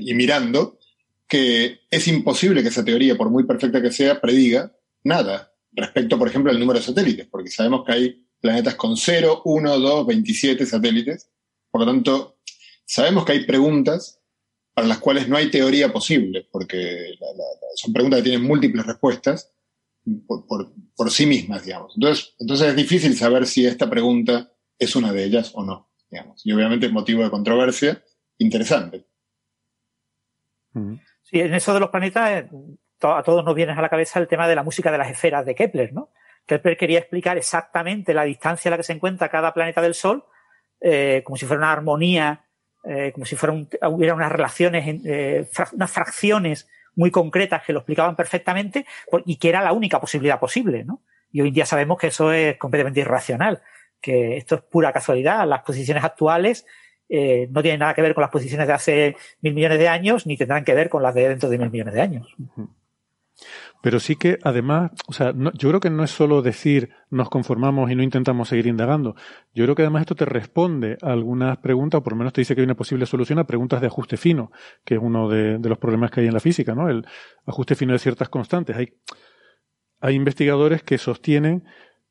[0.00, 0.78] y mirando,
[1.26, 6.28] que es imposible que esa teoría, por muy perfecta que sea, prediga nada respecto, por
[6.28, 10.66] ejemplo, al número de satélites, porque sabemos que hay planetas con 0, 1, 2, 27
[10.66, 11.30] satélites.
[11.70, 12.36] Por lo tanto,
[12.84, 14.20] sabemos que hay preguntas
[14.74, 17.14] para las cuales no hay teoría posible, porque
[17.76, 19.52] son preguntas que tienen múltiples respuestas
[20.26, 20.72] por,
[21.08, 21.94] sí mismas, digamos.
[21.96, 26.44] Entonces, entonces es difícil saber si esta pregunta es una de ellas o no, digamos.
[26.44, 28.02] Y obviamente es motivo de controversia
[28.38, 29.06] interesante.
[31.22, 32.48] Sí, en eso de los planetas, eh,
[33.02, 35.44] a todos nos viene a la cabeza el tema de la música de las esferas
[35.44, 36.10] de Kepler, ¿no?
[36.46, 40.24] Kepler quería explicar exactamente la distancia a la que se encuentra cada planeta del Sol,
[40.80, 42.46] eh, como si fuera una armonía,
[42.84, 43.54] eh, como si fuera
[43.88, 45.00] hubiera unas relaciones,
[45.72, 48.86] unas fracciones muy concretas que lo explicaban perfectamente
[49.24, 51.02] y que era la única posibilidad posible, ¿no?
[51.30, 53.62] Y hoy en día sabemos que eso es completamente irracional,
[54.00, 55.46] que esto es pura casualidad.
[55.48, 56.66] Las posiciones actuales
[57.08, 60.26] eh, no tienen nada que ver con las posiciones de hace mil millones de años,
[60.26, 62.36] ni tendrán que ver con las de dentro de mil millones de años.
[63.82, 67.90] Pero sí que, además, o sea, yo creo que no es solo decir nos conformamos
[67.90, 69.16] y no intentamos seguir indagando.
[69.54, 72.40] Yo creo que además esto te responde a algunas preguntas, o por lo menos te
[72.40, 74.52] dice que hay una posible solución a preguntas de ajuste fino,
[74.84, 76.88] que es uno de, los problemas que hay en la física, ¿no?
[76.88, 77.04] El
[77.44, 78.76] ajuste fino de ciertas constantes.
[78.76, 78.94] Hay,
[80.00, 81.64] hay investigadores que sostienen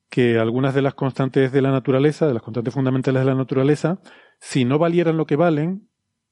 [0.10, 4.02] que algunas de las constantes de la naturaleza, de las constantes fundamentales de la naturaleza,
[4.42, 5.88] si no valieran lo que valen,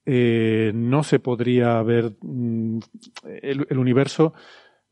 [0.05, 2.79] eh, no se podría ver mm,
[3.41, 4.33] el, universo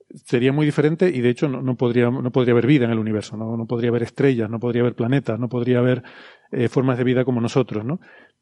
[0.10, 3.36] sería muy diferente y de hecho no, podría no podría haber vida en el universo
[3.38, 6.04] no, no podría haber estrellas no podría haber planetas no podría haber
[6.52, 8.00] eh, formas de vida como nosotros no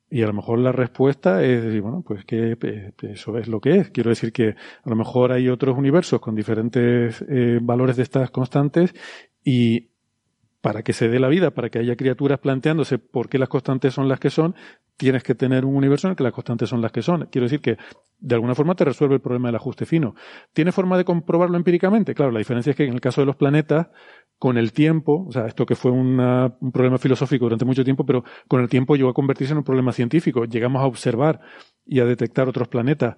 [0.10, 2.58] y a lo mejor la respuesta es decir, bueno pues que
[3.02, 6.36] eso es lo que es quiero decir que a lo mejor hay otros universos con
[6.36, 8.94] diferentes eh, valores de estas constantes
[9.44, 9.90] y
[10.66, 13.94] para que se dé la vida, para que haya criaturas planteándose por qué las constantes
[13.94, 14.56] son las que son,
[14.98, 17.28] tienes que tener un universo en el que las constantes son las que son.
[17.32, 17.78] Quiero decir que
[18.20, 20.16] de alguna forma te resuelve el problema del ajuste fino.
[20.54, 22.16] ¿Tiene forma de comprobarlo empíricamente?
[22.16, 23.88] Claro, la diferencia es que en el caso de los planetas,
[24.38, 26.18] con el tiempo, o sea, esto que fue un
[26.74, 29.92] problema filosófico durante mucho tiempo, pero con el tiempo llegó a convertirse en un problema
[29.92, 30.46] científico.
[30.46, 31.40] Llegamos a observar
[31.86, 33.16] y a detectar otros planetas.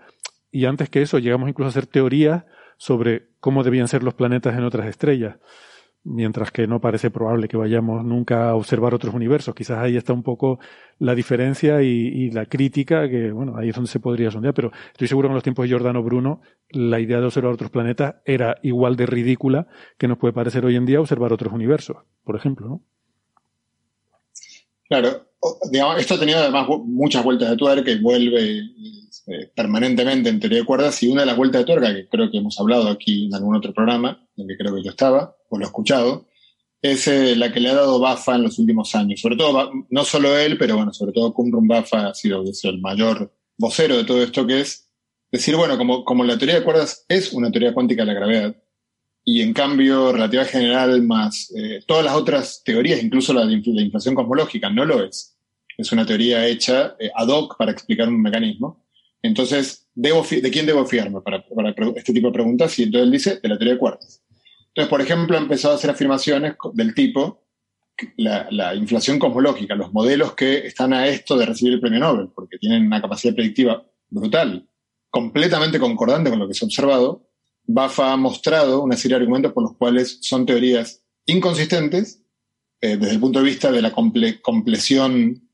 [0.52, 2.46] Y antes que eso, llegamos incluso a hacer teorías
[2.78, 5.38] sobre cómo debían ser los planetas en otras estrellas
[6.04, 9.54] mientras que no parece probable que vayamos nunca a observar otros universos.
[9.54, 10.60] Quizás ahí está un poco
[11.00, 15.08] la diferencia y, la crítica, que bueno, ahí es donde se podría sondear, pero estoy
[15.08, 18.58] seguro que en los tiempos de Giordano Bruno la idea de observar otros planetas era
[18.64, 19.68] igual de ridícula
[19.98, 22.82] que nos puede parecer hoy en día observar otros universos, por ejemplo, ¿no?
[24.90, 25.28] Claro,
[25.72, 28.60] digamos, esto ha tenido además muchas vueltas de tuerca y vuelve
[29.28, 32.32] eh, permanentemente en teoría de cuerdas y una de las vueltas de tuerca que creo
[32.32, 35.36] que hemos hablado aquí en algún otro programa, en el que creo que yo estaba,
[35.50, 36.28] o lo he escuchado,
[36.82, 39.20] es eh, la que le ha dado Bafa en los últimos años.
[39.20, 43.34] Sobre todo, no solo él, pero bueno, sobre todo Kumrum Bafa ha sido, el mayor
[43.58, 44.90] vocero de todo esto, que es
[45.32, 48.56] decir, bueno, como, como la teoría de cuerdas es una teoría cuántica de la gravedad,
[49.30, 54.16] y en cambio relatividad general más eh, todas las otras teorías, incluso la de inflación
[54.16, 55.38] cosmológica, no lo es.
[55.78, 58.86] Es una teoría hecha eh, ad hoc para explicar un mecanismo.
[59.22, 62.80] Entonces, ¿debo ¿de quién debo fiarme para, para, este tipo de preguntas?
[62.80, 64.24] Y entonces él dice, de la teoría de cuerdas.
[64.70, 67.44] Entonces, por ejemplo, ha empezado a hacer afirmaciones del tipo,
[68.16, 72.30] la, la, inflación cosmológica, los modelos que están a esto de recibir el premio Nobel,
[72.34, 74.70] porque tienen una capacidad predictiva brutal,
[75.10, 77.27] completamente concordante con lo que se ha observado,
[77.68, 82.24] Bafa ha mostrado una serie de argumentos por los cuales son teorías inconsistentes
[82.80, 85.50] eh, desde el punto de vista de la comple compleción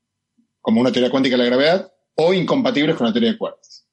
[0.60, 3.88] como una teoría cuántica de la gravedad o incompatibles con la teoría de cuerdas.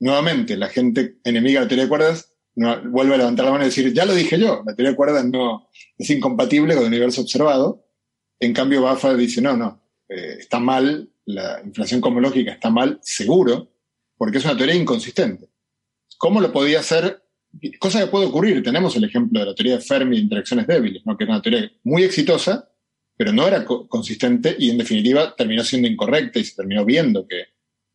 [0.00, 3.68] Nuevamente, la gente enemiga de la teoría de cuerdas vuelve a levantar la mano y
[3.68, 7.22] decir, ya lo dije yo, la teoría de cuerdas no es incompatible con el universo
[7.22, 7.86] observado.
[8.40, 13.72] En cambio, Bafa dice, no, no, eh, está mal, la inflación cosmológica está mal, seguro,
[14.16, 15.48] porque es una teoría inconsistente.
[16.18, 17.22] ¿Cómo lo podía hacer?
[17.78, 18.62] Cosa que puede ocurrir.
[18.62, 21.70] Tenemos el ejemplo de la teoría de Fermi de interacciones débiles, que era una teoría
[21.82, 22.70] muy exitosa,
[23.16, 27.48] pero no era consistente y en definitiva terminó siendo incorrecta y se terminó viendo que,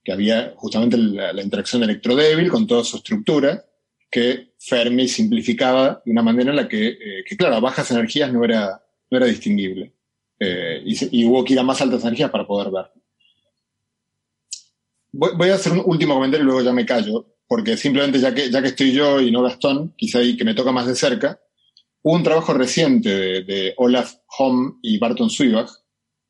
[0.03, 3.65] que había justamente la, interacción electrodébil con toda su estructura
[4.11, 8.45] que Fermi simplificaba de una manera en la que, eh, claro, a bajas energías no
[8.45, 9.94] era, no era distinguible.
[10.40, 12.86] Eh, y, hubo que ir a más altas energías para poder ver.
[15.11, 18.50] Voy, a hacer un último comentario y luego ya me callo, porque simplemente ya que,
[18.50, 21.40] ya que estoy yo y no Gastón, quizá ahí que me toca más de cerca,
[22.02, 25.70] un trabajo reciente de, de Olaf Homm y Barton Suivach.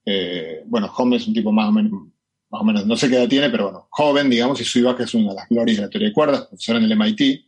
[0.06, 1.92] Eh, bueno, Homm es un tipo más o menos,
[2.50, 5.14] más o menos, no sé qué edad tiene, pero bueno, joven, digamos, y Suivach es
[5.14, 7.46] una de las glorias de la teoría de cuerdas, profesor en el MIT,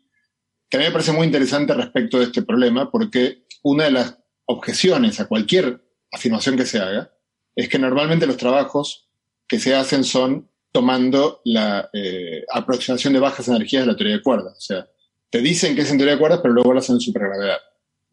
[0.69, 4.17] que a mí me parece muy interesante respecto de este problema, porque una de las
[4.45, 5.81] objeciones a cualquier
[6.11, 7.13] afirmación que se haga
[7.55, 9.09] es que normalmente los trabajos
[9.47, 14.21] que se hacen son tomando la eh, aproximación de bajas energías de la teoría de
[14.21, 14.55] cuerdas.
[14.59, 14.87] O sea,
[15.27, 17.57] te dicen que es en teoría de cuerdas, pero luego lo hacen en supergravedad.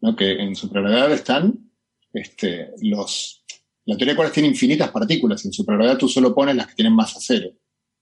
[0.01, 0.15] ¿no?
[0.15, 1.69] Que en supergravedad están
[2.11, 3.45] este, los...
[3.85, 5.45] La teoría de cuerdas tiene infinitas partículas.
[5.45, 7.51] En supergravedad tú solo pones las que tienen masa cero.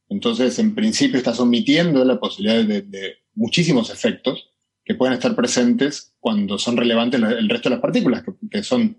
[0.07, 4.49] Entonces, en principio, estás omitiendo la posibilidad de, muchísimos efectos
[4.85, 8.95] que pueden estar presentes cuando son relevantes el resto de las partículas, que, son...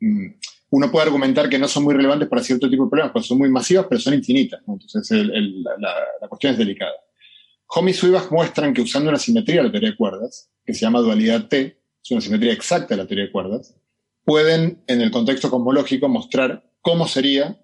[0.00, 0.26] Mm,
[0.70, 3.38] uno puede argumentar que no son muy relevantes para cierto tipo de problemas, porque son
[3.38, 4.60] muy masivas, pero son infinitas.
[4.66, 5.26] Entonces,
[5.78, 6.92] la, cuestión es delicada.
[7.68, 10.80] Homi y Suivas muestran que usando una simetría de la teoría de cuerdas, que se
[10.80, 13.76] llama dualidad T, es una simetría exacta de la teoría de cuerdas,
[14.24, 17.60] pueden, en el contexto cosmológico, mostrar cómo sería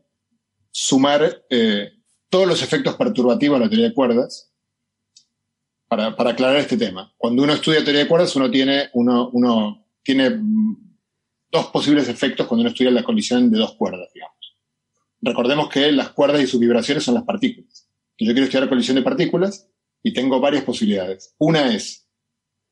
[0.71, 1.93] sumar eh,
[2.29, 4.53] todos los efectos perturbativos de la teoría de cuerdas
[5.89, 7.13] para, para, aclarar este tema.
[7.19, 10.41] Cuando uno estudia teoría de cuerdas, uno tiene, uno, uno tiene
[11.53, 14.37] dos posibles efectos cuando uno estudia la colisión de dos cuerdas, digamos.
[15.21, 17.89] Recordemos que las cuerdas y sus vibraciones son las partículas.
[18.19, 19.69] Yo quiero estudiar la colisión de partículas
[20.03, 21.35] y tengo varias posibilidades.
[21.39, 22.09] Una es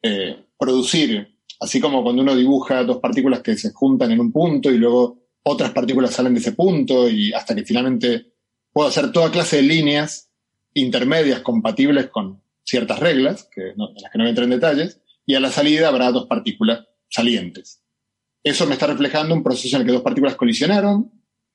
[0.03, 4.71] eh, producir, así como cuando uno dibuja dos partículas que se juntan en un punto
[4.71, 8.33] y luego otras partículas salen de ese punto y hasta que finalmente
[8.73, 10.31] puedo hacer toda clase de líneas
[10.75, 14.51] intermedias compatibles con ciertas reglas, que no, en las que no voy a entrar en
[14.51, 17.80] detalles, y a la salida habrá dos partículas salientes.
[18.43, 21.11] Eso me está reflejando un proceso en el que dos partículas colisionaron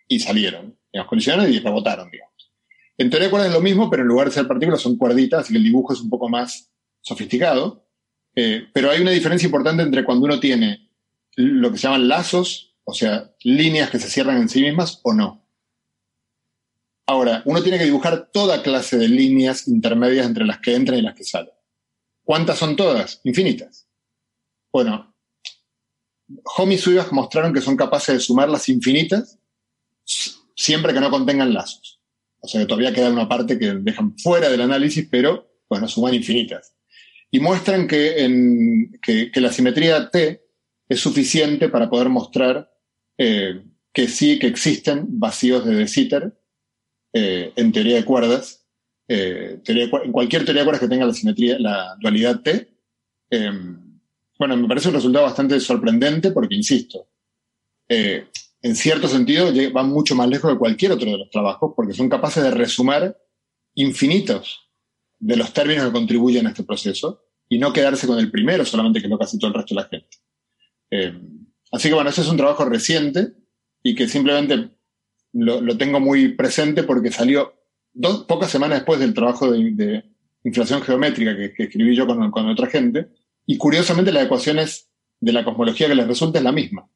[0.07, 0.77] y salieron.
[0.91, 2.51] Digamos, colisionaron y rebotaron, digamos.
[2.97, 5.53] En teoría cuerdas es lo mismo, pero en lugar de ser partículas son cuerditas, así
[5.53, 6.71] que el dibujo es un poco más
[7.01, 7.87] sofisticado.
[8.35, 10.89] Eh, pero hay una diferencia importante entre cuando uno tiene
[11.35, 15.13] lo que se llaman lazos, o sea, líneas que se cierran en sí mismas o
[15.13, 15.45] no.
[17.07, 21.01] Ahora, uno tiene que dibujar toda clase de líneas intermedias entre las que entran y
[21.01, 21.53] las que salen.
[22.23, 23.21] ¿Cuántas son todas?
[23.23, 23.87] Infinitas.
[24.71, 25.14] Bueno,
[26.57, 29.39] Home y Suivas mostraron que son capaces de sumar las infinitas
[30.55, 32.01] siempre que no contengan lazos.
[32.39, 36.13] O sea que todavía queda una parte que dejan fuera del análisis, pero bueno, suman
[36.13, 36.75] infinitas.
[37.31, 40.43] Y muestran que, en, que, la simetría T
[40.87, 42.71] es suficiente para poder mostrar
[43.17, 46.37] eh, que sí que existen vacíos de De Sitter
[47.13, 48.67] eh, en teoría de cuerdas.
[49.07, 52.71] Eh, en cualquier teoría de cuerdas que tenga la simetría, la dualidad T.
[54.37, 57.07] Bueno, me parece un resultado bastante sorprendente porque, insisto,
[57.87, 58.27] eh,
[58.61, 62.09] en cierto sentido van mucho más lejos de cualquier otro de los trabajos porque son
[62.09, 63.17] capaces de resumar
[63.75, 64.69] infinitos
[65.19, 69.01] de los términos que contribuyen a este proceso y no quedarse con el primero solamente
[69.01, 70.17] que lo que hace todo el resto de la gente.
[70.91, 71.13] Eh,
[71.71, 73.33] así que bueno, ese es un trabajo reciente
[73.83, 74.71] y que simplemente
[75.31, 77.53] lo, tengo muy presente porque salió
[77.93, 80.03] dos, pocas semanas después del trabajo de,
[80.43, 83.09] inflación geométrica que, escribí yo con, con otra gente
[83.45, 84.89] y curiosamente las ecuaciones
[85.19, 86.89] de la cosmología que les resulta es la misma.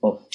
[0.00, 0.28] O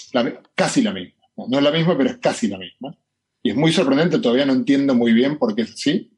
[0.56, 1.22] casi la misma.
[1.36, 2.98] No, es la misma, pero es casi la misma.
[3.42, 6.12] Y es muy sorprendente, todavía no entiendo muy bien por qué es así.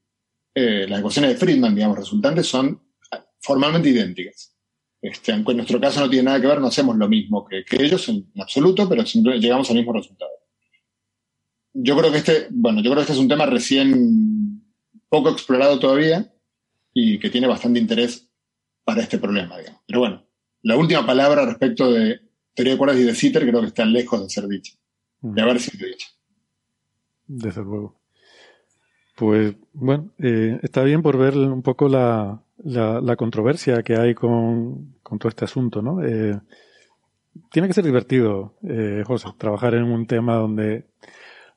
[0.54, 2.82] Eh, las ecuaciones de Friedman, digamos, resultantes son
[3.40, 4.56] formalmente idénticas.
[5.02, 7.64] Este, aunque en nuestro caso no tiene nada que ver, no hacemos lo mismo que,
[7.78, 10.32] ellos en, absoluto, pero llegamos al mismo resultado.
[11.74, 14.64] Yo creo que este, bueno, yo creo que este es un tema recién
[15.10, 16.34] poco explorado todavía
[16.94, 18.25] y que tiene bastante interés
[18.86, 19.82] para este problema, digamos.
[19.86, 20.24] Pero bueno,
[20.62, 22.22] la última palabra respecto de
[22.54, 24.74] teoría de cuerdas y de Sitter creo que está lejos de ser dicha,
[25.22, 26.08] de haber sido dicha.
[27.28, 28.00] Desde luego.
[29.16, 34.96] Pues bueno, eh, está bien por ver un poco la, la, controversia que hay con,
[35.02, 36.04] con, todo este asunto, ¿no?
[36.04, 36.40] Eh,
[37.52, 40.86] tiene que ser divertido, eh, José, trabajar en un tema donde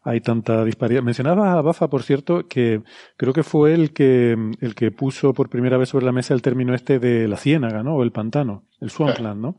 [0.03, 1.03] hay tanta disparidad.
[1.03, 2.83] Mencionabas a Bafa, por cierto, que
[3.17, 6.43] creo que fue el que, el que puso por primera vez sobre la mesa el
[6.43, 7.97] término este de la ciénaga, ¿no?
[7.97, 9.57] O el pantano, el swampland, ¿no?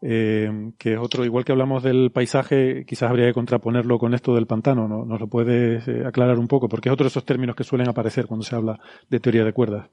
[0.00, 4.34] Eh, que es otro, igual que hablamos del paisaje, quizás habría que contraponerlo con esto
[4.34, 5.04] del pantano, ¿no?
[5.04, 6.68] ¿Nos lo puedes eh, aclarar un poco?
[6.68, 8.78] Porque es otro de esos términos que suelen aparecer cuando se habla
[9.08, 9.88] de teoría de cuerdas.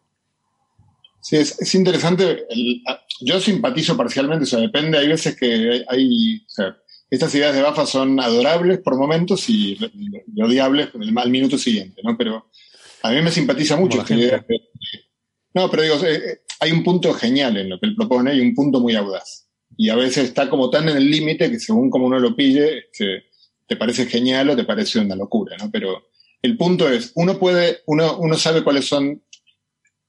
[1.22, 2.46] Sí, es, interesante.
[3.22, 6.78] yo simpatizo parcialmente, o sea, depende, hay veces que hay, sea,
[7.10, 9.78] estas ideas de Bafa son adorables por momentos y,
[10.42, 12.18] odiables al minuto siguiente, ¿no?
[12.18, 12.50] Pero
[13.04, 14.46] a mí me simpatiza mucho esta idea.
[15.54, 18.56] no, pero digo, eh, hay un punto genial en lo que él propone y un
[18.56, 19.46] punto muy audaz
[19.78, 22.80] y a veces está como tan en el límite que según como uno lo pille,
[22.80, 23.26] este,
[23.68, 25.70] te parece genial o te parece una locura, ¿no?
[25.72, 26.10] Pero
[26.42, 29.24] el punto es, uno puede, uno, uno sabe cuáles son...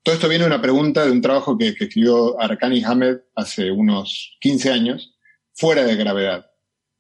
[0.03, 3.73] Todo esto viene de una pregunta de un trabajo que, que escribió Arkani Hamed hace
[3.73, 5.17] unos 15 años,
[5.53, 6.47] fuera de gravedad.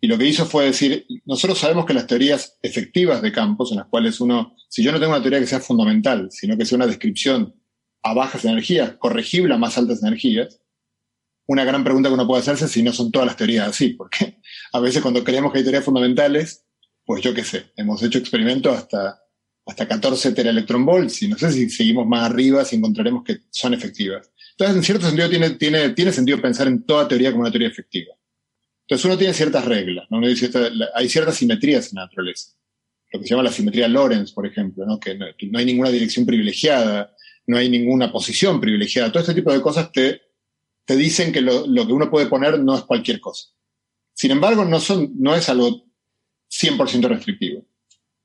[0.07, 3.79] Y lo que hizo fue decir, nosotros sabemos que las teorías efectivas de campos, en
[3.79, 6.77] las cuales uno, si yo no tengo una teoría que sea fundamental, sino que sea
[6.77, 7.57] una descripción
[8.05, 10.61] a bajas energías, corregible a más altas energías,
[11.49, 14.39] una gran pregunta que uno puede hacerse si no son todas las teorías así, porque
[14.73, 16.65] a veces cuando creemos que hay teorías fundamentales,
[17.05, 19.21] pues yo qué sé, hemos hecho experimentos hasta,
[19.67, 24.31] hasta 14 teraelectronvolts y no sé si seguimos más arriba si encontraremos que son efectivas.
[24.53, 27.71] Entonces, en cierto sentido, tiene, tiene, tiene sentido pensar en toda teoría como una teoría
[27.71, 28.16] efectiva.
[28.87, 30.21] Entonces, uno tiene ciertas reglas, ¿no?
[30.25, 32.53] hay ciertas simetrías en la naturaleza.
[33.13, 35.01] Lo que se llama la simetría Lorentz, por ejemplo, ¿no?
[35.01, 37.15] Que, no, hay ninguna dirección privilegiada,
[37.47, 39.11] no hay ninguna posición privilegiada.
[39.11, 40.27] Todo este tipo de cosas te
[40.87, 43.49] te dicen que lo, que uno puede poner no es cualquier cosa.
[44.15, 45.85] Sin embargo, no, son, no es algo
[46.49, 47.67] 100% restrictivo.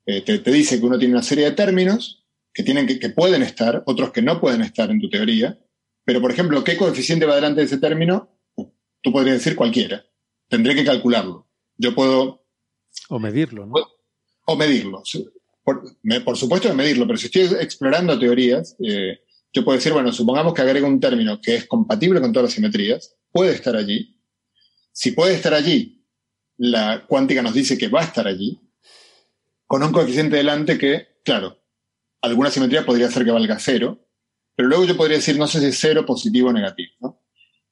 [0.05, 2.23] Eh, te, dice que uno tiene una serie de términos
[2.53, 5.59] que, tienen que, que, pueden estar, otros que no pueden estar en tu teoría,
[6.05, 8.29] pero por ejemplo, ¿qué coeficiente va delante de ese término?
[9.01, 10.05] Tú podrías decir cualquiera.
[10.52, 11.48] Tendré que calcularlo.
[11.78, 12.45] Yo puedo...
[13.07, 13.76] O medirlo, ¿no?
[14.45, 15.02] O medirlo.
[15.64, 15.95] Por,
[16.26, 19.22] por supuesto de medirlo, pero si estoy explorando teorías, eh,
[19.53, 22.53] yo puedo decir, bueno, supongamos que agrego un término que es compatible con todas las
[22.53, 24.22] simetrías, puede estar allí.
[24.91, 26.06] Si puede estar allí,
[26.57, 28.60] la cuántica nos dice que va a estar allí,
[29.65, 31.64] con un coeficiente delante que, claro,
[32.22, 34.06] alguna simetría podría ser que valga cero,
[34.53, 37.20] pero luego yo podría decir, no sé si es cero, positivo o negativo, ¿no?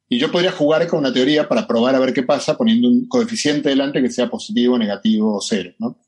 [0.10, 3.07] Y yo podría jugar con una teoría para probar a ver qué pasa poniendo un
[3.07, 5.99] coeficiente delante que sea positivo, negativo o cero, ¿no?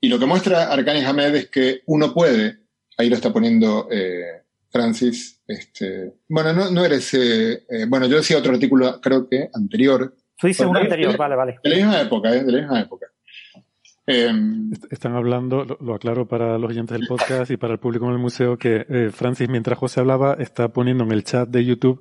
[0.00, 2.60] Y lo que muestra Arcani Hamed es que uno puede,
[2.96, 5.42] ahí lo está poniendo eh, Francis.
[5.46, 7.12] Este, bueno, no, no eres.
[7.12, 10.16] Eh, eh, bueno, yo decía otro artículo, creo que anterior.
[10.38, 11.58] Tú dices un anterior, vale, vale.
[11.62, 12.42] De la misma época, ¿eh?
[12.42, 13.06] De la misma época.
[14.06, 18.12] Em, Están hablando, lo, aclaro para los oyentes del podcast y para el público en
[18.12, 22.00] el museo, que eh, Francis, mientras José hablaba, está poniendo en el chat de YouTube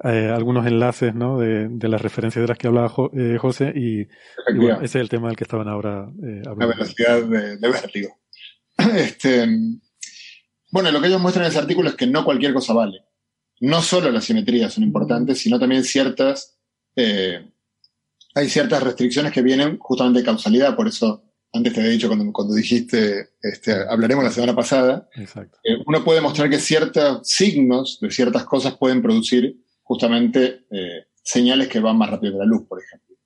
[0.00, 1.38] algunos enlaces ¿no?
[1.38, 4.06] de, de, las referencias de las que hablaba José y,
[4.54, 6.56] bueno, ese es el tema del que estaban ahora hablando.
[6.56, 8.08] La velocidad de, de vértigo.
[8.96, 9.44] Este,
[10.70, 13.04] bueno, lo que ellos muestran en ese artículo es que no cualquier cosa vale.
[13.60, 16.58] No solo las simetrías son importantes, sino también ciertas,
[16.94, 17.50] eh,
[18.34, 22.30] hay ciertas restricciones que vienen justamente de causalidad, por eso antes te había dicho cuando,
[22.32, 28.10] cuando dijiste, este, hablaremos la semana pasada, eh, uno puede mostrar que ciertos signos de
[28.10, 29.56] ciertas cosas pueden producir
[29.88, 33.16] justamente eh, señales que van más rápido que la luz, por ejemplo.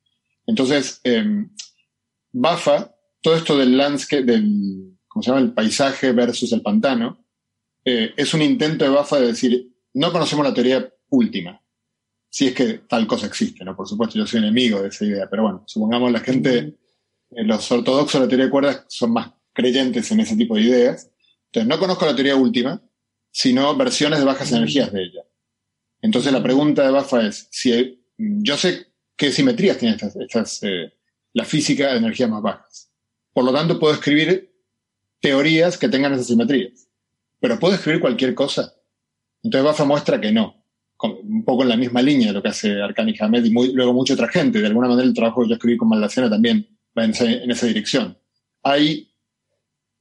[0.46, 1.44] Entonces, eh,
[2.30, 5.42] Bafa, todo esto del landscape, del, ¿cómo se llama?
[5.42, 7.26] El paisaje versus el pantano,
[7.84, 11.60] eh, es un intento de Bafa de decir, no conocemos la teoría última,
[12.30, 13.76] si es que tal cosa existe, ¿no?
[13.76, 16.58] Por supuesto, yo soy enemigo de esa idea, pero bueno, supongamos la gente,
[17.30, 20.62] eh, los ortodoxos de la teoría de cuerdas son más creyentes en ese tipo de
[20.62, 21.10] ideas.
[21.46, 22.80] Entonces, no conozco la teoría última,
[23.32, 25.22] sino versiones de bajas energías de ella.
[26.02, 30.92] Entonces, la pregunta de Bafa es, si yo sé qué simetrías tiene estas, estas eh,
[31.32, 32.90] la física de energías más bajas.
[33.32, 34.52] Por lo tanto, puedo escribir
[35.20, 36.88] teorías que tengan esas simetrías
[37.42, 38.72] pero puedo escribir cualquier cosa.
[39.42, 40.64] Entonces Bafa muestra que no,
[41.02, 44.14] un poco en la misma línea de lo que hace Arcani Hamed y luego mucha
[44.14, 44.60] otra gente.
[44.60, 47.10] De alguna manera el trabajo que yo escribí con Maldacena también va en
[47.50, 48.16] esa, dirección.
[48.62, 49.12] Hay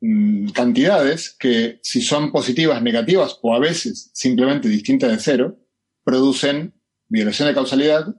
[0.01, 5.57] mm, cantidades que si son positivas, negativas o a veces simplemente distintas de cero,
[6.03, 6.73] producen
[7.07, 8.15] violación de causalidad,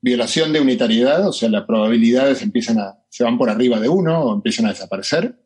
[0.00, 4.20] violación de unitariedad, o sea, las probabilidades empiezan a, se van por arriba de uno
[4.20, 5.38] o empiezan a desaparecer,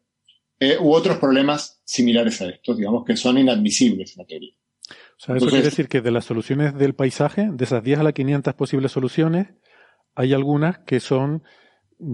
[0.60, 4.54] eh, u otros problemas similares a estos, digamos, que son inadmisibles en la teoría.
[4.88, 8.02] O sea, eso quiere decir que de las soluciones del paisaje, de esas 10 a
[8.02, 9.48] las 500 posibles soluciones,
[10.14, 11.42] hay algunas que son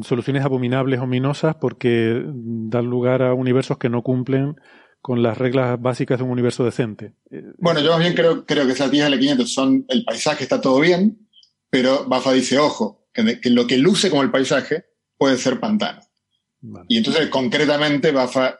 [0.02, 4.56] soluciones abominables, ominosas, porque dan lugar a universos que no cumplen
[5.00, 7.14] con las reglas básicas de un universo decente.
[7.58, 10.42] Bueno, yo más bien creo, creo que esas 10 a las 500 son, el paisaje
[10.42, 11.26] está todo bien,
[11.70, 14.84] pero Bafa dice, ojo, que, que lo que luce como el paisaje
[15.16, 16.00] puede ser pantano.
[16.88, 18.58] Y entonces, concretamente, Bafa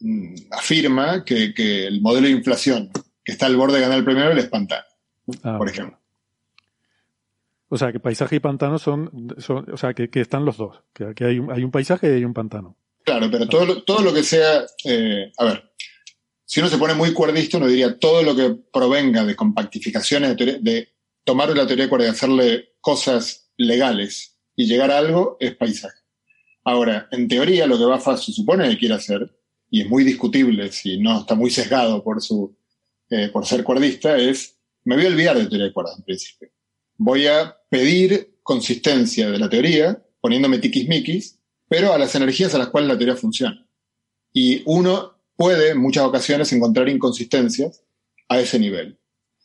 [0.00, 2.90] mm, afirma que, que, el modelo de inflación
[3.24, 4.84] que está al borde de ganar el premio Nobel es pantano,
[5.42, 5.98] ah, por ejemplo.
[7.68, 11.24] O sea, que paisaje y pantano son, o sea, que, que, están los dos, que,
[11.24, 12.76] hay, un, hay, un, paisaje y hay un pantano.
[13.04, 15.72] Claro, pero todo lo, todo lo que sea, eh, a ver,
[16.46, 20.58] si uno se pone muy cuerdista, uno diría todo lo que provenga de compactificaciones, de,
[20.60, 20.88] de
[21.24, 25.98] tomar la teoría de cuerda y hacerle cosas legales y llegar a algo es paisaje.
[26.64, 29.36] Ahora, en teoría, lo que Bafa se supone que quiere hacer,
[29.70, 32.56] y es muy discutible si no está muy sesgado por, su,
[33.10, 36.48] eh, por ser cuerdista, es, me voy a olvidar de teoría de cuerdas en principio.
[36.96, 42.68] Voy a pedir consistencia de la teoría, poniéndome tiquismiquis, pero a las energías a las
[42.68, 43.66] cuales la teoría funciona.
[44.32, 47.82] Y uno puede en muchas ocasiones encontrar inconsistencias
[48.28, 48.98] a ese nivel.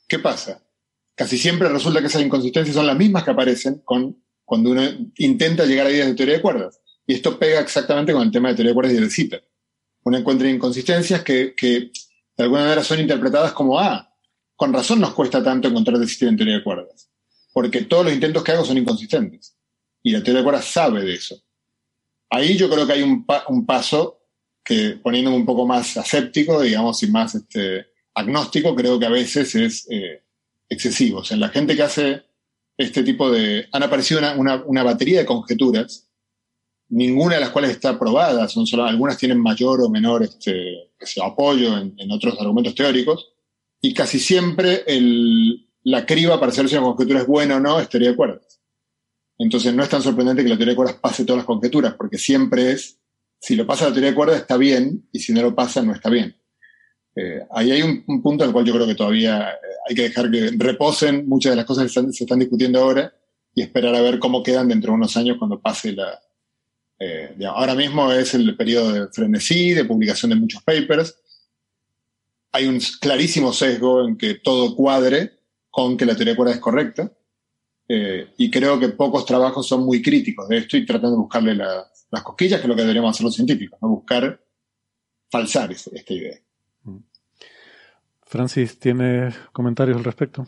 [0.07, 0.63] ¿Qué pasa?
[1.15, 4.81] Casi siempre resulta que esas inconsistencias son las mismas que aparecen con, cuando uno
[5.18, 6.80] intenta llegar a ideas de teoría de cuerdas.
[7.05, 9.41] Y esto pega exactamente con el tema de teoría de cuerdas y el CITA.
[10.03, 14.15] Uno encuentra inconsistencias que, de alguna manera son interpretadas como, ah,
[14.55, 17.09] con razón nos cuesta tanto encontrar decisión en teoría de cuerdas.
[17.53, 19.57] Porque todos los intentos que hago son inconsistentes.
[20.01, 21.35] Y la teoría de cuerdas sabe de eso.
[22.30, 24.20] Ahí yo creo que hay un, un paso
[24.64, 29.56] que poniéndome un poco más aséptico, digamos, y más este, agnóstico, creo que a veces
[29.56, 30.24] es eh,
[30.70, 31.20] excesivo.
[31.20, 32.24] O sea, la gente que hace
[32.78, 33.68] este tipo de...
[33.72, 36.08] Han aparecido una, una, una, batería de conjeturas,
[36.90, 40.92] ninguna de las cuales está probada, son solo, algunas tienen mayor o menor este,
[41.24, 43.34] apoyo en, en, otros argumentos teóricos,
[43.82, 47.80] y casi siempre el, la criba para saber si una conjetura es buena o no
[47.80, 48.62] es teoría de cuerdas.
[49.38, 52.18] Entonces no es tan sorprendente que la teoría de cuerdas pase todas las conjeturas, porque
[52.18, 53.01] siempre es
[53.41, 55.93] si lo pasa la teoría de cuerdas está bien y si no lo pasa no
[55.93, 56.35] está bien.
[57.15, 59.55] Eh, ahí hay un, un, punto en el cual yo creo que todavía eh,
[59.89, 63.13] hay que dejar que reposen muchas de las cosas que están, se están discutiendo ahora
[63.55, 66.22] y esperar a ver cómo quedan dentro de unos años cuando pase la...
[66.99, 71.19] Eh, ahora mismo es el periodo de frenesí, de publicación de muchos papers.
[72.51, 75.39] Hay un clarísimo sesgo en que todo cuadre
[75.72, 77.11] con que la teoría de cuerdas es correcta.
[77.88, 81.55] Eh, y creo que pocos trabajos son muy críticos de esto y tratando de buscarle
[81.55, 83.90] la, las cosquillas, que es lo que deberíamos hacer los científicos, ¿no?
[83.90, 84.40] buscar
[85.30, 86.38] falsar esta idea.
[88.26, 90.46] Francis, ¿tiene comentarios al respecto?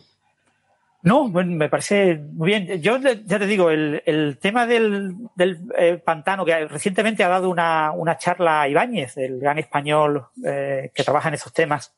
[1.01, 2.81] No, bueno, me parece muy bien.
[2.81, 7.49] Yo ya te digo, el, el tema del, del eh, pantano, que recientemente ha dado
[7.49, 11.93] una, una charla a Ibáñez, el gran español eh, que trabaja en esos temas,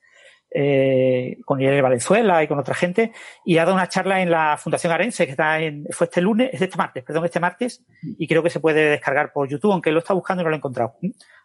[0.58, 3.12] eh, con Irene Valenzuela y con otra gente,
[3.44, 6.50] y ha dado una charla en la Fundación Arense, que está en, fue este lunes,
[6.54, 9.92] es este martes, perdón, este martes, y creo que se puede descargar por YouTube, aunque
[9.92, 10.96] lo está buscando y no lo he encontrado.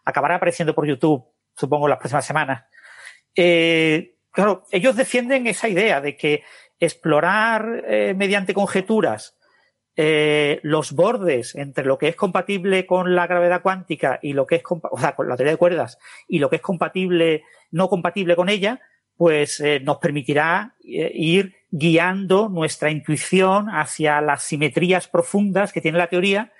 [0.05, 2.63] Acabará apareciendo por YouTube, supongo, las próximas semanas.
[3.35, 6.43] Eh, claro, ellos defienden esa idea de que
[6.79, 9.37] explorar eh, mediante conjeturas
[9.97, 14.55] eh, los bordes entre lo que es compatible con la gravedad cuántica y lo que
[14.55, 15.97] es, o sea, con la teoría de cuerdas
[16.29, 18.79] y lo que es compatible, no compatible con ella,
[19.17, 25.97] pues eh, nos permitirá eh, ir guiando nuestra intuición hacia las simetrías profundas que tiene
[25.97, 26.51] la teoría,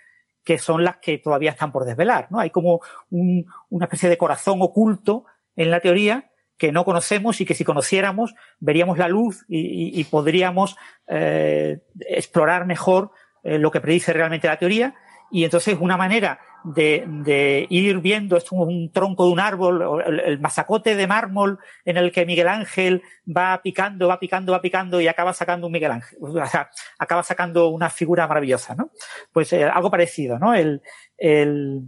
[0.43, 2.27] que son las que todavía están por desvelar.
[2.29, 2.39] ¿no?
[2.39, 5.25] Hay como un, una especie de corazón oculto
[5.55, 10.77] en la teoría que no conocemos y que si conociéramos veríamos la luz y, podríamos
[11.07, 13.11] eh, explorar mejor
[13.43, 14.93] lo que predice realmente la teoría.
[15.31, 20.19] Y entonces una manera de, de, ir viendo, es un tronco de un árbol, el,
[20.19, 25.01] el, masacote de mármol en el que Miguel Ángel va picando, va picando, va picando
[25.01, 26.69] y acaba sacando un Miguel Ángel, o sea,
[26.99, 28.91] acaba sacando una figura maravillosa, ¿no?
[29.31, 30.53] Pues eh, algo parecido, ¿no?
[30.53, 30.81] El,
[31.17, 31.83] el,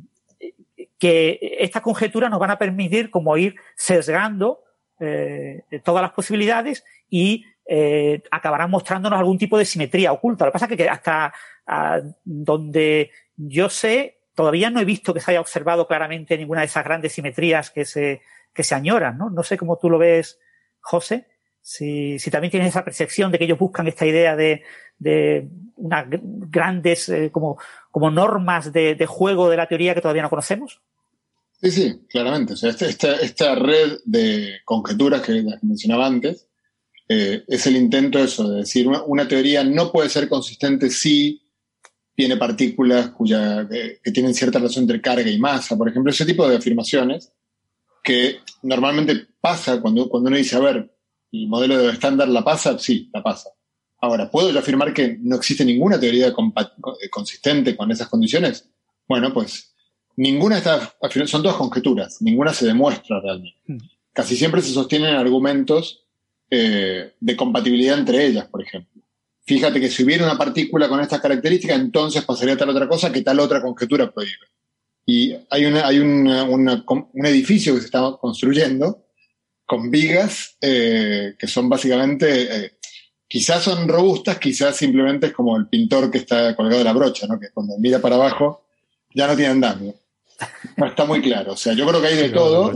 [0.99, 4.63] que estas conjeturas nos van a permitir como ir sesgando
[4.99, 10.45] eh, todas las posibilidades y eh, acabarán mostrándonos algún tipo de simetría oculta.
[10.45, 11.33] Lo que pasa es que hasta
[11.65, 16.67] a, donde yo sé, todavía no he visto que se haya observado claramente ninguna de
[16.67, 18.21] esas grandes simetrías que se,
[18.53, 19.29] que se añoran, ¿no?
[19.29, 20.39] No sé cómo tú lo ves,
[20.79, 21.27] José,
[21.61, 24.63] si, también tienes esa percepción de que ellos buscan esta idea de,
[24.99, 25.47] de
[25.77, 27.57] unas grandes eh, como,
[27.89, 30.81] como normas de, juego de la teoría que todavía no conocemos.
[31.61, 32.53] Sí, sí, claramente.
[32.53, 36.49] O sea, esta, esta, esta red de conjeturas que, que mencionaba antes
[37.07, 41.42] eh, es el intento eso, de decir, una, una, teoría no puede ser consistente si
[42.15, 46.25] tiene partículas cuya, que, que, tienen cierta relación entre carga y masa, por ejemplo, ese
[46.25, 47.31] tipo de afirmaciones
[48.03, 50.95] que normalmente pasa cuando, cuando uno dice, a ver,
[51.31, 53.49] el modelo de estándar la pasa, sí, la pasa.
[54.01, 56.33] Ahora, ¿puedo yo afirmar que no existe ninguna teoría
[57.09, 58.69] consistente con esas condiciones?
[59.07, 59.73] Bueno, pues
[60.17, 63.57] ninguna de estas son todas conjeturas, ninguna se demuestra realmente.
[63.65, 63.77] Hmm.
[64.11, 66.05] Casi siempre se sostienen argumentos
[66.49, 68.92] eh, de compatibilidad entre ellas, por ejemplo
[69.45, 73.21] fíjate que si hubiera una partícula con estas características, entonces pasaría tal otra cosa que
[73.21, 74.47] tal otra conjetura prohíbe.
[75.05, 79.03] Y hay, una, hay una, una, un edificio que se está construyendo
[79.65, 82.77] con vigas eh, que son básicamente, eh,
[83.27, 87.27] quizás son robustas, quizás simplemente es como el pintor que está colgado de la brocha,
[87.27, 87.39] ¿no?
[87.39, 88.65] que cuando mira para abajo
[89.13, 89.95] ya no tiene andamio.
[90.77, 91.53] No está muy claro.
[91.53, 92.73] O sea, yo creo que hay de todo.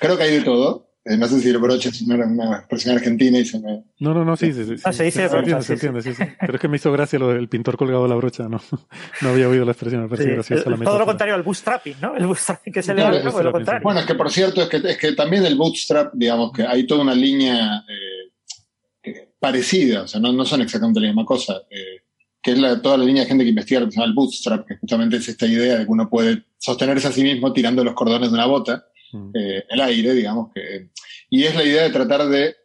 [0.00, 0.89] Creo que hay de todo.
[1.10, 3.82] Eh, no sé si el broche es una, una expresión argentina y se me...
[3.98, 4.74] No, no, no, sí, sí, sí.
[4.84, 6.22] Ah, se dice se, se entiende, sí, sí.
[6.38, 8.60] Pero es que me hizo gracia lo del pintor colgado de la brocha, no,
[9.22, 11.96] no había oído la expresión, me pareció Sí, graciosa la todo lo contrario al bootstrapping,
[12.00, 12.16] ¿no?
[12.16, 13.82] El bootstrapping que se le Claro, da, eso pues lo lo contrario.
[13.82, 16.86] Bueno, es que por cierto, es que, es que también el bootstrap, digamos que hay
[16.86, 22.02] toda una línea eh, parecida, o sea, no, no son exactamente la misma cosa, eh,
[22.40, 24.14] que es la, toda la línea de gente que investiga lo que se llama el
[24.14, 27.82] bootstrap, que justamente es esta idea de que uno puede sostenerse a sí mismo tirando
[27.82, 28.86] los cordones de una bota.
[29.34, 30.90] Eh, el aire, digamos, que,
[31.30, 32.56] y es la idea de tratar de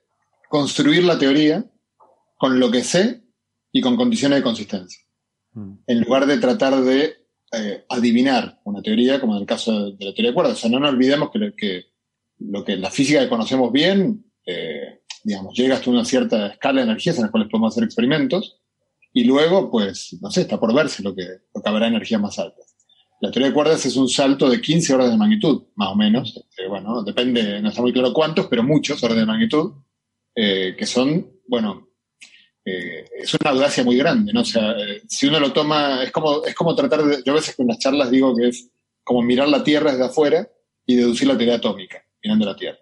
[0.50, 1.66] construir la teoría
[2.38, 3.22] con lo que sé
[3.72, 5.02] y con condiciones de consistencia
[5.58, 5.74] Mm.
[5.88, 7.16] en lugar de tratar de
[7.54, 10.58] eh, adivinar una teoría, como en el caso de la teoría de cuerdas.
[10.58, 11.86] O sea, no nos olvidemos que, lo- que
[12.40, 16.88] lo que la física que conocemos bien, eh, digamos, llega hasta una cierta escala de
[16.88, 18.60] energías en las cuales podemos hacer experimentos,
[19.14, 22.38] y luego, pues, no sé, está por verse lo que, lo que habrá energías más
[22.38, 22.75] altas.
[23.22, 26.36] La teoría de cuerdas es un salto de 15 órdenes de magnitud, más o menos.
[26.36, 29.72] Este, bueno, depende, no está muy claro cuántos, pero muchos órdenes de magnitud,
[30.36, 31.90] eh, que son, bueno,
[32.66, 34.42] eh, es una audacia muy grande, ¿no?
[34.42, 37.36] O sea, eh, si uno lo toma, es como, es como tratar de, yo a
[37.36, 38.70] veces en las charlas digo que es
[39.04, 40.50] como mirar la Tierra desde afuera
[40.86, 42.80] y deducir la teoría atómica, mirando la Tierra.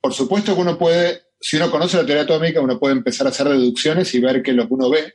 [0.00, 3.30] Por supuesto que uno puede, si uno conoce la teoría atómica, uno puede empezar a
[3.30, 5.14] hacer deducciones y ver que lo que uno ve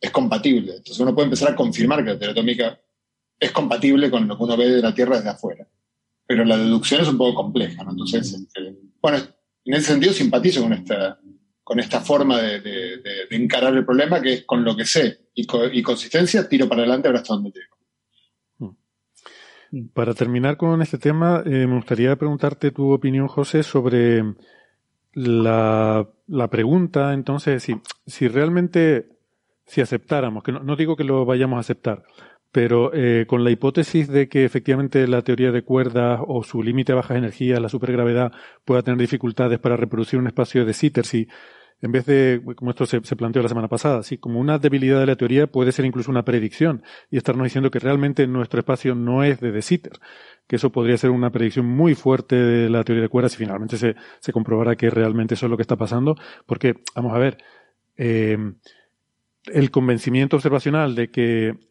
[0.00, 0.76] es compatible.
[0.76, 2.80] Entonces uno puede empezar a confirmar que la teoría atómica
[3.40, 5.66] es compatible con lo que uno ve de la Tierra desde afuera.
[6.26, 7.92] Pero la deducción es un poco compleja, ¿no?
[7.92, 9.18] Entonces, este, bueno,
[9.64, 11.18] en ese sentido simpatizo con esta,
[11.62, 14.84] con esta forma de, de- de- de encarar el problema, que es con lo que
[14.84, 18.76] sé y, co- y consistencia, tiro para adelante, ahora hasta donde llego.
[19.92, 24.22] Para terminar con este tema, eh, me gustaría preguntarte tu opinión, José, sobre
[25.12, 29.08] la, la pregunta, entonces, si, si realmente,
[29.66, 32.02] si aceptáramos, que no, no digo que lo vayamos a aceptar,
[32.52, 36.92] pero eh, con la hipótesis de que efectivamente la teoría de cuerdas o su límite
[36.92, 38.32] a bajas energías, la supergravedad,
[38.64, 41.28] pueda tener dificultades para reproducir un espacio de Sitter, si
[41.80, 45.06] en vez de, como esto se, planteó la semana pasada, si como una debilidad de
[45.06, 49.22] la teoría puede ser incluso una predicción y estarnos diciendo que realmente nuestro espacio no
[49.22, 49.92] es de De Sitter,
[50.48, 53.76] que eso podría ser una predicción muy fuerte de la teoría de cuerdas si finalmente
[53.76, 56.16] se, se comprobara que realmente eso es lo que está pasando,
[56.46, 57.38] porque, vamos a ver,
[57.96, 58.36] eh,
[59.46, 61.67] el convencimiento observacional de que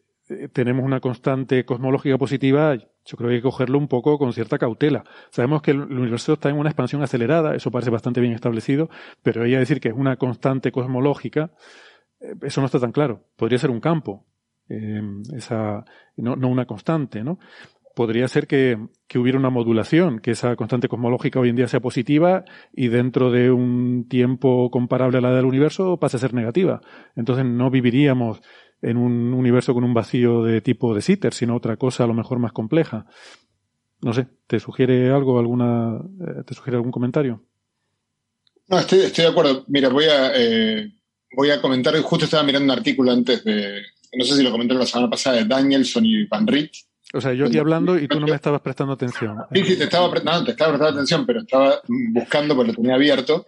[0.52, 4.58] tenemos una constante cosmológica positiva, yo creo que hay que cogerlo un poco con cierta
[4.58, 5.04] cautela.
[5.30, 8.90] Sabemos que el el universo está en una expansión acelerada, eso parece bastante bien establecido,
[9.22, 11.50] pero ella decir que es una constante cosmológica,
[12.20, 13.24] eh, eso no está tan claro.
[13.36, 14.26] Podría ser un campo,
[14.68, 15.00] eh,
[15.34, 15.84] esa,
[16.16, 17.38] no, no una constante, ¿no?
[17.94, 18.78] Podría ser que,
[19.08, 23.32] que hubiera una modulación, que esa constante cosmológica hoy en día sea positiva y dentro
[23.32, 26.80] de un tiempo comparable a la del universo pase a ser negativa.
[27.16, 28.40] Entonces no viviríamos
[28.82, 32.14] en un universo con un vacío de tipo de Sitter, sino otra cosa a lo
[32.14, 33.06] mejor más compleja.
[34.00, 37.42] No sé, ¿te sugiere algo, alguna, eh, te sugiere algún comentario?
[38.68, 39.64] No, estoy, estoy de acuerdo.
[39.68, 40.92] Mira, voy a, eh,
[41.34, 43.82] voy a comentar, justo estaba mirando un artículo antes de,
[44.12, 46.70] no sé si lo comenté la semana pasada, de Danielson y Van Riet.
[47.14, 49.38] O sea, yo aquí hablando y tú no me estabas prestando atención.
[49.54, 51.80] Sí, sí, te estaba, pre- no, te estaba prestando atención, pero estaba
[52.12, 53.46] buscando, porque lo tenía abierto,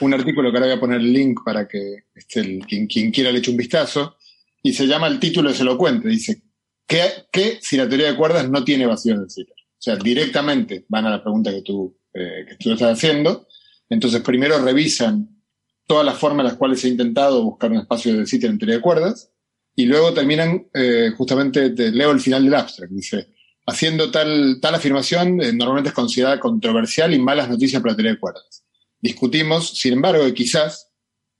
[0.00, 3.10] un artículo que ahora voy a poner el link para que este, el- quien, quien
[3.10, 4.16] quiera le eche un vistazo,
[4.62, 6.42] y se llama el título es elocuente, dice,
[6.86, 9.54] ¿qué, qué si la teoría de cuerdas no tiene vacíos de Sitter?
[9.56, 13.46] O sea, directamente van a la pregunta que tú, eh, que tú estás haciendo,
[13.88, 15.28] entonces primero revisan
[15.86, 18.76] todas las formas en las cuales ha intentado buscar un espacio de Sitter en teoría
[18.76, 19.30] de cuerdas,
[19.74, 23.32] y luego terminan, eh, justamente, te leo el final del abstract, dice,
[23.66, 28.12] haciendo tal, tal afirmación eh, normalmente es considerada controversial y malas noticias para la teoría
[28.12, 28.64] de cuerdas.
[29.00, 30.90] Discutimos, sin embargo, que quizás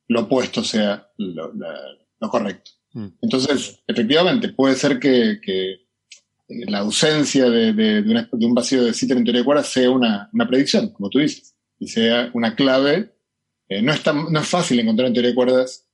[0.08, 1.78] lo opuesto sea lo, la-
[2.20, 2.70] lo correcto.
[2.94, 3.06] Mm.
[3.22, 5.78] Entonces, efectivamente, puede ser que, que, eh,
[6.68, 10.46] la ausencia de, de- de un vacío de Sitter en teoría cuerdas sea una, una
[10.48, 13.10] predicción, como tú dices, y sea una clave.
[13.68, 15.86] Eh, no, es tan- no es fácil encontrar en teoría de cuerdas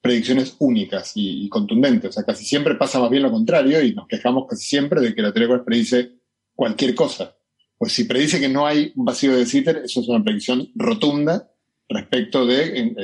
[0.00, 2.10] predicciones únicas y, contundentes.
[2.10, 5.14] O sea, casi siempre pasa más bien lo contrario y nos quejamos casi siempre de
[5.14, 6.12] que la teoría de cuerdas predice
[6.54, 7.34] cualquier cosa.
[7.76, 11.50] Pues si predice que no hay un vacío de Sitter, eso es una predicción rotunda
[11.88, 12.94] respecto de,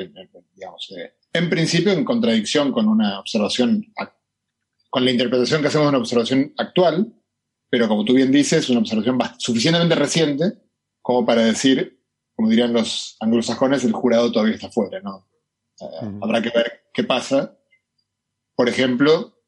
[0.55, 4.13] digamos, eh, en principio en contradicción con una observación, ac-
[4.91, 7.13] con la interpretación que hacemos de una observación actual,
[7.71, 10.53] pero como tú bien dices, una observación suficientemente reciente
[11.01, 12.01] como para decir,
[12.37, 15.27] como dirían los anglosajones, el jurado todavía está fuera, ¿no?
[15.81, 16.19] Ujú.
[16.23, 17.57] Habrá que ver qué pasa.
[18.55, 19.39] Por ejemplo,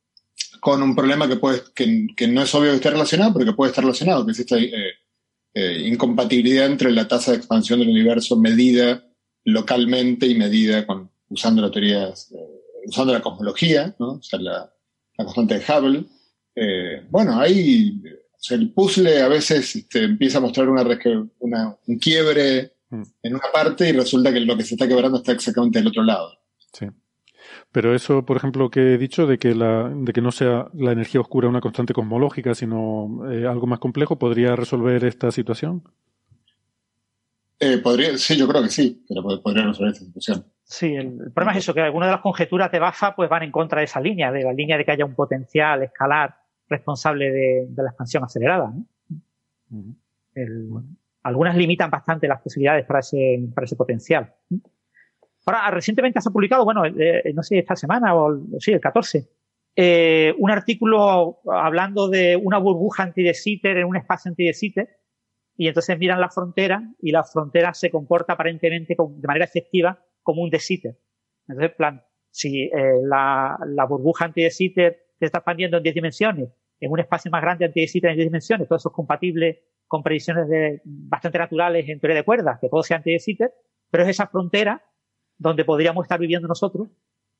[0.60, 3.52] con un problema que, puede, que, que, no es obvio que esté relacionado, pero que
[3.52, 4.94] puede estar relacionado, que es esta eh,
[5.52, 9.06] eh, incompatibilidad entre la tasa de expansión del universo medida
[9.44, 14.12] localmente y medida con, usando la teoría, eh, usando la cosmología, ¿no?
[14.12, 14.72] o sea, la,
[15.16, 16.04] la constante de Hubble.
[16.56, 18.00] Eh, bueno, ahí
[18.44, 20.84] o sea, el puzzle a veces este, empieza a mostrar una,
[21.38, 23.02] una, un quiebre mm.
[23.22, 26.02] en una parte y resulta que lo que se está quebrando está exactamente del otro
[26.02, 26.38] lado.
[26.72, 26.86] Sí.
[27.72, 30.92] Pero eso, por ejemplo, que he dicho de que, la, de que no sea la
[30.92, 35.82] energía oscura una constante cosmológica, sino eh, algo más complejo, ¿podría resolver esta situación?
[37.58, 40.44] Eh, podría, sí, yo creo que sí, pero podría resolver esta situación.
[40.64, 43.50] Sí, el, problema es eso, que algunas de las conjeturas de Bafa pues van en
[43.50, 46.36] contra de esa línea, de la línea de que haya un potencial escalar
[46.68, 48.72] responsable de, la expansión acelerada.
[51.22, 54.32] algunas limitan bastante las posibilidades para ese, para ese potencial.
[55.46, 59.28] Ahora, recientemente se ha publicado, bueno, eh, no sé, esta semana o sí, el 14,
[59.76, 64.88] eh, un artículo hablando de una burbuja anti Sitter en un espacio anti Sitter
[65.56, 70.42] y entonces miran la frontera y la frontera se comporta aparentemente de manera efectiva como
[70.42, 70.98] un de Sitter.
[71.46, 72.72] Entonces, en plan, si eh,
[73.04, 76.48] la, la, burbuja anti Sitter se está expandiendo en 10 dimensiones,
[76.80, 80.02] en un espacio más grande anti Sitter en 10 dimensiones, todo eso es compatible con
[80.02, 83.52] predicciones de, bastante naturales en teoría de cuerdas, que todo sea anti Sitter,
[83.88, 84.82] pero es esa frontera
[85.38, 86.88] donde podríamos estar viviendo nosotros,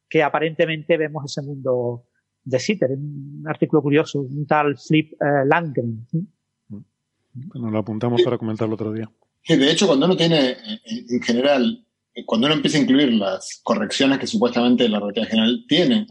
[0.09, 2.05] que aparentemente vemos ese mundo
[2.45, 2.91] de Sitter.
[2.93, 6.07] Un artículo curioso, un tal Flip eh, Landgren.
[7.33, 9.11] Bueno, lo apuntamos para comentarlo otro día.
[9.49, 11.84] de hecho, cuando uno tiene, en general,
[12.27, 16.07] cuando uno empieza a incluir las correcciones que supuestamente la relatividad general tiene,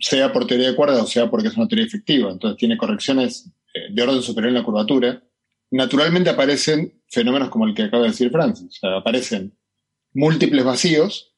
[0.00, 3.50] sea por teoría de cuerdas o sea porque es una teoría efectiva, entonces tiene correcciones
[3.90, 5.22] de orden superior en la curvatura,
[5.70, 8.68] naturalmente aparecen fenómenos como el que acaba de decir Francis.
[8.68, 9.56] O sea, aparecen
[10.14, 11.34] múltiples vacíos.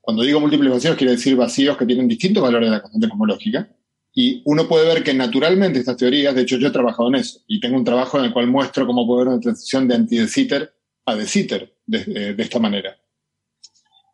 [0.00, 3.68] Cuando digo múltiples vacíos, quiere decir vacíos que tienen distintos valores de la constante cosmológica.
[4.12, 7.40] Y uno puede ver que naturalmente estas teorías, de hecho yo he trabajado en eso,
[7.46, 10.26] y tengo un trabajo en el cual muestro cómo puede haber una transición de anti-de
[10.26, 10.74] Sitter
[11.06, 12.96] a de Sitter de, esta manera.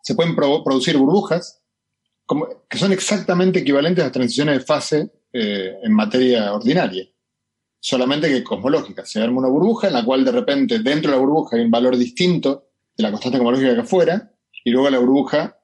[0.02, 1.62] Se pueden producir burbujas
[2.24, 7.06] como, que son exactamente equivalentes a transiciones de fase eh, en materia ordinaria,
[7.78, 9.04] solamente que cosmológica.
[9.04, 11.70] Se arma una burbuja en la cual de repente dentro de la burbuja hay un
[11.70, 14.32] valor distinto de la constante cosmológica que afuera,
[14.64, 15.60] y luego la burbuja,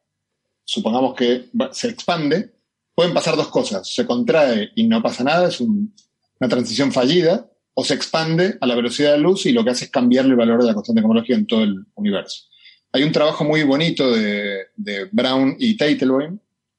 [0.64, 2.52] supongamos que se expande,
[2.94, 3.92] pueden pasar dos cosas.
[3.92, 8.74] Se contrae y no pasa nada, es una transición fallida, o se expande a la
[8.74, 11.34] velocidad de luz y lo que hace es cambiarle el valor de la constante cosmológica
[11.34, 12.44] en todo el universo.
[12.92, 14.66] Hay un trabajo muy bonito de,
[15.10, 16.38] Brown y Teitelbaum,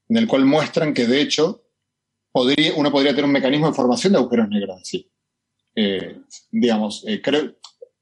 [0.09, 1.63] en el cual muestran que de hecho
[2.31, 5.09] podría, uno podría tener un mecanismo de formación de agujeros negros así.
[5.75, 6.17] Eh,
[6.51, 7.55] digamos, eh, creo,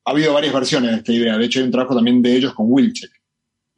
[0.04, 1.38] ha habido varias versiones de esta idea.
[1.38, 3.12] De hecho, hay un trabajo también de ellos con Wilczek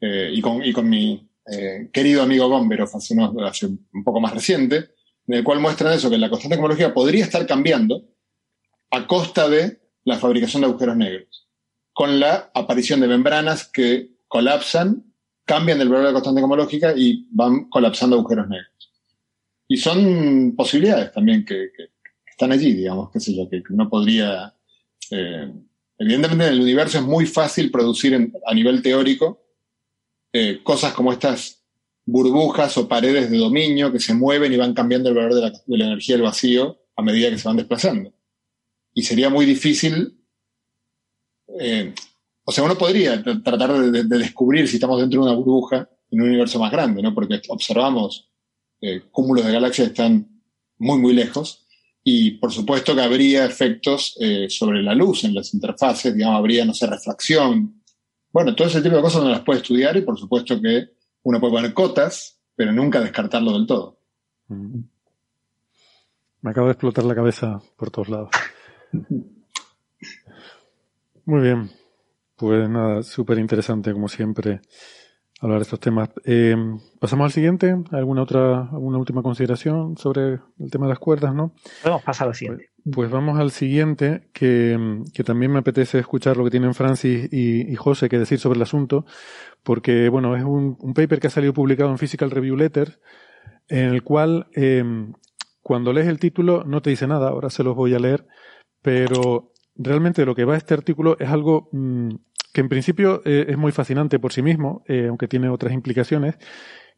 [0.01, 3.15] eh, y, con, y con mi eh, querido amigo Gomberov hace,
[3.45, 4.89] hace un poco más reciente,
[5.27, 8.03] en el cual muestran eso, que la constante cosmológica podría estar cambiando
[8.93, 11.47] a costa de la fabricación de agujeros negros,
[11.93, 15.13] con la aparición de membranas que colapsan,
[15.45, 18.91] cambian el valor de la constante cosmológica y van colapsando agujeros negros.
[19.67, 21.69] Y son posibilidades también que,
[22.25, 24.55] están allí, digamos, qué sé yo, que uno podría
[25.11, 25.51] eh,
[25.97, 29.41] Evidentemente en el universo es muy fácil producir a nivel teórico
[30.31, 31.63] eh, cosas como estas
[32.05, 35.41] burbujas o paredes de dominio que se mueven y van cambiando el valor de
[35.77, 38.11] la, energía del vacío a medida que se van desplazando.
[38.93, 40.19] Y sería muy difícil,
[41.59, 41.93] eh,
[42.45, 46.27] o sea, uno podría tratar de, descubrir si estamos dentro de una burbuja en un
[46.27, 47.13] universo más grande, ¿no?
[47.13, 48.29] Porque observamos
[48.81, 50.41] eh, cúmulos de galaxias que están
[50.77, 51.63] muy, muy lejos,
[52.03, 56.65] y por supuesto que habría efectos eh, sobre la luz en las interfaces, digamos, habría,
[56.65, 57.81] no sé, refracción.
[58.31, 60.89] Bueno, todo ese tipo de cosas uno las puede estudiar y por supuesto que
[61.23, 63.99] uno puede poner cotas, pero nunca descartarlo del todo.
[64.49, 64.81] Mm.
[66.41, 68.29] Me acabo de explotar la cabeza por todos lados.
[71.25, 71.69] Muy bien.
[72.35, 74.61] Pues nada, súper interesante como siempre
[75.39, 76.09] hablar de estos temas.
[76.25, 76.55] Eh,
[76.99, 77.75] pasamos al siguiente.
[77.91, 81.53] ¿Alguna otra, alguna última consideración sobre el tema de las cuerdas, no?
[81.81, 82.69] Podemos pasar al siguiente.
[82.83, 87.29] Pues, pues, vamos al siguiente, que, que, también me apetece escuchar lo que tienen Francis
[87.31, 89.05] y, y, José que decir sobre el asunto,
[89.63, 92.99] porque, bueno, es un, un, paper que ha salido publicado en Physical Review Letters,
[93.69, 94.83] en el cual, eh,
[95.61, 98.27] cuando lees el título, no te dice nada, ahora se los voy a leer,
[98.83, 102.09] pero realmente lo que va a este artículo es algo mm,
[102.53, 106.35] que en principio eh, es muy fascinante por sí mismo, eh, aunque tiene otras implicaciones,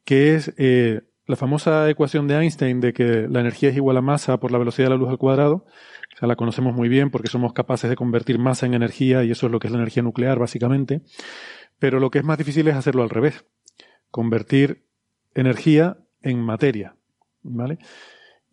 [0.03, 4.01] que es eh, la famosa ecuación de Einstein de que la energía es igual a
[4.01, 5.65] masa por la velocidad de la luz al cuadrado.
[6.13, 9.31] O sea, la conocemos muy bien porque somos capaces de convertir masa en energía y
[9.31, 11.01] eso es lo que es la energía nuclear, básicamente.
[11.79, 13.45] Pero lo que es más difícil es hacerlo al revés.
[14.11, 14.85] Convertir
[15.33, 16.95] energía en materia.
[17.41, 17.79] ¿Vale?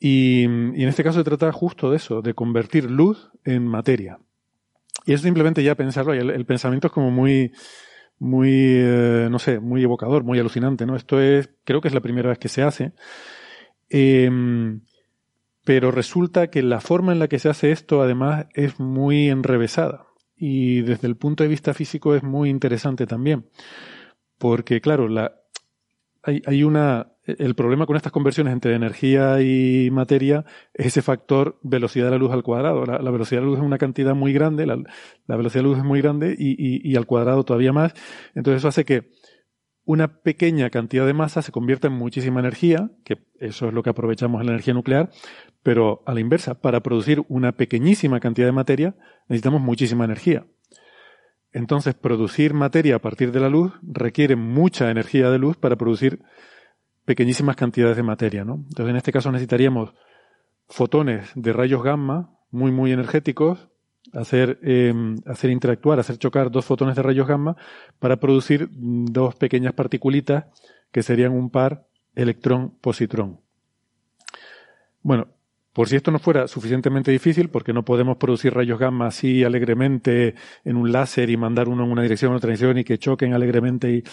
[0.05, 4.19] Y, en este caso se trata justo de eso, de convertir luz en materia.
[5.07, 7.53] Y es simplemente ya pensarlo, el, el pensamiento es como muy,
[8.19, 10.97] muy, eh, no sé, muy evocador, muy alucinante, ¿no?
[10.97, 12.95] Esto es, creo que es la primera vez que se hace.
[13.91, 14.81] Em,
[15.65, 20.07] pero resulta que la forma en la que se hace esto, además, es muy enrevesada.
[20.37, 23.47] Y desde el punto de vista físico es muy interesante también.
[24.37, 25.41] Porque, claro, la,
[26.23, 30.44] hay, hay una, el problema con estas conversiones entre energía y materia
[30.74, 32.85] es ese factor velocidad de la luz al cuadrado.
[32.85, 34.77] La, velocidad de la luz es una cantidad muy grande, la,
[35.27, 37.94] velocidad de la luz es muy grande y, y, al cuadrado todavía más.
[38.35, 39.11] Entonces eso hace que
[39.85, 43.90] una pequeña cantidad de masa se convierta en muchísima energía, que eso es lo que
[43.90, 45.11] aprovechamos en la energía nuclear,
[45.62, 48.94] pero a la inversa, para producir una pequeñísima cantidad de materia
[49.28, 50.47] necesitamos muchísima energía.
[51.53, 56.23] Entonces, producir materia a partir de la luz requiere mucha energía de luz para producir
[57.05, 58.55] pequeñísimas cantidades de materia, ¿no?
[58.55, 59.95] Entonces, en este caso necesitaríamos
[60.69, 63.69] fotones de rayos gamma muy, muy energéticos,
[64.12, 67.57] hacer, em, hacer interactuar, hacer chocar dos fotones de rayos gamma
[67.99, 70.45] para producir dos pequeñas particulitas
[70.91, 73.41] que serían un par electrón-positrón.
[75.03, 75.29] Bueno,
[75.73, 80.35] por si esto no fuera suficientemente difícil, porque no podemos producir rayos gamma así alegremente
[80.65, 83.35] en un láser y mandar uno en una dirección o otra dirección y que choquen
[83.35, 84.05] alegremente y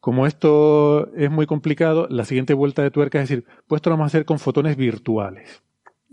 [0.00, 3.96] como esto es muy complicado, la siguiente vuelta de tuerca es decir, pues esto lo
[3.96, 5.62] vamos a hacer con fotones virtuales.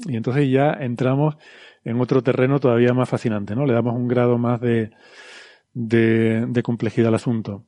[0.08, 1.38] Y entonces ya entramos
[1.84, 3.66] en otro terreno todavía más fascinante, ¿no?
[3.66, 4.92] Le damos un grado más de,
[5.74, 7.64] de, de complejidad al asunto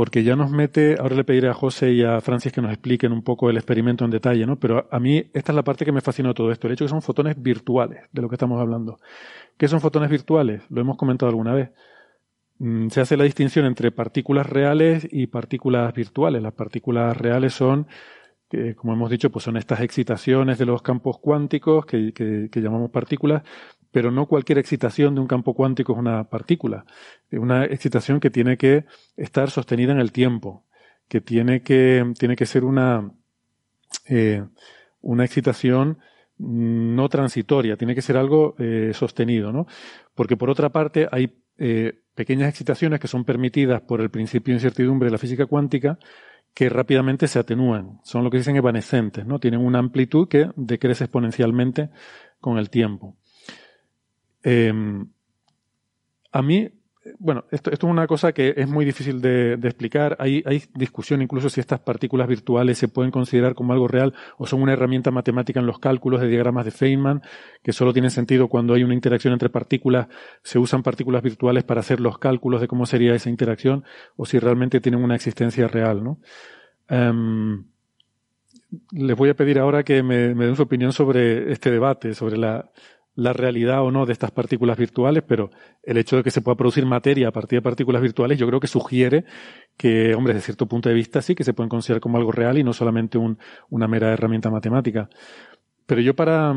[0.00, 3.12] porque ya nos mete, ahora le pediré a José y a Francis que nos expliquen
[3.12, 4.58] un poco el experimento en detalle, ¿no?
[4.58, 6.88] Pero a mí esta es la parte que me fascinó todo esto, el hecho que
[6.88, 8.98] son fotones virtuales, de lo que estamos hablando.
[9.58, 10.62] ¿Qué son fotones virtuales?
[10.70, 11.72] Lo hemos comentado alguna vez.
[12.60, 16.42] Mm, se hace la distinción entre partículas reales y partículas virtuales.
[16.42, 17.86] Las partículas reales son,
[18.76, 23.42] como hemos dicho, pues son estas excitaciones de los campos cuánticos que, que llamamos partículas,
[23.92, 26.84] pero no cualquier excitación de un campo cuántico es una partícula.
[27.30, 28.84] Es una excitación que tiene que
[29.16, 30.64] estar sostenida en el tiempo,
[31.08, 33.10] que tiene que, tiene que ser una,
[34.08, 34.44] eh,
[35.00, 35.98] una excitación
[36.38, 39.66] no transitoria, tiene que ser algo eh, sostenido, ¿no?
[40.14, 44.56] Porque por otra parte hay eh, pequeñas excitaciones que son permitidas por el principio de
[44.56, 45.98] incertidumbre de la física cuántica
[46.54, 48.00] que rápidamente se atenúan.
[48.02, 49.38] Son lo que dicen evanescentes, ¿no?
[49.38, 51.90] Tienen una amplitud que decrece exponencialmente
[52.40, 53.16] con el tiempo.
[54.42, 55.06] Em,
[56.32, 56.70] a mí,
[57.18, 60.16] bueno, esto, es una cosa que es muy difícil de, explicar.
[60.20, 60.42] Hay,
[60.74, 64.74] discusión incluso si estas partículas virtuales se pueden considerar como algo real o son una
[64.74, 67.22] herramienta matemática en los cálculos de diagramas de Feynman,
[67.62, 70.08] que solo tienen sentido cuando hay una interacción entre partículas,
[70.42, 73.84] se usan partículas virtuales para hacer los cálculos de cómo sería esa interacción
[74.16, 76.20] o si realmente tienen una existencia real, ¿no?
[76.88, 77.64] Em,
[78.92, 82.70] les voy a pedir ahora que me den su opinión sobre este debate, sobre la,
[83.20, 85.50] la realidad o no de estas partículas virtuales, pero
[85.82, 88.60] el hecho de que se pueda producir materia a partir de partículas virtuales, yo creo
[88.60, 89.26] que sugiere
[89.76, 92.56] que, hombre, desde cierto punto de vista sí que se pueden considerar como algo real
[92.56, 95.10] y no solamente una mera herramienta matemática.
[95.84, 96.54] Pero yo para,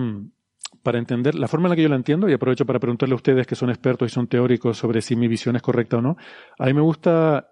[0.84, 3.18] para entender la forma en la que yo la entiendo, y aprovecho para preguntarle a
[3.18, 6.16] ustedes que son expertos y son teóricos sobre si mi visión es correcta o no,
[6.58, 7.52] a mí me gusta,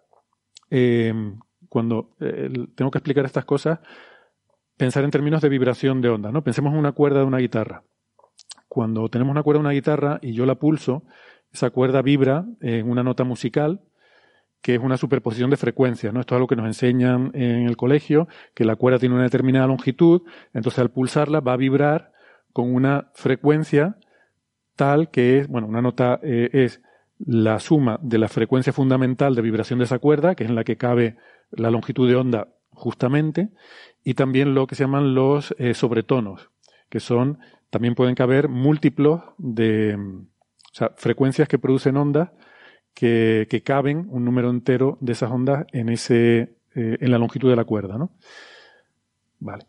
[0.69, 1.13] eh,
[1.67, 3.79] cuando eh, tengo que explicar estas cosas,
[4.77, 6.45] pensar en términos de vibración de onda, ¿no?
[6.45, 7.83] Pensemos en una cuerda de una guitarra
[8.67, 11.03] cuando tenemos una cuerda de una guitarra y yo la pulso,
[11.51, 13.81] esa cuerda vibra en una nota musical
[14.61, 16.19] que es una superposición de frecuencias, ¿no?
[16.19, 19.67] Esto es algo que nos enseñan en el colegio, que la cuerda tiene una determinada
[19.67, 20.21] longitud,
[20.53, 22.11] entonces al pulsarla va a vibrar
[22.53, 23.97] con una frecuencia
[24.75, 26.81] tal que es, bueno, una nota eh, es
[27.17, 30.63] la suma de la frecuencia fundamental de vibración de esa cuerda, que es en la
[30.63, 31.17] que cabe
[31.51, 33.49] la longitud de onda justamente,
[34.03, 36.49] y también lo que se llaman los eh, sobretonos,
[36.89, 37.39] que son
[37.71, 42.29] también pueden caber múltiplos de o sea, frecuencias que producen ondas
[42.93, 47.49] que, que, caben un número entero de esas ondas en ese eh, en la longitud
[47.49, 48.11] de la cuerda, ¿no?
[49.39, 49.65] Vale.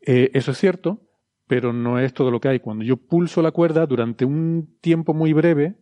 [0.00, 1.00] Eh, eso es cierto,
[1.46, 2.60] pero no es todo lo que hay.
[2.60, 5.76] Cuando yo pulso la cuerda durante un tiempo muy breve,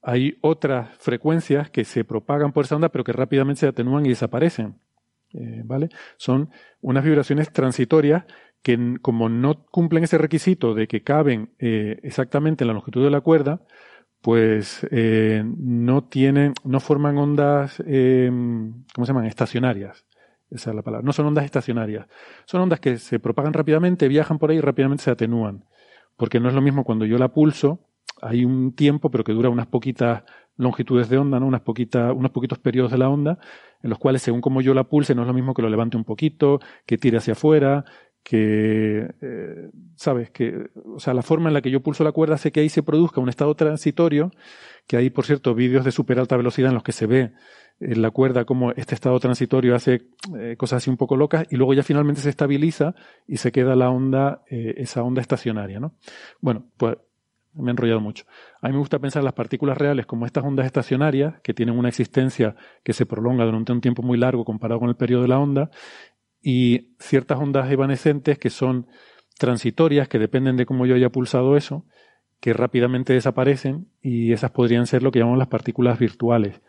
[0.00, 4.10] hay otras frecuencias que se propagan por esa onda, pero que rápidamente se atenúan y
[4.10, 4.76] desaparecen.
[5.34, 5.90] Eh, ¿Vale?
[6.16, 6.48] Son
[6.80, 8.24] unas vibraciones transitorias
[8.64, 13.10] que como no cumplen ese requisito de que caben eh, exactamente en la longitud de
[13.10, 13.60] la cuerda,
[14.22, 18.30] pues eh, no tienen, no forman ondas, eh,
[18.94, 19.26] ¿cómo se llaman?
[19.26, 20.06] Estacionarias.
[20.50, 21.04] Esa es la palabra.
[21.04, 22.06] No son ondas estacionarias.
[22.46, 25.66] Son ondas que se propagan rápidamente, viajan por ahí y rápidamente se atenúan.
[26.16, 27.80] Porque no es lo mismo cuando yo la pulso,
[28.22, 30.22] hay un tiempo, pero que dura unas poquitas
[30.56, 31.46] longitudes de onda, ¿no?
[31.46, 33.38] unas poquitas, unos poquitos periodos de la onda,
[33.82, 35.98] en los cuales según como yo la pulse no es lo mismo que lo levante
[35.98, 37.84] un poquito, que tire hacia afuera,
[38.24, 40.30] que, eh, ¿sabes?
[40.30, 42.70] Que, o sea, la forma en la que yo pulso la cuerda hace que ahí
[42.70, 44.32] se produzca un estado transitorio,
[44.88, 47.32] que hay, por cierto, vídeos de super alta velocidad en los que se ve
[47.80, 51.56] en la cuerda como este estado transitorio hace eh, cosas así un poco locas y
[51.56, 52.94] luego ya finalmente se estabiliza
[53.26, 55.94] y se queda la onda, eh, esa onda estacionaria, ¿no?
[56.40, 56.96] Bueno, pues
[57.52, 58.24] me he enrollado mucho.
[58.62, 61.88] A mí me gusta pensar las partículas reales como estas ondas estacionarias que tienen una
[61.88, 65.38] existencia que se prolonga durante un tiempo muy largo comparado con el periodo de la
[65.38, 65.70] onda
[66.46, 68.86] y ciertas ondas evanescentes que son
[69.38, 71.86] transitorias, que dependen de cómo yo haya pulsado eso,
[72.38, 76.60] que rápidamente desaparecen y esas podrían ser lo que llamamos las partículas virtuales.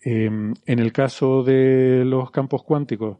[0.00, 3.18] Em, en el caso de los campos cuánticos,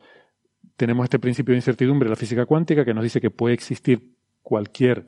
[0.77, 4.13] tenemos este principio de incertidumbre de la física cuántica que nos dice que puede existir
[4.45, 5.07] cualquier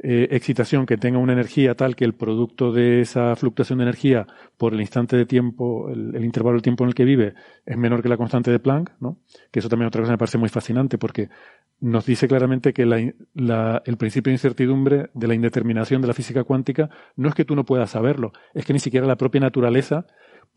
[0.00, 4.28] eh, excitación que tenga una energía tal que el producto de esa fluctuación de energía
[4.56, 7.34] por el instante de tiempo, el, intervalo de tiempo en el que vive,
[7.66, 9.18] es menor que la constante de Planck, ¿no?
[9.50, 11.30] Que eso también otra cosa me parece muy fascinante porque
[11.80, 16.90] nos dice claramente que el principio de incertidumbre de la indeterminación de la física cuántica
[17.16, 20.06] no es que tú no puedas saberlo, es que ni siquiera la propia naturaleza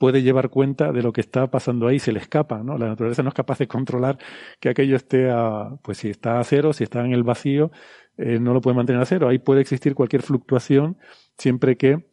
[0.01, 2.75] puede llevar cuenta de lo que está pasando ahí, se le escapa, ¿no?
[2.77, 4.17] La naturaleza no es capaz de controlar
[4.59, 7.71] que aquello esté a, pues si está a cero, si está en el vacío,
[8.17, 9.27] eh, no lo puede mantener a cero.
[9.27, 10.97] Ahí puede existir cualquier fluctuación
[11.37, 12.07] siempre que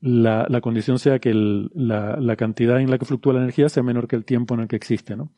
[0.00, 3.82] la, la condición sea que la, la, cantidad en la que fluctúa la energía sea
[3.82, 5.30] menor que el tiempo en el que existe, ¿no?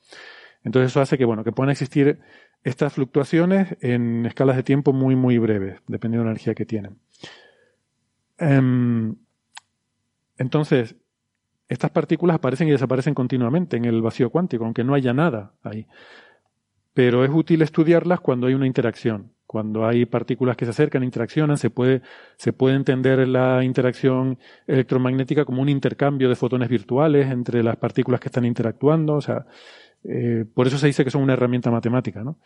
[0.65, 2.21] Entonces eso hace que, bueno, que puedan existir
[2.63, 6.99] estas fluctuaciones en escalas de tiempo muy, muy breves, dependiendo de la energía que tienen.
[8.39, 9.17] Um,
[10.39, 10.97] entonces,
[11.69, 15.87] estas partículas aparecen y desaparecen continuamente en el vacío cuántico, aunque no haya nada ahí.
[16.95, 19.33] Pero es útil estudiarlas cuando hay una interacción.
[19.53, 22.01] Cuando hay partículas que se acercan, interaccionan, se puede,
[22.39, 28.19] se puede entender la interacción electromagnética como un intercambio de fotones virtuales entre las partículas
[28.19, 29.13] que están interactuando.
[29.13, 29.45] O sea,
[30.05, 32.39] eh, por eso se dice que son una herramienta matemática, ¿no?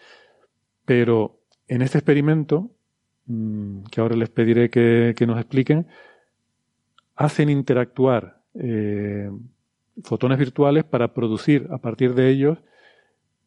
[0.85, 1.39] Pero
[1.69, 2.73] en este experimento,
[3.27, 5.87] mmm, que ahora les pediré que, que, nos expliquen,
[7.15, 9.31] hacen interactuar eh,
[10.03, 12.59] fotones virtuales para producir a partir de ellos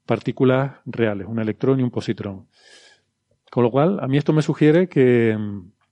[0.06, 2.48] partículas reales, un electrón y un positrón.
[3.52, 5.38] Con lo cual, a mí esto me sugiere que,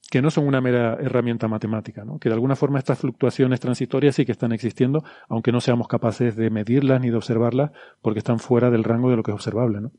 [0.10, 2.20] que no son una mera herramienta matemática, ¿no?
[2.20, 6.36] que de alguna forma estas fluctuaciones transitorias sí que están existiendo, aunque no seamos capaces
[6.36, 7.72] de medirlas ni de observarlas,
[8.02, 9.82] porque están fuera del rango de lo que es observable.
[9.82, 9.92] ¿no?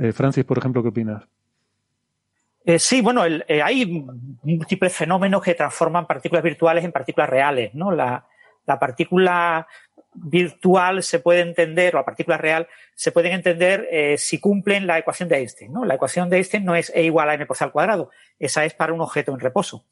[0.00, 1.24] Eh, Francis, por ejemplo, ¿qué opinas?
[2.64, 4.06] Eh, sí, bueno, eh, hay
[4.42, 7.92] múltiples fenómenos que transforman partículas virtuales en partículas reales, ¿no?
[7.92, 8.26] La,
[8.66, 9.66] la partícula
[10.14, 14.98] virtual se puede entender, o la partícula real, se pueden entender eh, si cumplen la
[14.98, 15.72] ecuación de Einstein.
[15.72, 15.84] ¿no?
[15.84, 18.10] La ecuación de Einstein no es E igual a m por c al cuadrado.
[18.38, 19.84] Esa es para un objeto en reposo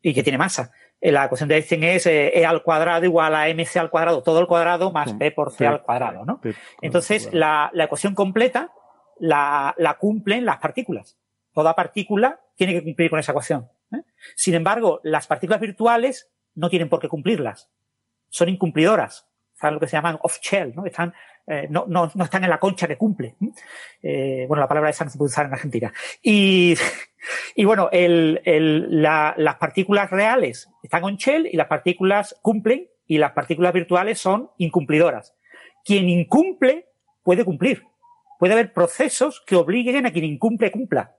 [0.00, 0.72] y que tiene masa.
[1.00, 4.22] Eh, la ecuación de Einstein es eh, E al cuadrado igual a mc al cuadrado,
[4.22, 6.24] todo el cuadrado más p por c al cuadrado.
[6.24, 6.40] ¿no?
[6.80, 8.72] Entonces, la, la, ecuación completa
[9.18, 11.18] la, la, cumplen las partículas.
[11.52, 13.68] Toda partícula tiene que cumplir con esa ecuación.
[14.34, 17.68] Sin embargo, las partículas virtuales no tienen por qué cumplirlas.
[18.28, 19.28] Son incumplidoras
[19.64, 20.84] están lo que se llaman off-shell, ¿no?
[20.84, 21.14] Están,
[21.46, 23.36] eh, no, no, no, están en la concha que cumple.
[24.02, 25.92] Eh, bueno, la palabra esa no se puede usar en Argentina.
[26.22, 26.74] Y,
[27.56, 33.18] y bueno, el, el, la, las partículas reales están on-shell y las partículas cumplen y
[33.18, 35.34] las partículas virtuales son incumplidoras.
[35.84, 36.88] Quien incumple
[37.22, 37.84] puede cumplir.
[38.38, 41.16] Puede haber procesos que obliguen a quien incumple cumpla.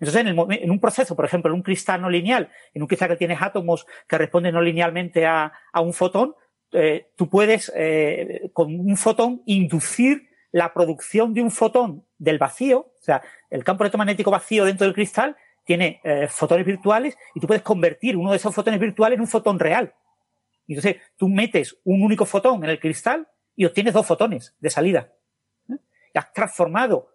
[0.00, 2.88] Entonces, en, el, en, un proceso, por ejemplo, en un cristal no lineal, en un
[2.88, 6.34] cristal que tienes átomos que responden no linealmente a, a un fotón,
[6.74, 12.80] eh, tú puedes, eh, con un fotón, inducir la producción de un fotón del vacío,
[12.80, 17.46] o sea, el campo electromagnético vacío dentro del cristal tiene eh, fotones virtuales y tú
[17.46, 19.94] puedes convertir uno de esos fotones virtuales en un fotón real.
[20.66, 25.12] Entonces, tú metes un único fotón en el cristal y obtienes dos fotones de salida.
[25.68, 27.10] Y has transformado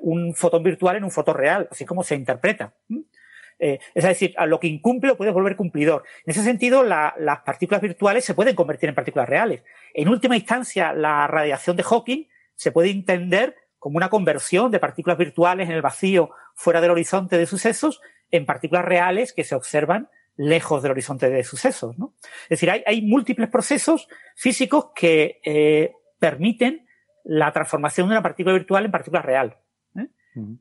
[0.00, 2.74] un fotón virtual en un fotón real, así como se interpreta.
[2.90, 3.02] ¿eh?
[3.58, 6.04] Eh, es decir, a lo que incumple lo puedes volver cumplidor.
[6.24, 9.62] En ese sentido, la, las partículas virtuales se pueden convertir en partículas reales.
[9.94, 12.24] En última instancia, la radiación de Hawking
[12.54, 17.38] se puede entender como una conversión de partículas virtuales en el vacío fuera del horizonte
[17.38, 21.98] de sucesos en partículas reales que se observan lejos del horizonte de sucesos.
[21.98, 22.14] ¿no?
[22.44, 26.86] Es decir, hay, hay, múltiples procesos físicos que eh, permiten
[27.24, 29.56] la transformación de una partícula virtual en partícula real.
[29.96, 30.06] ¿eh?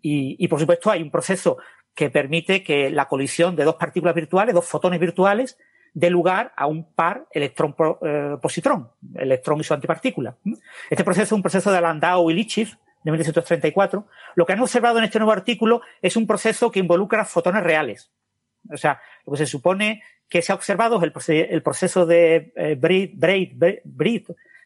[0.01, 1.57] Y, y, por supuesto, hay un proceso
[1.97, 5.57] que permite que la colisión de dos partículas virtuales, dos fotones virtuales,
[5.95, 10.37] dé lugar a un par electrón-positrón, eh, electrón y su antipartícula.
[10.91, 14.05] Este proceso es un proceso de Landau y Lipschitz de 1934.
[14.35, 18.11] Lo que han observado en este nuevo artículo es un proceso que involucra fotones reales.
[18.71, 22.77] O sea, lo que se supone que se ha observado es el, proceso, de eh,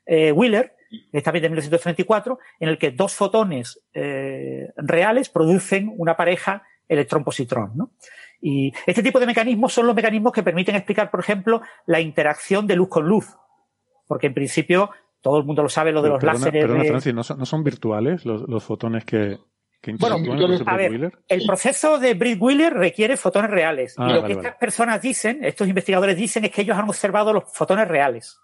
[0.06, 0.76] eh, Wheeler,
[1.14, 7.72] es también de 1934, en el que dos fotones eh, reales producen una pareja electrón-positrón.
[7.76, 7.92] ¿no?
[8.42, 12.68] Y este tipo de mecanismos son los mecanismos que permiten explicar, por ejemplo, la interacción
[12.68, 13.28] de luz con luz.
[14.08, 14.92] Porque en principio,
[15.22, 16.64] todo el mundo lo sabe, lo de los láseres.
[16.66, 19.38] Perdona, Francis, ¿no son, ¿no son virtuales los, los fotones que,
[19.82, 20.18] que bueno,
[20.66, 23.96] a ver, el proceso de Britt-Wheeler requiere fotones reales.
[23.98, 24.48] Ah, y lo vale, que vale.
[24.48, 28.38] estas personas dicen, estos investigadores dicen, es que ellos han observado los fotones reales.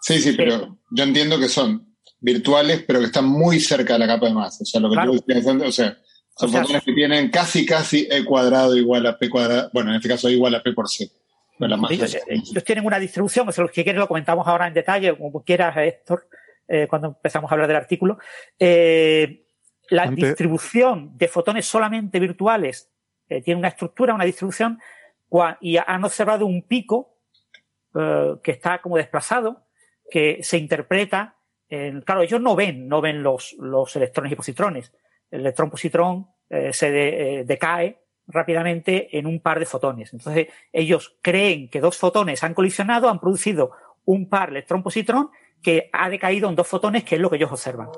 [0.00, 4.06] Sí, sí, pero yo entiendo que son virtuales, pero que están muy cerca de la
[4.06, 4.62] capa de masa.
[4.62, 5.12] O sea, lo que Claro.
[5.12, 5.98] tú decías o sea,
[6.38, 9.70] son O sea, fotones que tienen casi, casi E cuadrado igual a P cuadrado.
[9.72, 11.10] Bueno, en este caso igual a P por C.
[11.58, 11.94] Masa
[12.28, 15.76] Ellos, tienen una distribución, eso los que quieres lo comentamos ahora en detalle, como quieras,
[15.76, 16.28] Héctor,
[16.68, 18.18] eh, cuando empezamos a hablar del artículo.
[18.58, 19.44] Eh,
[19.90, 22.90] la Antes- distribución de fotones solamente virtuales
[23.28, 24.78] eh, tiene una estructura, una distribución,
[25.60, 27.16] y han observado un pico
[27.94, 29.66] eh, que está como desplazado,
[30.10, 31.34] que se interpreta.
[31.68, 34.92] en- claro, ellos no ven, no ven los, los electrones y positrones.
[35.30, 40.12] El electrón-positrón eh, se de- eh, decae rápidamente en un par de fotones.
[40.12, 43.70] Entonces, ellos creen que dos fotones han colisionado, han producido
[44.04, 45.30] un par electrón-positrón
[45.62, 47.88] que ha decaído en dos fotones, que es lo que ellos observan.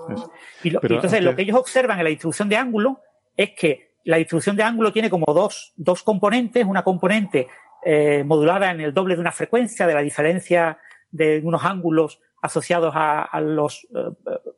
[0.65, 3.01] Y, lo- y entonces, antes- lo que ellos observan en la distribución de ángulo
[3.37, 7.49] es que la distribución de ángulo tiene como dos, dos componentes, una componente
[7.85, 10.79] eh, modulada en el doble de una frecuencia, de la diferencia
[11.11, 14.51] de unos ángulos asociados a, a los eh,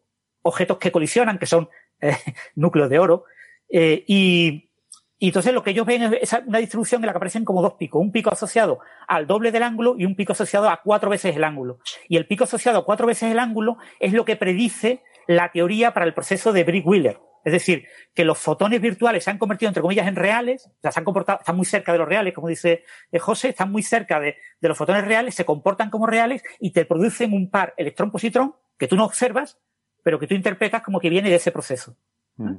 [0.42, 1.68] objetos que colisionan, que son
[2.02, 2.16] eh,
[2.54, 3.24] núcleos de oro.
[3.70, 4.70] Eh, y,
[5.18, 7.74] y entonces lo que ellos ven es una distribución en la que aparecen como dos
[7.74, 8.02] picos.
[8.02, 11.44] Un pico asociado al doble del ángulo y un pico asociado a cuatro veces el
[11.44, 11.78] ángulo.
[12.08, 15.94] Y el pico asociado a cuatro veces el ángulo es lo que predice la teoría
[15.94, 17.20] para el proceso de Brick-Wheeler.
[17.44, 20.92] Es decir, que los fotones virtuales se han convertido, entre comillas, en reales, o sea,
[20.92, 23.82] se han comportado, están muy cerca de los reales, como dice eh, José, están muy
[23.82, 27.74] cerca de, de los fotones reales, se comportan como reales y te producen un par
[27.76, 29.58] electrón-positrón que tú no observas,
[30.02, 31.96] pero que tú interpretas como que viene de ese proceso
[32.36, 32.56] Mm.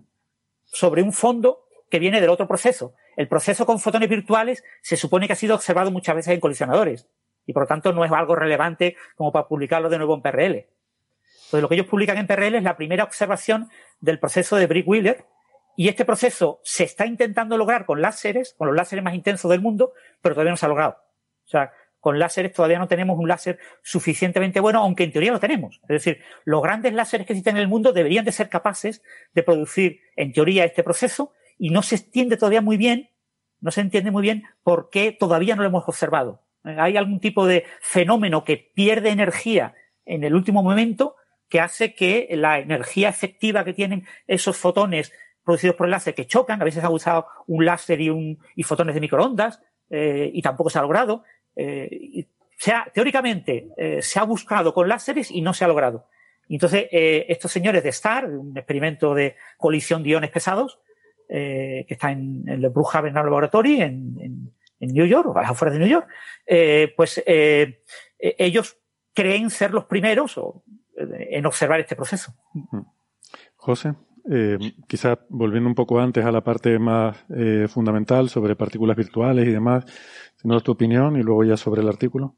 [0.65, 2.93] sobre un fondo que viene del otro proceso.
[3.17, 7.07] El proceso con fotones virtuales se supone que ha sido observado muchas veces en colisionadores
[7.45, 10.67] y por lo tanto no es algo relevante como para publicarlo de nuevo en PRL.
[11.45, 15.25] Entonces lo que ellos publican en PRL es la primera observación del proceso de Brick-Wheeler
[15.75, 19.61] y este proceso se está intentando lograr con láseres, con los láseres más intensos del
[19.61, 20.97] mundo, pero todavía no se ha logrado.
[21.45, 21.71] O sea,
[22.03, 25.79] con láseres todavía no tenemos un láser suficientemente bueno, aunque en teoría lo tenemos.
[25.83, 29.01] Es decir, los grandes láseres que existen en el mundo deberían de ser capaces
[29.33, 33.09] de producir, en teoría, este proceso y no se entiende todavía muy bien,
[33.61, 36.43] no se entiende muy bien por qué todavía no lo hemos observado.
[36.65, 39.73] Hay algún tipo de fenómeno que pierde energía
[40.03, 41.15] en el último momento
[41.47, 45.13] que hace que la energía efectiva que tienen esos fotones
[45.45, 48.63] producidos por el láser que chocan, a veces ha usado un láser y, un, y
[48.63, 49.61] fotones de microondas,
[49.95, 51.23] eh, y tampoco se ha logrado.
[51.55, 52.27] Eh,
[52.57, 56.07] se ha- teóricamente eh, se ha buscado con láseres y no se ha logrado.
[56.49, 60.79] Entonces, eh, estos señores de STAR, un experimento de colisión de iones pesados,
[61.27, 65.79] que está en, en el Brookhaven Laboratory, en, New York, o a las afueras de
[65.79, 66.07] New York,
[66.95, 67.81] pues eh,
[68.19, 68.77] ellos
[69.13, 70.39] creen ser los primeros
[70.95, 72.33] en observar este proceso.
[73.55, 73.93] José,
[74.29, 79.47] eh, quizá volviendo un poco antes a la parte más eh, fundamental sobre partículas virtuales
[79.47, 79.85] y demás,
[80.35, 82.35] si nos das tu opinión y luego ya sobre el artículo.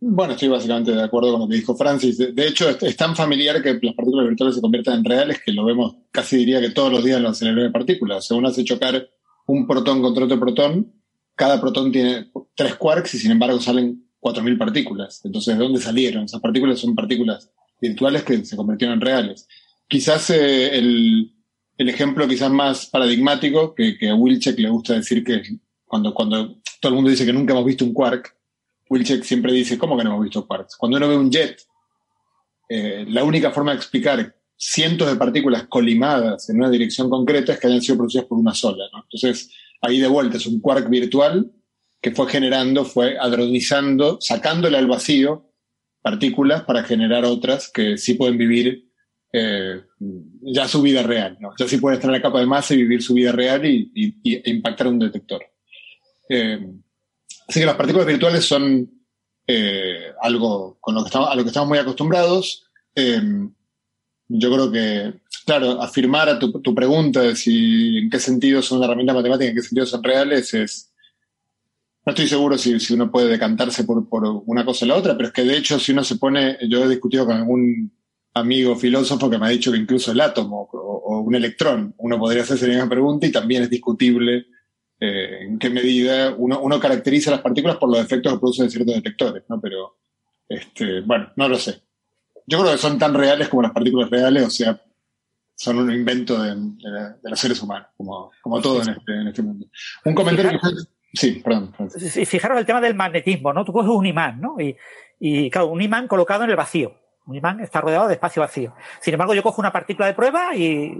[0.00, 2.18] Bueno, estoy básicamente de acuerdo con lo que dijo Francis.
[2.18, 5.64] De, hecho, es, tan familiar que las partículas virtuales se conviertan en reales que lo
[5.64, 8.26] vemos casi diría que todos los días en los aceleradores de partículas.
[8.26, 9.08] Según hace chocar
[9.46, 10.92] un protón contra otro protón,
[11.34, 15.20] cada protón tiene tres quarks y sin embargo salen 4.000 partículas.
[15.24, 16.24] Entonces, ¿de dónde salieron?
[16.24, 17.50] Esas partículas son partículas
[17.80, 19.48] virtuales que se convirtieron en reales.
[19.94, 21.30] Quizás eh, el,
[21.78, 25.40] ejemplo quizás más paradigmático, que, que a Wilczek le gusta decir que
[25.84, 28.36] cuando, cuando todo el mundo dice que nunca hemos visto un quark,
[28.90, 30.74] Wilczek siempre dice, ¿cómo que no hemos visto quarks?
[30.74, 31.62] Cuando uno ve un jet,
[32.68, 37.60] eh, la única forma de explicar cientos de partículas colimadas en una dirección concreta es
[37.60, 38.86] que hayan sido producidas por una sola.
[38.92, 39.48] Entonces,
[39.80, 41.52] ahí de vuelta es un quark virtual
[42.00, 45.52] que fue generando, fue hadronizando, sacándole al vacío
[46.02, 48.83] partículas para generar otras que sí pueden vivir
[49.36, 49.82] eh,
[50.42, 51.36] ya su vida real.
[51.40, 51.50] ¿no?
[51.58, 53.90] Ya sí pueden estar en la capa de masa y vivir su vida real y,
[53.94, 55.42] y- y- e impactar un detector.
[56.28, 56.60] Eh,
[57.48, 58.88] así que las partículas virtuales son
[59.46, 62.64] eh, algo con lo que estamos, a lo que estamos muy acostumbrados.
[62.94, 63.20] Eh,
[64.28, 68.78] yo creo que, claro, afirmar a tu, tu pregunta de si en qué sentido son
[68.78, 70.90] una herramienta matemática, en qué sentido son reales, es.
[72.06, 75.16] No estoy seguro si, si uno puede decantarse por, por una cosa o la otra,
[75.16, 76.56] pero es que de hecho, si uno se pone.
[76.68, 77.92] Yo he discutido con algún
[78.34, 82.18] amigo filósofo que me ha dicho que incluso el átomo o, o un electrón, uno
[82.18, 84.46] podría hacerse la misma pregunta y también es discutible
[85.00, 88.94] eh, en qué medida uno, uno caracteriza las partículas por los efectos que producen ciertos
[88.94, 89.60] detectores, ¿no?
[89.60, 89.98] Pero,
[90.48, 91.82] este, bueno, no lo sé.
[92.46, 94.80] yo creo que son tan reales como las partículas reales, o sea,
[95.56, 96.56] son un invento de,
[97.22, 99.66] los seres humanos, como, como todo en este, en este mundo.
[100.04, 100.58] Un comentario que
[101.16, 101.72] Sí, perdón.
[102.26, 103.64] Fijaros el tema del magnetismo, ¿no?
[103.64, 104.56] Tú coges un imán, ¿no?
[104.58, 104.76] Y,
[105.20, 107.03] y claro, un imán colocado en el vacío.
[107.26, 108.74] Un imán está rodeado de espacio vacío.
[109.00, 110.94] Sin embargo, yo cojo una partícula de prueba y,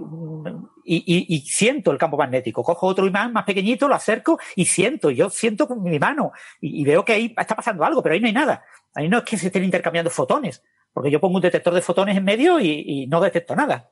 [0.82, 2.62] y, siento el campo magnético.
[2.62, 5.10] Cojo otro imán más pequeñito, lo acerco y siento.
[5.10, 6.32] Yo siento con mi mano
[6.62, 8.64] y, veo que ahí está pasando algo, pero ahí no hay nada.
[8.94, 10.62] Ahí no es que se estén intercambiando fotones,
[10.94, 13.90] porque yo pongo un detector de fotones en medio y, no detecto nada.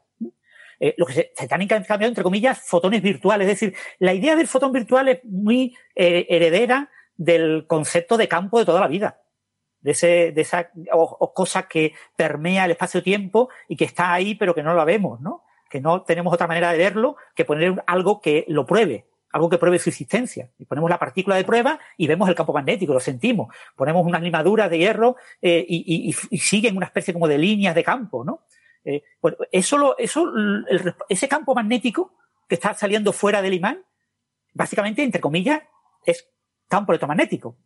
[0.80, 3.46] Eh, lo que se, están intercambiando, entre comillas, fotones virtuales.
[3.46, 8.58] Es decir, la idea del fotón virtual es muy eh, heredera del concepto de campo
[8.58, 9.21] de toda la vida
[9.82, 14.54] de, ese, de esa o, cosa que permea el espacio-tiempo y que está ahí pero
[14.54, 15.44] que no lo vemos, ¿no?
[15.68, 19.58] Que no tenemos otra manera de verlo que poner algo que lo pruebe, algo que
[19.58, 20.50] pruebe su existencia.
[20.58, 23.54] Y ponemos la partícula de prueba y vemos el campo magnético, lo sentimos.
[23.76, 27.74] Ponemos unas limaduras de hierro eh, y, y, y, siguen una especie como de líneas
[27.74, 28.42] de campo, ¿no?
[28.84, 32.14] Eh, pues eso, lo, eso el, ese campo magnético
[32.48, 33.84] que está saliendo fuera del imán,
[34.52, 35.62] básicamente, entre comillas,
[36.04, 36.28] es
[36.68, 37.56] campo electromagnético.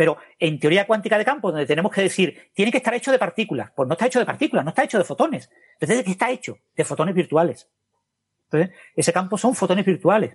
[0.00, 3.18] Pero en teoría cuántica de campo, donde tenemos que decir, tiene que estar hecho de
[3.18, 3.70] partículas.
[3.76, 5.50] Pues no está hecho de partículas, no está hecho de fotones.
[5.74, 6.56] Entonces, ¿de qué está hecho?
[6.74, 7.68] De fotones virtuales.
[8.44, 10.34] Entonces, ese campo son fotones virtuales.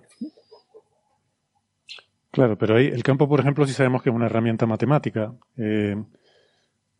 [2.30, 5.34] Claro, pero el campo, por ejemplo, sí sabemos que es una herramienta matemática.
[5.56, 5.96] Eh,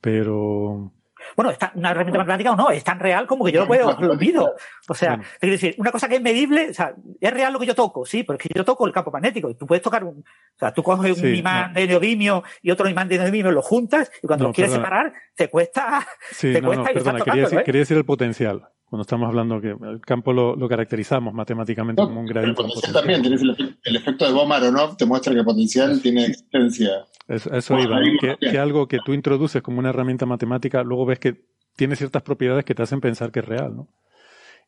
[0.01, 0.91] pero
[1.35, 3.97] bueno, está una herramienta matemática o no, es tan real como que yo lo puedo,
[3.99, 4.55] lo mido.
[4.89, 7.67] O sea, quiero decir, una cosa que es medible, o sea, es real lo que
[7.67, 10.59] yo toco, sí, porque yo toco el campo magnético y tú puedes tocar un, o
[10.59, 14.27] sea, tú coges un imán de neodimio y otro imán de neodimio, lo juntas y
[14.27, 17.65] cuando lo quieres separar, te cuesta, sí, te cuesta y perdona, quería, decir, ¿eh?
[17.65, 22.21] quería decir el potencial cuando estamos hablando que el campo lo, lo caracterizamos matemáticamente como
[22.21, 22.63] un gradiente.
[22.63, 27.05] El potencial también, tienes el, efecto de Boma-Aronov, te muestra que el potencial tiene existencia.
[27.29, 31.43] Eso, iba, que, que, algo que tú introduces como una herramienta matemática, luego ves que
[31.75, 33.89] tiene ciertas propiedades que te hacen pensar que es real, ¿no?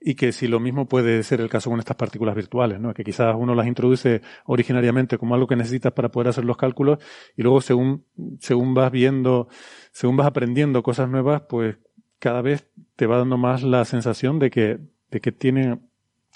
[0.00, 2.94] Y que si lo mismo puede ser el caso con estas partículas virtuales, ¿no?
[2.94, 6.98] Que quizás uno las introduce originariamente como algo que necesitas para poder hacer los cálculos
[7.36, 8.04] y luego según,
[8.38, 9.48] según vas viendo,
[9.90, 11.76] según vas aprendiendo cosas nuevas, pues
[12.18, 14.78] cada vez te va dando más la sensación de que,
[15.10, 15.88] de que tienen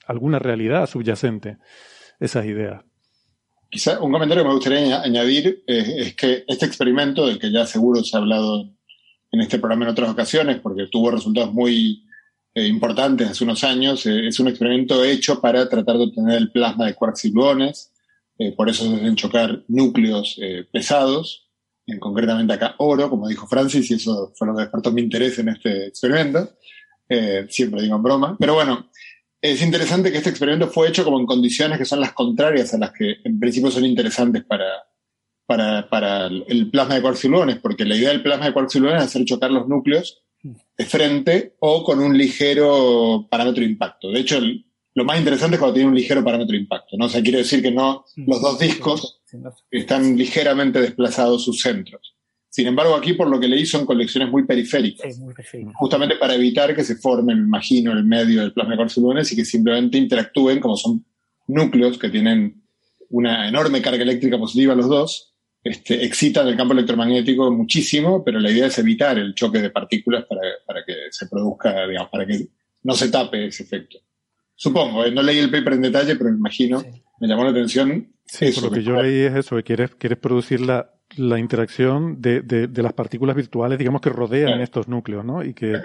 [0.07, 1.59] alguna realidad subyacente
[2.19, 2.83] esas ideas.
[3.73, 8.05] Quizá un comentario que me gustaría añadir es, que este experimento, del que ya seguro
[8.05, 8.69] se ha hablado
[9.31, 12.05] en este programa en otras ocasiones, porque tuvo resultados muy
[12.55, 16.53] eh, importantes hace unos años, eh, es un experimento hecho para tratar de obtener el
[16.53, 17.91] plasma de quarks y gluones,
[18.39, 20.39] eh, por eso se deben chocar núcleos
[20.71, 21.49] pesados,
[21.87, 25.39] en, concretamente acá oro, como dijo Francis, y eso fue lo que despertó mi interés
[25.39, 26.51] en este experimento.
[27.49, 28.37] siempre digo en broma.
[28.39, 28.91] Pero bueno,
[29.43, 32.79] es interesante que este experimento fue hecho como en condiciones que son las contrarias a
[32.79, 34.65] las que en principio son interesantes para,
[35.47, 37.29] para, para el plasma de quarks
[37.61, 41.83] porque la idea del plasma de quarks es hacer chocar los núcleos de frente o
[41.83, 44.11] con un ligero parámetro de impacto.
[44.11, 44.41] De hecho,
[44.95, 47.07] lo más interesante es cuando tiene un ligero parámetro de impacto, ¿no?
[47.07, 49.21] O sea, quiere decir que no, los dos discos
[49.71, 52.12] están ligeramente desplazados sus centros.
[52.53, 55.19] Sin embargo, aquí por lo que leí son colecciones muy periféricas.
[55.73, 59.37] Justamente para evitar que se forme, me imagino, el medio del plasma de quarks y
[59.37, 61.03] que simplemente interactúen como son
[61.47, 62.63] núcleos que tienen
[63.09, 65.33] una enorme carga eléctrica positiva los dos,
[65.65, 70.27] este, excitan el campo electromagnético muchísimo, pero la idea es evitar el choque de partículas
[70.27, 72.49] para, para que se produzca, digamos, para que
[72.83, 73.97] no se tape ese efecto.
[74.55, 76.85] Supongo, eh, no leí el paper en detalle, pero me imagino,
[77.19, 78.13] me llamó la atención.
[78.27, 82.21] Sí, eso, lo que, yo leí es eso, que quieres, quieres producir la, la interacción
[82.21, 85.45] de, de, de, las partículas virtuales, digamos, que rodean estos núcleos, ¿no?
[85.45, 85.81] Y que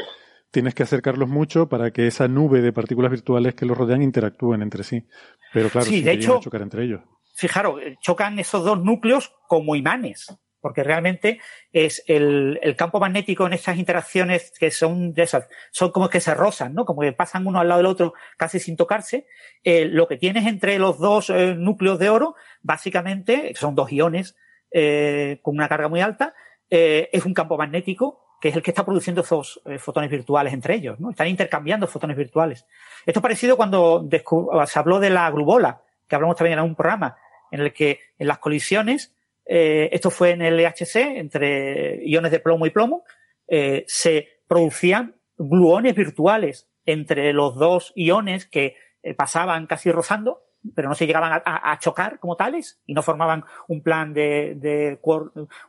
[0.51, 4.61] tienes que acercarlos mucho para que esa nube de partículas virtuales que los rodean interactúen
[4.61, 5.05] entre sí.
[5.53, 7.01] Pero claro, sí, de hecho, chocar entre ellos
[7.37, 11.39] fijaros, chocan esos dos núcleos como imanes, porque realmente
[11.71, 16.33] es el, campo magnético en estas interacciones que son de esas, son como que se
[16.33, 16.83] rozan, ¿no?
[16.83, 19.27] Como que pasan uno al lado del otro casi sin tocarse.
[19.63, 24.35] Eh, lo que tienes entre los dos eh, núcleos de oro, básicamente, son dos iones
[24.71, 26.33] eh, con una carga muy alta,
[26.69, 30.99] es un campo magnético que es el que está produciendo esos fotones virtuales entre ellos,
[30.99, 31.09] ¿no?
[31.09, 32.65] Están intercambiando fotones virtuales.
[33.05, 34.07] Esto es parecido cuando
[34.65, 37.17] se habló de la glubola, que hablamos también en un programa,
[37.51, 39.15] en el que en las colisiones,
[39.45, 43.03] eh, esto fue en el LHC, entre iones de plomo y plomo,
[43.47, 50.43] eh, se producían gluones virtuales entre los dos iones que eh, pasaban casi rozando,
[50.75, 54.99] pero no se llegaban a, chocar como tales y no formaban un plan de, de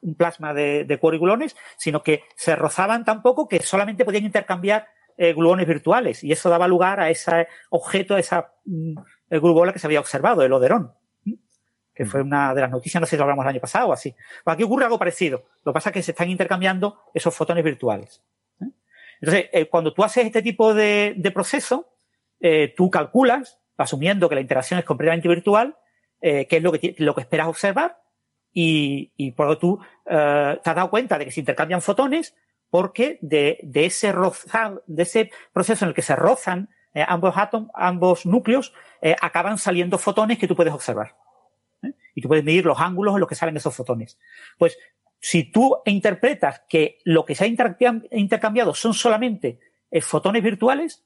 [0.02, 4.88] un plasma de, de gluones, sino que se rozaban tan poco que solamente podían intercambiar
[5.34, 8.94] gluones virtuales y eso daba lugar a ese objeto, a esa mm,
[9.30, 10.92] glubola que se había observado, el oderón
[11.98, 13.92] que fue una de las noticias, no sé si lo hablamos el año pasado o
[13.92, 14.14] así.
[14.44, 15.46] Pues aquí ocurre algo parecido.
[15.64, 18.22] Lo que pasa es que se están intercambiando esos fotones virtuales.
[18.60, 18.66] ¿eh?
[19.20, 21.88] Entonces, eh, cuando tú haces este tipo de, de proceso,
[22.38, 25.76] eh, tú calculas, asumiendo que la interacción es completamente virtual,
[26.20, 28.02] eh, qué es lo que, lo que esperas observar,
[28.52, 32.34] y, y por lo tú eh, te has dado cuenta de que se intercambian fotones,
[32.70, 37.34] porque de, de ese rozar, de ese proceso en el que se rozan eh, ambos
[37.36, 41.16] átomos, ambos núcleos, eh, acaban saliendo fotones que tú puedes observar.
[41.82, 41.92] ¿eh?
[42.14, 44.18] Y tú puedes medir los ángulos en los que salen esos fotones.
[44.58, 44.78] Pues,
[45.20, 49.60] si tú interpretas que lo que se ha intercambiado son solamente
[49.90, 51.04] eh, fotones virtuales,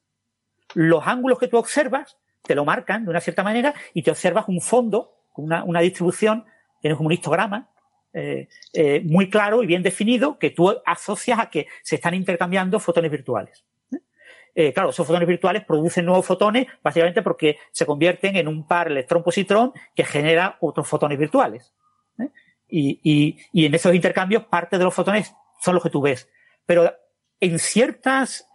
[0.73, 4.45] los ángulos que tú observas te lo marcan de una cierta manera y te observas
[4.47, 6.45] un fondo, una, distribución,
[6.81, 7.69] tienes como un histograma
[8.13, 12.79] eh, eh, muy claro y bien definido que tú asocias a que se están intercambiando
[12.79, 13.65] fotones virtuales.
[14.55, 18.87] Eh, claro, esos fotones virtuales producen nuevos fotones básicamente porque se convierten en un par
[18.87, 21.73] electrón-positrón que genera otros fotones virtuales.
[22.75, 26.27] Y, y, en esos intercambios parte de los fotones son los que tú ves.
[26.65, 26.91] Pero
[27.39, 28.49] en ciertas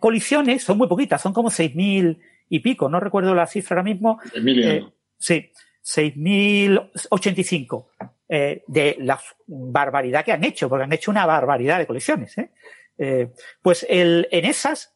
[0.00, 2.18] colisiones son muy poquitas, son como 6.000
[2.48, 4.20] y pico, no recuerdo la cifra ahora mismo.
[4.34, 4.84] Eh,
[5.18, 5.50] sí,
[5.88, 7.86] 6.085
[8.28, 12.36] eh, de la barbaridad que han hecho, porque han hecho una barbaridad de colisiones.
[12.36, 12.50] ¿eh?
[12.98, 14.94] Eh, pues el, en esas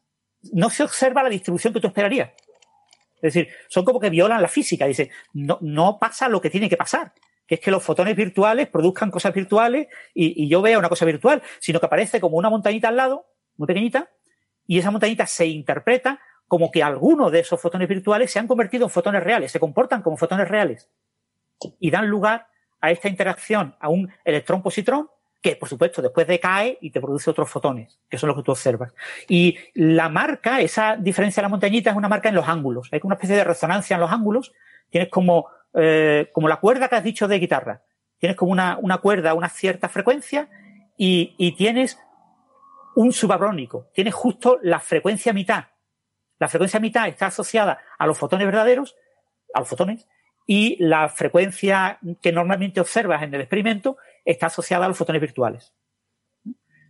[0.51, 2.29] no se observa la distribución que tú esperarías.
[3.15, 4.85] Es decir, son como que violan la física.
[4.85, 7.13] Dice, no, no pasa lo que tiene que pasar,
[7.47, 11.05] que es que los fotones virtuales produzcan cosas virtuales y, y yo vea una cosa
[11.05, 13.25] virtual, sino que aparece como una montañita al lado,
[13.55, 14.11] muy pequeñita,
[14.67, 16.19] y esa montañita se interpreta
[16.53, 20.03] como que algunos de esos fotones virtuales se han convertido en fotones reales, se comportan
[20.03, 20.87] como fotones reales
[21.79, 22.45] y dan lugar
[22.79, 25.09] a esta interacción a un electrón-positrón
[25.41, 28.51] que, por supuesto, después decae y te produce otros fotones, que son los que tú
[28.51, 28.93] observas.
[29.27, 32.87] Y la marca, esa diferencia de la montañita, es una marca en los ángulos.
[32.91, 34.53] Hay una especie de resonancia en los ángulos.
[34.91, 37.81] Tienes como, eh, como la cuerda que has dicho de guitarra.
[38.19, 40.49] Tienes como una, una cuerda a una cierta frecuencia
[40.99, 41.97] y, y tienes
[42.93, 43.87] un subabrónico.
[43.91, 45.72] Tienes justo la frecuencia mitad.
[46.39, 48.95] La frecuencia mitad está asociada a los fotones verdaderos,
[49.53, 50.07] a los fotones,
[50.45, 55.73] y la frecuencia que normalmente observas en el experimento está asociada a los fotones virtuales.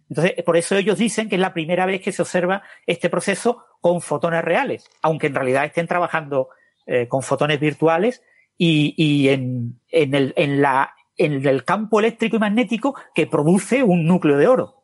[0.09, 3.65] Entonces, por eso ellos dicen que es la primera vez que se observa este proceso
[3.81, 6.49] con fotones reales, aunque en realidad estén trabajando
[6.85, 8.21] eh, con fotones virtuales
[8.57, 13.81] y, y en, en, el, en, la, en el campo eléctrico y magnético que produce
[13.81, 14.83] un núcleo de oro.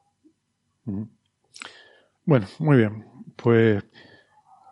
[2.26, 3.06] Bueno, muy bien.
[3.36, 3.84] Pues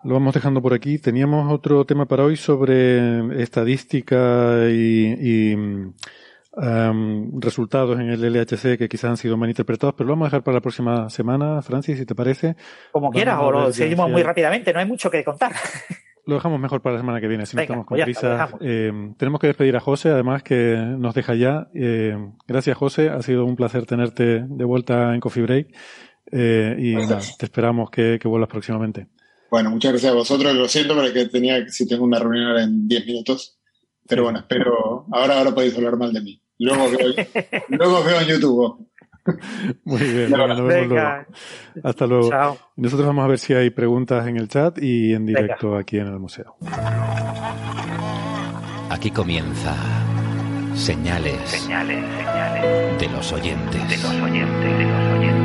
[0.07, 0.99] lo vamos dejando por aquí.
[0.99, 8.87] Teníamos otro tema para hoy sobre estadística y, y um, resultados en el LHC que
[8.87, 11.99] quizás han sido mal interpretados, pero lo vamos a dejar para la próxima semana, Francis,
[11.99, 12.55] si te parece.
[12.93, 15.51] Como quieras, o lo seguimos muy rápidamente, no hay mucho que contar.
[16.25, 18.49] Lo dejamos mejor para la semana que viene, si Venga, no estamos con pues prisa.
[18.61, 21.67] Eh, tenemos que despedir a José, además que nos deja ya.
[21.73, 23.09] Eh, gracias, José.
[23.09, 25.67] Ha sido un placer tenerte de vuelta en Coffee Break.
[26.29, 29.07] Eh, y nada, te esperamos que, que vuelvas próximamente.
[29.49, 30.53] Bueno, muchas gracias a vosotros.
[30.53, 33.57] Lo siento porque tenía, si tengo una reunión ahora en 10 minutos.
[34.07, 35.05] Pero bueno, espero.
[35.11, 36.41] Ahora, ahora podéis hablar mal de mí.
[36.59, 37.13] Luego veo,
[37.69, 38.87] luego veo en YouTube.
[39.83, 40.95] Muy bien, nos vemos luego.
[41.83, 42.29] Hasta luego.
[42.29, 42.57] Chao.
[42.77, 45.81] Nosotros vamos a ver si hay preguntas en el chat y en directo venga.
[45.81, 46.55] aquí en el museo.
[48.89, 49.75] Aquí comienza
[50.75, 53.89] señales, señales, señales de los oyentes.
[53.89, 55.36] De los oyentes, de los oyentes.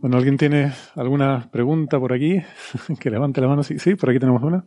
[0.00, 2.40] Bueno, ¿alguien tiene alguna pregunta por aquí?
[3.00, 3.62] que levante la mano.
[3.64, 4.64] Sí, por aquí tenemos una.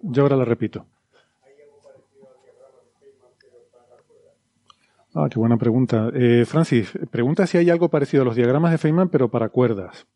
[0.00, 0.86] Yo ahora la repito.
[5.14, 6.10] Ah, qué buena pregunta.
[6.14, 10.06] Eh, Francis, pregunta si hay algo parecido a los diagramas de Feynman, pero para cuerdas.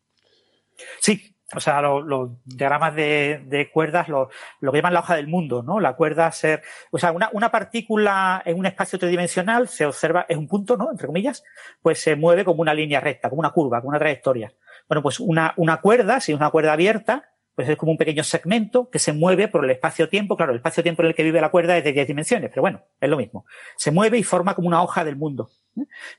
[1.01, 4.31] Sí, o sea, los, diagramas de, de cuerdas, lo,
[4.61, 5.81] lo, que llaman la hoja del mundo, ¿no?
[5.81, 10.37] La cuerda ser, o sea, una, una, partícula en un espacio tridimensional se observa, es
[10.37, 10.91] un punto, ¿no?
[10.91, 11.45] Entre comillas,
[11.83, 14.53] pues se mueve como una línea recta, como una curva, como una trayectoria.
[14.89, 18.25] Bueno, pues una, una cuerda, si es una cuerda abierta, pues es como un pequeño
[18.25, 20.37] segmento que se mueve por el espacio-tiempo.
[20.37, 22.83] Claro, el espacio-tiempo en el que vive la cuerda es de 10 dimensiones, pero bueno,
[23.01, 23.45] es lo mismo.
[23.77, 25.51] Se mueve y forma como una hoja del mundo.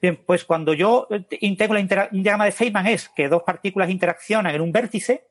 [0.01, 1.07] Bien, pues cuando yo
[1.41, 1.88] integro un
[2.23, 5.27] diagrama de Feynman es que dos partículas interaccionan en un vértice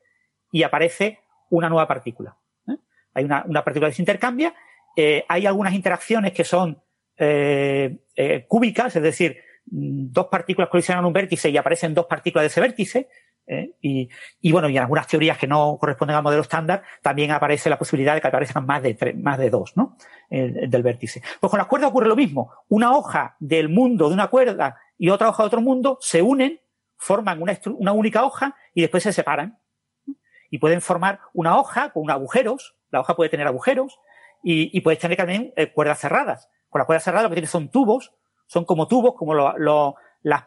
[0.51, 1.19] y aparece
[1.49, 2.37] una nueva partícula.
[2.67, 2.77] ¿eh?
[3.13, 4.53] Hay una, partícula que se intercambia.
[4.95, 6.81] Eh, hay algunas interacciones que son
[7.17, 7.97] eh,
[8.47, 12.61] cúbicas, es decir, dos partículas colisionan en un vértice y aparecen dos partículas de ese
[12.61, 13.09] vértice.
[13.47, 13.75] ¿Eh?
[13.81, 17.77] Y, bueno, y en algunas teorías que no corresponden al modelo estándar, también aparece la
[17.77, 19.97] posibilidad de que aparezcan más de tres, más de dos, ¿no?
[20.29, 21.21] El, del vértice.
[21.39, 22.51] Pues con las cuerdas ocurre lo mismo.
[22.69, 26.59] Una hoja del mundo de una cuerda y otra hoja de otro mundo se unen,
[26.97, 29.59] forman una, una única hoja y después se separan.
[30.49, 32.75] Y pueden formar una hoja con agujeros.
[32.91, 33.99] La hoja puede tener agujeros
[34.43, 36.49] y, y puedes tener también eh, cuerdas cerradas.
[36.69, 38.13] Con la cuerda cerrada lo que tiene son tubos,
[38.47, 40.43] son como tubos, como lo, las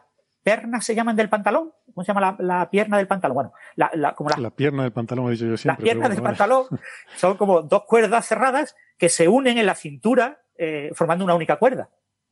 [0.51, 1.73] pernas se llaman del pantalón.
[1.93, 3.35] ¿Cómo se llama la, la pierna del pantalón?
[3.35, 5.67] Bueno, la, la, como la, La pierna del pantalón, he dicho yo siempre.
[5.67, 6.37] las piernas del vale.
[6.37, 6.65] pantalón
[7.17, 11.57] son como dos cuerdas cerradas que se unen en la cintura eh, formando una única
[11.57, 11.89] cuerda.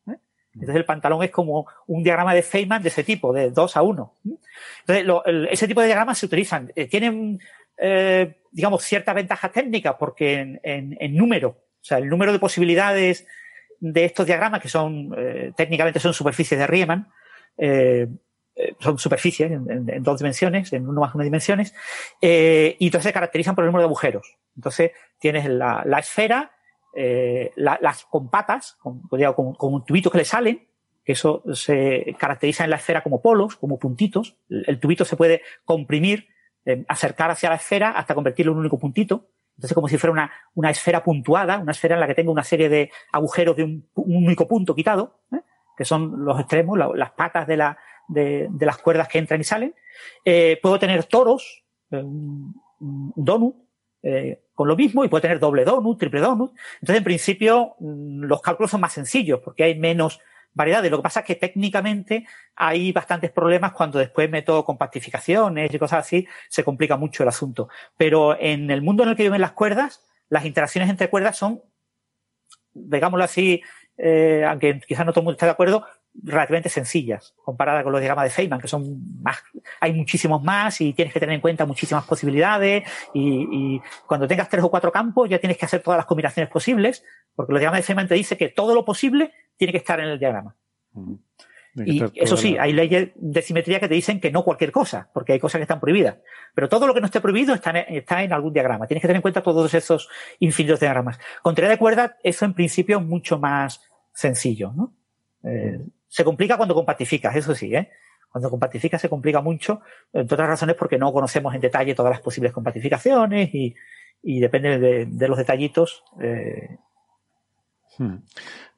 [0.08, 0.16] ¿eh?
[0.54, 3.82] Entonces el pantalón es como un diagrama de Feynman de ese tipo, de 2 a
[3.82, 4.14] 1.
[4.82, 6.72] Entonces lo- el- ese tipo de diagramas se utilizan.
[6.76, 7.40] eh, tienen,
[7.78, 12.40] eh, digamos, ciertas ventajas técnicas porque en, en- en número, o sea, el número de
[12.40, 13.28] posibilidades
[13.82, 17.10] de estos diagramas, que son eh, técnicamente son superficies de Riemann,
[17.57, 18.07] eh,
[18.56, 21.73] eh, son superficies en, dos dimensiones, en uno más una dimensiones,
[22.22, 24.38] eh, y entonces se caracterizan por el número de agujeros.
[24.56, 26.52] Entonces tienes la, la esfera,
[27.56, 30.68] la- las con patas, con, digamos, con, con tubitos que le salen,
[31.03, 34.38] que eso se caracteriza en la esfera como polos, como puntitos.
[34.49, 36.30] El, tubito se puede comprimir,
[36.88, 39.27] acercar hacia la esfera hasta convertirlo en un único puntito.
[39.57, 42.44] Entonces, como si fuera una, una esfera puntuada, una esfera en la que tengo una
[42.44, 45.19] serie de agujeros de un, un único punto quitado.
[45.77, 47.77] Que son los extremos, la- las patas de, la,
[48.07, 49.76] de, de las cuerdas que entran y salen.
[50.23, 52.03] Eh, puedo tener toros, eh,
[52.80, 53.56] donut,
[54.03, 56.52] eh, con lo mismo, y puedo tener doble donut, triple donut.
[56.76, 60.19] Entonces, en principio, mm, los cálculos son más sencillos porque hay menos
[60.53, 60.89] variedades.
[60.89, 62.26] Lo que pasa es que técnicamente
[62.56, 67.68] hay bastantes problemas cuando después meto compactificaciones y cosas así, se complica mucho el asunto.
[67.97, 71.61] Pero en el mundo en el que viven las cuerdas, las interacciones entre cuerdas son,
[72.73, 73.61] digámoslo así,
[73.97, 75.85] eh, aunque quizás no todo el mundo esté de acuerdo,
[76.23, 79.43] relativamente sencillas comparadas con los diagramas de Feynman, que son más,
[79.80, 84.49] hay muchísimos más y tienes que tener en cuenta muchísimas posibilidades y, y cuando tengas
[84.49, 87.03] tres o cuatro campos ya tienes que hacer todas las combinaciones posibles,
[87.35, 90.07] porque los diagramas de Feynman te dice que todo lo posible tiene que estar en
[90.07, 90.55] el diagrama.
[91.76, 95.34] Y eso sí, hay leyes de simetría que te dicen que no cualquier cosa, porque
[95.34, 96.18] hay cosas que están prohibidas.
[96.53, 98.88] Pero todo lo que no esté prohibido está en, está en algún diagrama.
[98.88, 100.07] Tienes que tener en cuenta todos esos
[100.39, 101.19] infinitos diagramas.
[101.41, 103.81] Con teoría de cuerda, eso en principio es mucho más
[104.14, 104.93] sencillo, ¿no?
[105.43, 107.89] Eh, se complica cuando compactificas, eso sí, ¿eh?
[108.31, 109.81] Cuando compactificas se complica mucho,
[110.14, 113.76] entre otras razones porque no conocemos en detalle todas las posibles compactificaciones y,
[114.23, 116.03] y depende de, de los detallitos.
[116.22, 116.77] eh.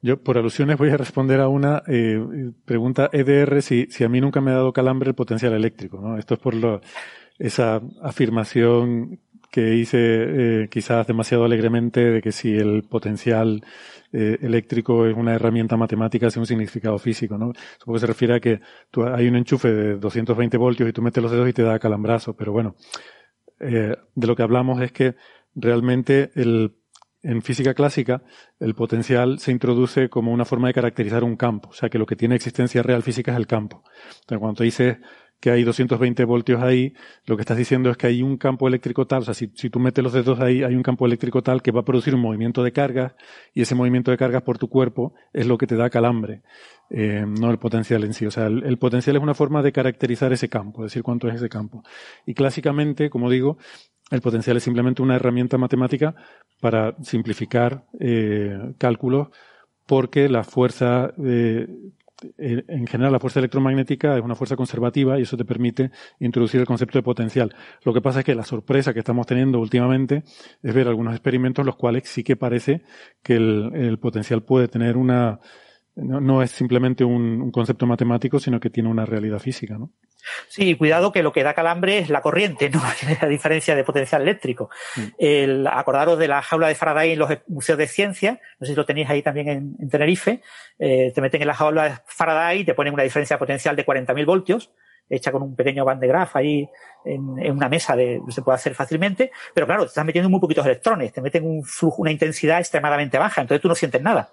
[0.00, 4.20] Yo, por alusiones, voy a responder a una eh, pregunta EDR si, si a mí
[4.20, 6.00] nunca me ha dado calambre el potencial eléctrico.
[6.00, 6.18] ¿no?
[6.18, 6.54] Esto es por
[7.38, 9.20] esa afirmación
[9.50, 13.64] que hice eh, quizás demasiado alegremente de que si el potencial
[14.12, 17.38] eh, eléctrico es una herramienta matemática sin un significado físico.
[17.38, 17.52] ¿no?
[17.78, 21.02] Supongo que se refiere a que tú, hay un enchufe de 220 voltios y tú
[21.02, 22.36] metes los dedos y te da calambrazo.
[22.36, 22.76] Pero bueno,
[23.58, 25.16] de lo que hablamos es que
[25.56, 26.76] realmente el
[27.22, 28.22] en física clásica,
[28.60, 31.70] el potencial se introduce como una forma de caracterizar un campo.
[31.70, 33.82] O sea, que lo que tiene existencia real física es el campo.
[34.20, 34.98] Entonces, cuando dices
[35.40, 36.94] que hay 220 voltios ahí,
[37.26, 39.70] lo que estás diciendo es que hay un campo eléctrico tal, o sea, si, si
[39.70, 42.20] tú metes los dedos ahí, hay un campo eléctrico tal que va a producir un
[42.20, 43.14] movimiento de cargas
[43.54, 46.42] y ese movimiento de cargas por tu cuerpo es lo que te da calambre,
[46.90, 48.26] eh, no el potencial en sí.
[48.26, 51.36] O sea, el, el potencial es una forma de caracterizar ese campo, decir cuánto es
[51.36, 51.84] ese campo.
[52.26, 53.58] Y clásicamente, como digo,
[54.10, 56.14] el potencial es simplemente una herramienta matemática
[56.60, 59.28] para simplificar eh, cálculos
[59.86, 61.66] porque la fuerza, eh,
[62.36, 65.90] eh, en general la fuerza electromagnética es una fuerza conservativa y eso te permite
[66.20, 67.54] introducir el concepto de potencial.
[67.84, 70.24] Lo que pasa es que la sorpresa que estamos teniendo últimamente
[70.62, 72.82] es ver algunos experimentos en los cuales sí que parece
[73.22, 75.40] que el, potencial puede tener una,
[75.96, 79.90] no, no es simplemente un, un, concepto matemático, sino que tiene una realidad física, ¿no?
[80.48, 82.82] Sí, cuidado que lo que da calambre es la corriente, no
[83.20, 84.70] a diferencia de potencial eléctrico.
[84.96, 85.02] Mm.
[85.18, 88.76] El, acordaros de la jaula de Faraday en los museos de ciencia, no sé si
[88.76, 90.42] lo tenéis ahí también en, en Tenerife,
[90.78, 93.76] eh, te meten en la jaula de Faraday y te ponen una diferencia de potencial
[93.76, 94.70] de 40.000 voltios,
[95.08, 96.68] hecha con un pequeño band de graf ahí
[97.04, 100.40] en, en, una mesa de, se puede hacer fácilmente, pero claro, te estás metiendo muy
[100.40, 104.30] poquitos electrones, te meten un flujo, una intensidad extremadamente baja, entonces tú no sientes nada.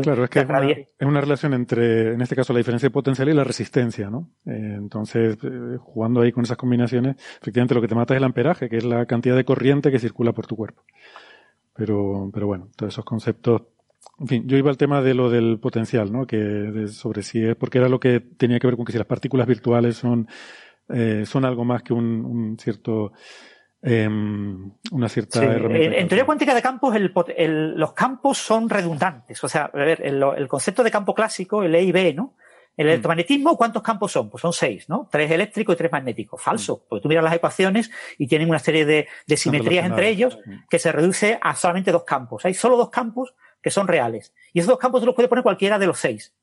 [0.00, 2.92] Claro, es que es una, es una, relación entre, en este caso, la diferencia de
[2.92, 4.30] potencial y la resistencia, ¿no?
[4.46, 8.24] Eh, entonces, eh, jugando ahí con esas combinaciones, efectivamente lo que te mata es el
[8.24, 10.82] amperaje, que es la cantidad de corriente que circula por tu cuerpo.
[11.74, 13.62] Pero, pero bueno, todos esos conceptos.
[14.18, 16.26] En fin, yo iba al tema de lo del potencial, ¿no?
[16.26, 18.98] Que de, sobre si es, porque era lo que tenía que ver con que si
[18.98, 20.26] las partículas virtuales son,
[20.88, 23.12] eh, son algo más que un, un cierto,
[23.82, 25.98] eh, una cierta sí, herramienta.
[25.98, 29.42] En, teoría cuántica de campos, el, el, los campos son redundantes.
[29.42, 32.36] O sea, a ver, el, el, concepto de campo clásico, el E y B, ¿no?
[32.76, 34.30] El electromagnetismo, ¿cuántos campos son?
[34.30, 35.08] Pues son seis, ¿no?
[35.10, 36.40] Tres eléctricos y tres magnéticos.
[36.40, 40.38] Falso, porque tú miras las ecuaciones y tienen una serie de, de simetrías entre ellos
[40.70, 42.46] que se reduce a solamente dos campos.
[42.46, 44.32] Hay solo dos campos que son reales.
[44.54, 46.34] Y esos dos campos tú los puedes poner cualquiera de los seis.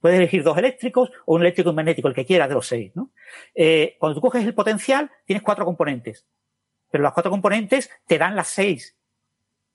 [0.00, 2.66] Puedes elegir dos eléctricos o un eléctrico y un magnético, el que quieras de los
[2.66, 3.10] seis, ¿no?
[3.54, 6.26] Eh, cuando tú coges el potencial, tienes cuatro componentes.
[6.90, 8.96] Pero las cuatro componentes te dan las seis.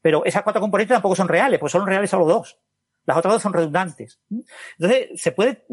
[0.01, 2.59] Pero esas cuatro componentes tampoco son reales, pues son reales solo dos.
[3.05, 4.19] Las otras dos son redundantes.
[4.77, 5.65] Entonces, se puede,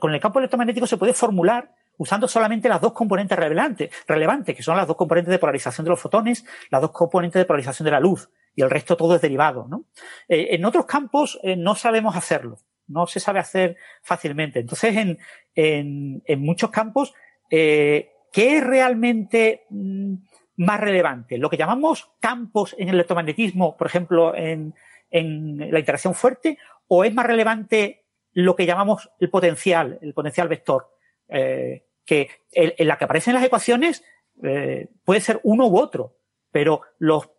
[0.00, 4.62] con el campo electromagnético se puede formular usando solamente las dos componentes relevantes, relevantes, que
[4.62, 7.90] son las dos componentes de polarización de los fotones, las dos componentes de polarización de
[7.90, 9.66] la luz, y el resto todo es derivado.
[9.68, 9.84] ¿no?
[10.28, 14.60] Eh, en otros campos eh, no sabemos hacerlo, no se sabe hacer fácilmente.
[14.60, 15.18] Entonces, en,
[15.54, 17.14] en, en muchos campos,
[17.50, 20.14] eh, ¿qué es realmente mm,
[20.62, 21.38] más relevante?
[21.38, 24.74] Lo que llamamos campos en el electromagnetismo, por ejemplo, en,
[25.10, 26.58] en la interacción fuerte,
[26.88, 30.90] o es más relevante lo que llamamos el potencial, el potencial vector,
[31.28, 34.04] eh, que en la que aparecen las ecuaciones
[34.42, 36.16] eh, puede ser uno u otro,
[36.50, 37.30] pero los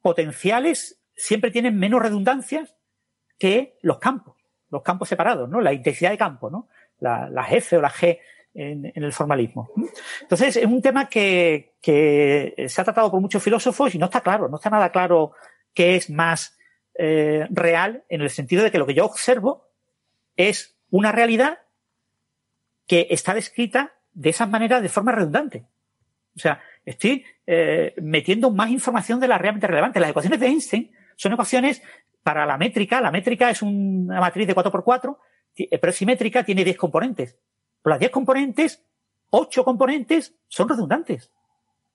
[0.00, 2.74] potenciales siempre tienen menos redundancias
[3.38, 4.36] que los campos,
[4.70, 5.60] los campos separados, ¿no?
[5.60, 6.68] La intensidad de campo, ¿no?
[7.00, 8.18] La, la F o la G
[8.54, 9.70] en, el formalismo.
[10.22, 14.48] Entonces, es un tema que, se ha tratado por muchos filósofos y no está claro,
[14.48, 15.32] no está nada claro
[15.74, 16.58] qué es más
[16.94, 19.68] eh, real en el sentido de que lo que yo observo
[20.36, 21.60] es una realidad
[22.86, 25.66] que está descrita de esa manera de forma redundante.
[26.34, 30.00] O sea, estoy eh, metiendo más información de la realmente relevante.
[30.00, 31.82] Las ecuaciones de Einstein son ecuaciones
[32.22, 33.00] para la métrica.
[33.00, 35.16] La métrica es una matriz de 4x4,
[35.56, 37.36] eh, pero es simétrica, tiene 10 componentes.
[37.88, 38.84] Las 10 componentes,
[39.30, 41.30] 8 componentes, son redundantes.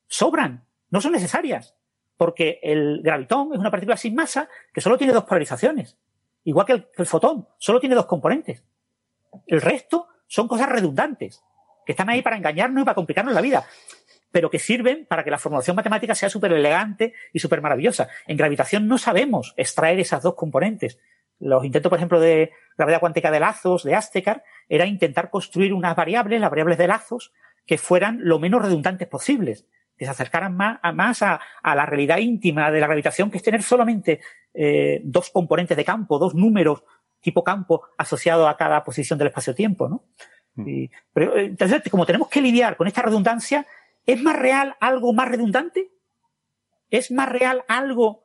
[0.07, 1.75] Sobran, no son necesarias.
[2.17, 5.97] Porque el gravitón es una partícula sin masa que solo tiene dos polarizaciones.
[6.43, 8.63] Igual que el, fotón, solo tiene dos componentes.
[9.47, 11.43] El resto son cosas redundantes,
[11.85, 13.65] que están ahí para engañarnos y para complicarnos la vida,
[14.31, 18.09] pero que sirven para que la formulación matemática sea súper elegante y súper maravillosa.
[18.27, 20.99] En gravitación no sabemos extraer esas dos componentes.
[21.43, 25.95] Los intentos, por ejemplo, de gravedad cuántica de lazos, de Astekar, era intentar construir unas
[25.95, 27.33] variables, las variables de lazos,
[27.65, 29.65] que fueran lo menos redundantes posibles
[29.97, 33.43] que se acercaran más a, más a, la realidad íntima de la gravitación, que es
[33.43, 34.21] tener solamente
[34.53, 36.83] eh, dos componentes de campo, dos números
[37.21, 40.03] tipo campo asociado a cada posición del espacio-tiempo, ¿no?
[40.55, 40.85] Mm.
[41.13, 43.65] pero, eh, entonces, como tenemos que lidiar con esta redundancia,
[44.05, 45.91] ¿es más real algo más redundante?
[46.89, 48.23] ¿Es más real algo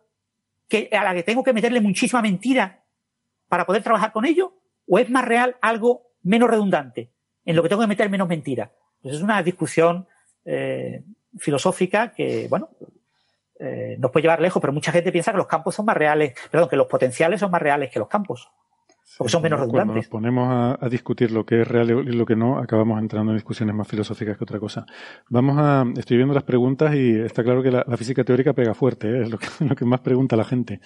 [0.69, 2.85] que, a la que tengo que meterle muchísima mentira
[3.49, 4.55] para poder trabajar con ello?
[4.87, 7.12] ¿O es más real algo menos redundante,
[7.45, 8.73] en lo que tengo que meter menos mentira?
[9.03, 10.07] Pues es una discusión
[10.45, 11.03] eh,
[11.39, 12.70] filosófica que, bueno,
[13.61, 16.35] eh, nos puede llevar lejos, pero mucha gente piensa que los campos son más reales,
[16.51, 18.49] perdón, que los potenciales son más reales que los campos,
[19.16, 20.09] porque son menos redundantes.
[20.09, 23.33] Cuando nos ponemos a, discutir lo que es real y lo que no, acabamos entrando
[23.33, 24.87] en discusiones más filosóficas que otra cosa.
[25.29, 29.09] Vamos a, estoy viendo las preguntas y está claro que la, física teórica pega fuerte,
[29.09, 29.22] ¿eh?
[29.22, 30.81] es lo que, lo que más pregunta la gente.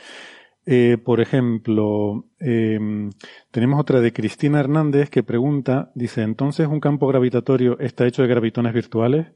[0.64, 3.10] Eh, por ejemplo, em,
[3.50, 8.28] tenemos otra de Cristina Hernández que pregunta, dice, entonces un campo gravitatorio está hecho de
[8.28, 9.26] gravitones virtuales.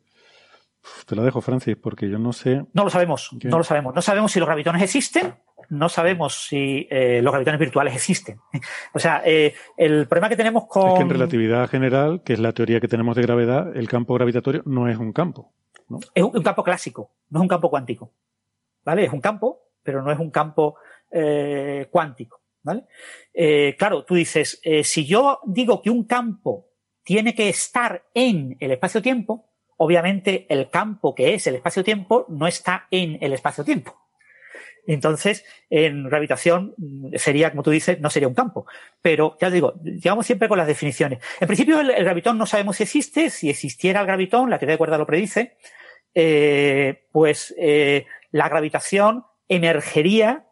[1.06, 2.64] Te lo dejo, Francis, porque yo no sé.
[2.72, 3.92] No lo sabemos, no lo sabemos.
[3.92, 5.34] No sabemos si los gravitones existen,
[5.70, 8.38] no sabemos si eh, los gravitones virtuales existen.
[8.94, 10.88] o sea, eh, el problema que tenemos con.
[10.88, 14.14] Es que en relatividad general, que es la teoría que tenemos de gravedad, el campo
[14.14, 15.52] gravitatorio no es un campo.
[15.88, 15.98] ¿no?
[16.14, 18.12] Es un, campo clásico, no es un campo cuántico.
[18.84, 19.04] ¿Vale?
[19.04, 20.76] Es un campo, pero no es un campo
[21.16, 22.42] eh, cuántico.
[22.62, 22.82] ¿Vale?
[23.78, 26.70] claro, tú dices, si yo digo que un campo
[27.04, 32.88] tiene que estar en el espacio-tiempo, obviamente el campo que es el espacio-tiempo no está
[32.90, 33.94] en el espacio-tiempo.
[34.86, 38.66] Entonces, en gravitación mm, sería, como tú dices, no sería un campo.
[39.02, 41.20] Pero ya digo, llegamos siempre con las definiciones.
[41.40, 43.30] En principio, el, gravitón no sabemos si existe.
[43.30, 45.56] Si existiera el gravitón, la teoría de cuerda lo predice,
[46.14, 50.46] eh, pues eh, la gravitación emergería,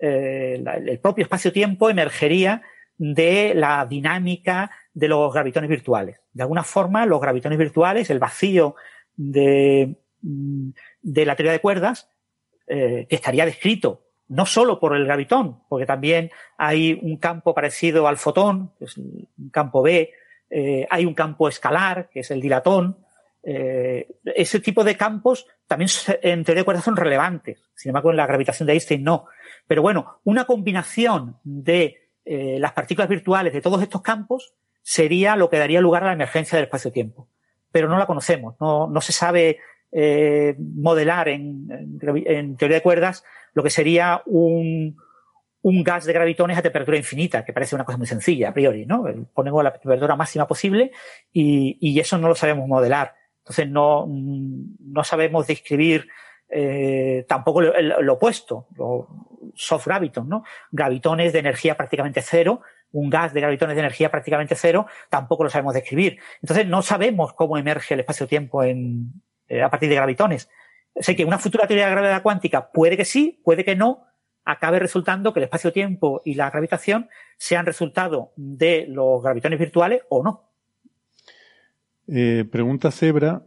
[0.00, 2.62] eh, el propio espacio-tiempo emergería
[2.96, 6.20] de la dinámica de los gravitones virtuales.
[6.32, 8.76] De alguna forma, los gravitones virtuales, el vacío
[9.16, 10.70] de, mm,
[11.02, 12.10] de la teoría de cuerdas,
[12.66, 18.06] eh, que estaría descrito no solo por el gravitón, porque también hay un campo parecido
[18.06, 20.12] al fotón, que es un campo B,
[20.50, 22.96] eh, hay un campo escalar, que es el dilatón.
[23.42, 25.88] Eh, ese tipo de campos también
[26.22, 27.70] en teoría de cuerdas son relevantes.
[27.74, 29.26] Sin embargo, en la gravitación de Einstein no.
[29.66, 35.58] Pero bueno, una combinación de las partículas virtuales de todos estos campos sería lo que
[35.58, 37.28] daría lugar a la emergencia del espacio-tiempo.
[37.70, 39.58] Pero no la conocemos, no, se sabe
[39.92, 41.98] eh, modelar en,
[42.58, 44.96] teoría de cuerdas lo que sería un,
[45.62, 49.04] gas de gravitones a temperatura infinita, que parece una cosa muy sencilla a priori, ¿no?
[49.32, 50.90] Ponemos la temperatura máxima posible
[51.32, 53.14] y eso no lo sabemos modelar.
[53.40, 56.08] Entonces no, no sabemos describir
[56.48, 59.06] eh, tampoco lo, lo opuesto, los
[59.54, 60.44] soft gravitons, ¿no?
[60.70, 62.60] Gravitones de energía prácticamente cero,
[62.92, 66.18] un gas de gravitones de energía prácticamente cero, tampoco lo sabemos describir.
[66.42, 69.12] Entonces no sabemos cómo emerge el espacio-tiempo en,
[69.48, 70.48] eh, a partir de gravitones.
[70.96, 74.06] Sé que una futura teoría de gravedad cuántica puede que sí, puede que no,
[74.44, 80.22] acabe resultando que el espacio-tiempo y la gravitación sean resultado de los gravitones virtuales o
[80.22, 80.49] no.
[82.12, 83.44] Eh, pregunta Zebra,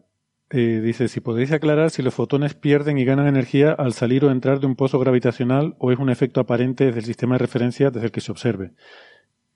[0.49, 4.31] eh, dice, si podéis aclarar si los fotones pierden y ganan energía al salir o
[4.31, 8.05] entrar de un pozo gravitacional o es un efecto aparente del sistema de referencia desde
[8.05, 8.71] el que se observe.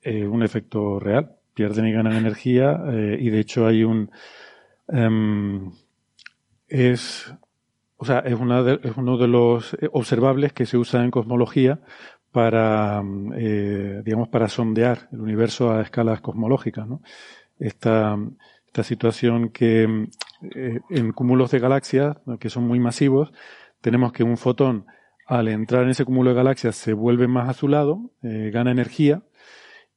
[0.02, 2.80] Eh, un efecto real, pierden y ganan energía
[3.20, 4.12] y de hecho hay un...
[4.88, 5.72] Em,
[6.68, 7.34] es
[7.98, 11.80] o sea, es, una es uno de los eh, observables que se usa en cosmología
[12.32, 13.02] para,
[13.36, 17.02] eh, digamos, para sondear el universo a escalas cosmológicas, ¿no?
[17.60, 18.16] Esta,
[18.78, 20.08] esta situación que
[20.56, 23.34] eh, en cúmulos de galaxias, que son muy masivos,
[23.82, 24.86] tenemos que un fotón,
[25.26, 29.24] al entrar en ese cúmulo de galaxias, se vuelve más azulado, eh, gana energía,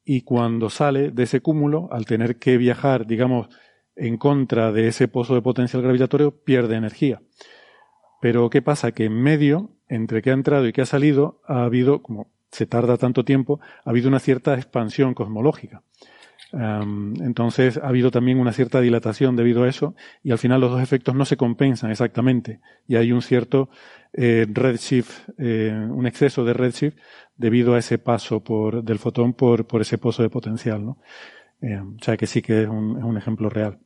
[0.03, 3.49] y cuando sale de ese cúmulo, al tener que viajar, digamos,
[3.97, 7.21] en contra de ese pozo de potencial gravitatorio, pierde energía.
[8.23, 8.93] Pero ¿qué pasa?
[8.93, 12.65] Que en medio, entre que ha entrado y que ha salido, ha habido, como se
[12.65, 15.83] tarda tanto tiempo, ha habido una cierta expansión cosmológica.
[16.53, 20.83] Entonces ha habido también una cierta dilatación debido a eso y al final los dos
[20.83, 23.71] efectos no se compensan exactamente y hay un cierto
[24.13, 26.97] eh, redshift, eh, un exceso de redshift
[27.37, 30.85] debido a ese paso por, del fotón por, por ese pozo de potencial.
[30.85, 30.99] ¿no?
[31.63, 33.79] Eh, o sea que sí que es un, es un ejemplo real.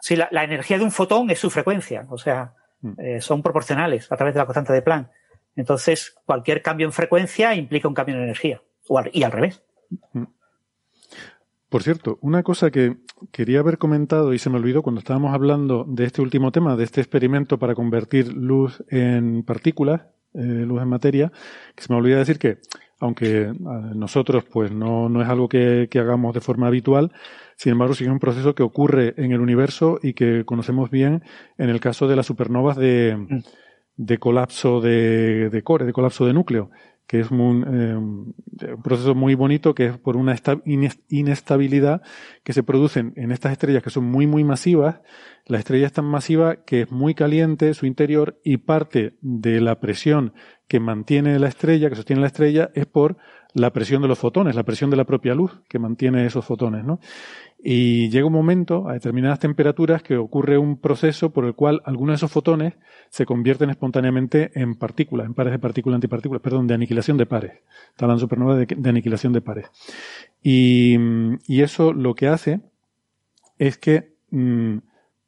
[0.00, 2.06] Sí, la, la, energía de un fotón es su frecuencia.
[2.10, 2.92] O sea, Mm.
[2.98, 5.08] Eh, son proporcionales a través de la constante de Planck.
[5.56, 8.62] Entonces, cualquier cambio en frecuencia implica un cambio en energía.
[9.12, 9.62] y al revés.
[10.12, 10.24] Mm.
[11.76, 12.96] Por cierto, una cosa que
[13.30, 16.84] quería haber comentado y se me olvidó cuando estábamos hablando de este último tema, de
[16.84, 21.32] este experimento para convertir luz en partículas, eh, luz en materia,
[21.74, 22.60] que se me olvidó decir que,
[22.98, 23.52] aunque
[23.94, 27.12] nosotros pues no, no es algo que, que hagamos de forma habitual,
[27.56, 31.24] sin embargo, sigue un proceso que ocurre en el universo y que conocemos bien
[31.58, 33.38] en el caso de las supernovas de, mm.
[33.98, 36.70] de colapso de, de, core, de colapso de núcleo,
[37.06, 38.34] que es un, eh, un,
[38.82, 40.34] proceso muy bonito que es por una
[41.08, 42.02] inestabilidad
[42.42, 45.00] que se producen en estas estrellas que son muy, muy masivas.
[45.46, 49.78] La estrella es tan masiva que es muy caliente su interior y parte de la
[49.78, 50.32] presión
[50.68, 53.16] que mantiene la estrella, que sostiene la estrella, es por
[53.54, 56.84] la presión de los fotones, la presión de la propia luz que mantiene esos fotones,
[56.84, 57.00] ¿no?
[57.58, 62.12] Y llega un momento, a determinadas temperaturas, que ocurre un proceso por el cual algunos
[62.12, 62.74] de esos fotones
[63.08, 67.52] se convierten espontáneamente en partículas, en pares de partículas antipartículas, perdón, de aniquilación de pares.
[67.90, 69.66] Está hablando supernova de, aniquilación de pares.
[70.42, 70.96] Y,
[71.60, 72.60] eso lo que hace
[73.58, 74.78] es que mmm,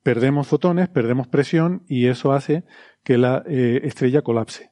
[0.02, 2.64] perdemos fotones, perdemos presión y eso hace
[3.02, 4.70] que la eh, estrella colapse.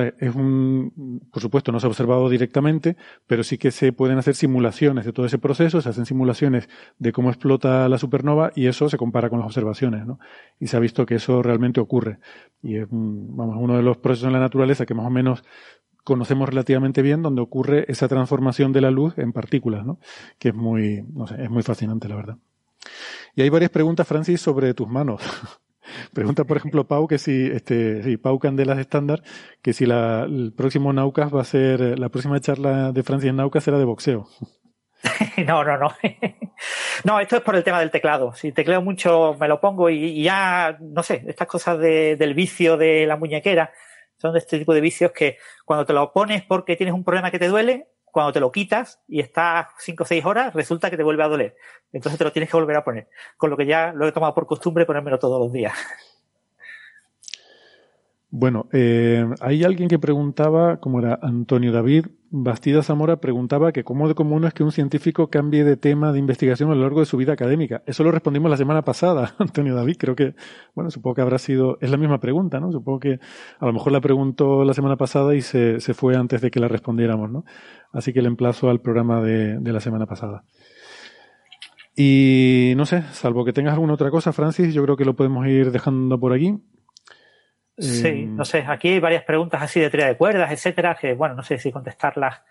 [0.00, 2.96] Es un, por supuesto, no se ha observado directamente,
[3.26, 7.12] pero sí que se pueden hacer simulaciones de todo ese proceso, se hacen simulaciones de
[7.12, 10.18] cómo explota la supernova y eso se compara con las observaciones, ¿no?
[10.58, 12.18] Y se ha visto que eso realmente ocurre.
[12.62, 15.44] Y es, vamos, uno de los procesos en la naturaleza que más o menos
[16.04, 19.98] conocemos relativamente bien, donde ocurre esa transformación de la luz en partículas, ¿no?
[20.38, 22.38] Que es muy, no sé, es muy fascinante, la verdad.
[23.34, 25.22] Y hay varias preguntas, Francis, sobre tus manos.
[26.12, 29.22] Pregunta, por ejemplo, Pau, que si, este, sí, Pau Candelas estándar,
[29.62, 33.36] que si la, el próximo Naucas va a ser, la próxima charla de Francia en
[33.36, 34.28] Naucas será de boxeo.
[35.46, 35.88] no, no, no.
[37.04, 38.34] no, esto es por el tema del teclado.
[38.34, 42.34] Si tecleo mucho, me lo pongo y, y ya, no sé, estas cosas de, del
[42.34, 43.72] vicio de la muñequera
[44.22, 47.30] son de este tipo de vicios que cuando te lo pones porque tienes un problema
[47.30, 50.96] que te duele, cuando te lo quitas y estás 5 o 6 horas, resulta que
[50.96, 51.56] te vuelve a doler.
[51.92, 53.08] Entonces te lo tienes que volver a poner.
[53.36, 55.72] Con lo que ya lo he tomado por costumbre ponérmelo todos los días.
[58.30, 64.08] Bueno, eh, hay alguien que preguntaba, como era Antonio David Bastida Zamora, preguntaba que cómo
[64.08, 67.04] de común es que un científico cambie de tema de investigación a lo largo de
[67.04, 67.82] su vida académica.
[67.84, 69.96] Eso lo respondimos la semana pasada, Antonio David.
[69.98, 70.34] Creo que,
[70.74, 72.72] bueno, supongo que habrá sido, es la misma pregunta, ¿no?
[72.72, 73.20] Supongo que
[73.60, 76.58] a lo mejor la preguntó la semana pasada y se, se fue antes de que
[76.58, 77.44] la respondiéramos, ¿no?
[77.92, 80.44] Así que le emplazo al programa de, de la semana pasada.
[81.94, 85.46] Y no sé, salvo que tengas alguna otra cosa, Francis, yo creo que lo podemos
[85.46, 86.56] ir dejando por aquí.
[87.82, 91.14] Sí, eh, no sé, aquí hay varias preguntas así de teoría de cuerdas, etcétera, que
[91.14, 92.42] bueno, no sé si contestarlas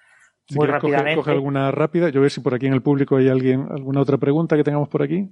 [0.48, 1.16] si muy rápidamente.
[1.16, 4.01] Coge, coge, alguna rápida, yo ver si por aquí en el público hay alguien, alguna
[4.01, 5.30] otra pregunta que tengamos por aquí.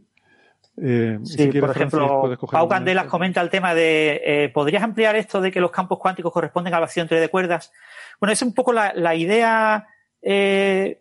[0.81, 4.83] Eh, sí, si quieres, por ejemplo, Francis, Pau Candelas comenta el tema de eh, ¿podrías
[4.83, 7.73] ampliar esto de que los campos cuánticos corresponden al vacío en teoría de cuerdas?
[8.19, 9.87] Bueno, es un poco la, la idea
[10.21, 10.99] eh,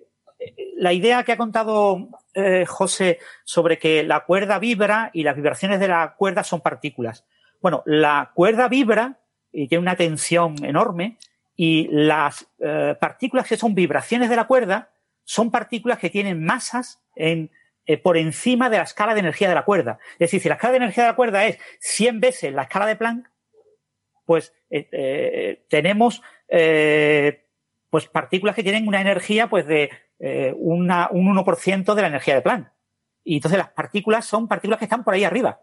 [0.77, 5.81] la idea que ha contado eh, José sobre que la cuerda vibra y las vibraciones
[5.81, 7.25] de la cuerda son partículas.
[7.61, 9.21] Bueno, la cuerda vibra
[9.53, 11.19] y tiene una tensión enorme
[11.57, 14.91] y las eh, partículas que son vibraciones de la cuerda
[15.25, 17.51] son partículas que tienen masas en,
[17.91, 19.99] eh, por encima de la escala de energía de la cuerda.
[20.13, 22.85] Es decir, si la escala de energía de la cuerda es 100 veces la escala
[22.85, 23.31] de Planck,
[24.27, 26.23] pues eh, eh, tenemos
[27.89, 29.91] pues partículas que tienen una energía pues de
[30.57, 32.73] una, un 1% de la energía de Planck.
[33.25, 35.61] Y entonces las partículas son partículas que están por ahí arriba.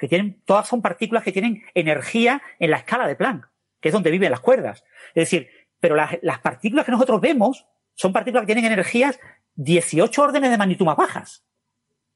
[0.00, 3.46] Que tienen, todas son partículas que tienen energía en la escala de Planck,
[3.80, 4.82] que es donde viven las cuerdas.
[5.08, 5.48] Es decir,
[5.78, 9.20] pero las, las partículas que nosotros vemos son partículas que tienen energías
[9.56, 11.44] 18 órdenes de magnitud más bajas.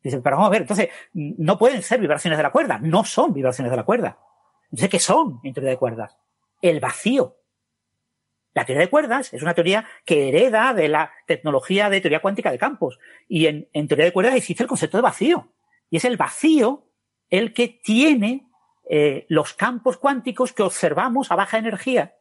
[0.02, 3.32] Dicen, pero vamos a ver, entonces, no pueden ser vibraciones de la cuerda, no son
[3.32, 4.18] vibraciones de la cuerda.
[4.64, 6.18] Entonces, ¿qué son en teoría de cuerdas?
[6.60, 7.38] El vacío.
[8.54, 12.50] La teoría de cuerdas es una teoría que hereda de la tecnología de teoría cuántica
[12.50, 12.98] de campos.
[13.28, 15.52] Y en, en teoría de cuerdas existe el concepto de vacío.
[15.90, 16.83] Y es el vacío
[17.38, 18.46] el que tiene
[18.88, 22.14] eh, los campos cuánticos que observamos a baja energía.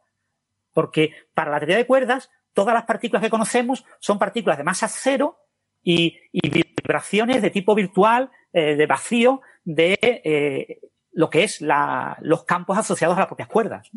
[0.72, 4.88] Porque para la teoría de cuerdas, todas las partículas que conocemos son partículas de masa
[4.88, 5.38] cero
[5.84, 10.80] y, vibraciones de tipo virtual, eh, de vacío, de eh,
[11.12, 13.90] lo que es los campos asociados a las propias cuerdas.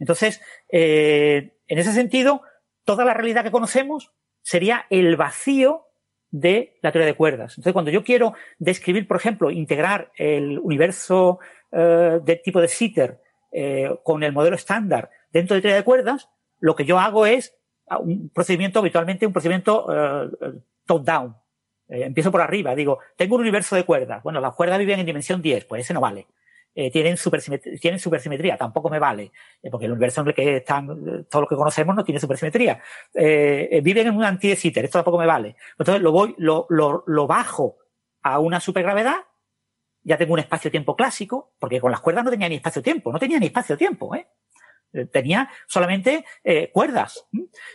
[0.00, 2.42] Entonces, en ese sentido,
[2.84, 5.86] toda la realidad que conocemos sería el vacío
[6.34, 7.52] de la teoría de cuerdas.
[7.52, 11.38] Entonces, cuando yo quiero describir, por ejemplo, integrar el universo
[11.70, 13.20] eh, de tipo de Sitter
[13.52, 17.56] eh, con el modelo estándar dentro de teoría de cuerdas, lo que yo hago es
[18.00, 21.36] un procedimiento, habitualmente un procedimiento eh, top-down.
[21.88, 24.20] Eh, empiezo por arriba, digo, tengo un universo de cuerdas.
[24.24, 26.26] Bueno, las cuerdas viven en dimensión 10, pues ese no vale
[26.74, 30.56] eh, tienen, supersimetría, tienen supersimetría, tampoco me vale, eh, porque el universo en el que
[30.56, 32.80] están, todo lo que conocemos no tiene supersimetría.
[33.14, 35.56] Eh, eh, viven en un anti esto tampoco me vale.
[35.78, 37.76] Entonces lo voy, lo, lo, lo bajo
[38.22, 39.16] a una supergravedad,
[40.02, 43.38] ya tengo un espacio-tiempo clásico, porque con las cuerdas no tenía ni espacio-tiempo, no tenía
[43.38, 44.26] ni espacio-tiempo, ¿eh?
[45.10, 47.26] Tenía solamente eh, cuerdas.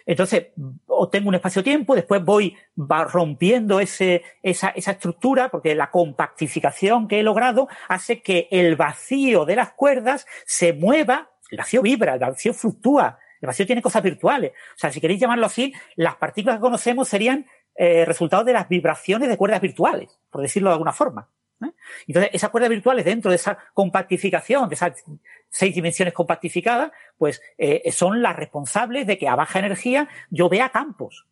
[0.06, 0.48] Entonces,
[0.88, 7.24] obtengo un espacio-tiempo, después voy rompiendo ese, esa, esa estructura, porque la compactificación que he
[7.24, 12.54] logrado hace que el vacío de las cuerdas se mueva, el vacío vibra, el vacío
[12.54, 14.52] fluctúa, el vacío tiene cosas virtuales.
[14.52, 18.68] O sea, si queréis llamarlo así, las partículas que conocemos serían eh, resultados de las
[18.68, 21.30] vibraciones de cuerdas virtuales, por decirlo de alguna forma.
[21.64, 21.72] ¿Eh?
[22.08, 25.04] Entonces, esas cuerdas virtuales dentro de esa compactificación, de esas
[25.50, 30.70] seis dimensiones compactificadas, pues eh, son las responsables de que a baja energía yo vea
[30.70, 31.26] campos.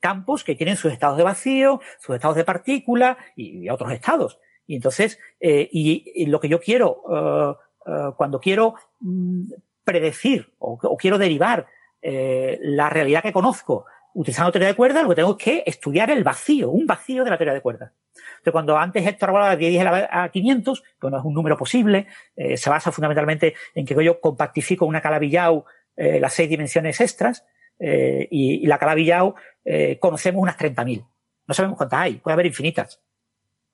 [0.00, 4.38] Campos que tienen sus estados de vacío, sus estados de partícula y, otros estados.
[4.66, 10.78] Y entonces, eh, y, lo que yo quiero, uh, uh, cuando quiero mm, predecir o,
[10.82, 11.66] o, quiero derivar
[12.06, 16.10] eh, la realidad que conozco utilizando teoría de cuerdas, lo que tengo es que estudiar
[16.10, 17.92] el vacío, un vacío de la teoría de cuerdas.
[18.14, 22.06] Entonces, cuando antes Héctor hablaba de 10 a 500, que no es un número posible,
[22.36, 25.64] eh, se basa fundamentalmente en que yo compactifico una Calabi-Yau
[25.96, 27.44] eh, las seis dimensiones extras,
[27.78, 29.34] eh, y, la Calabi-Yau
[29.64, 31.06] eh, conocemos unas 30.000.
[31.46, 33.00] No sabemos cuántas hay, puede haber infinitas,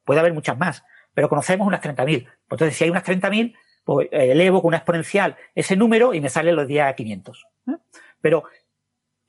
[0.05, 2.25] puede haber muchas más, pero conocemos unas 30.000.
[2.25, 3.55] Pues entonces, si hay unas 30.000,
[3.85, 7.47] pues elevo con una exponencial ese número y me salen los 10 a 500.
[8.21, 8.45] Pero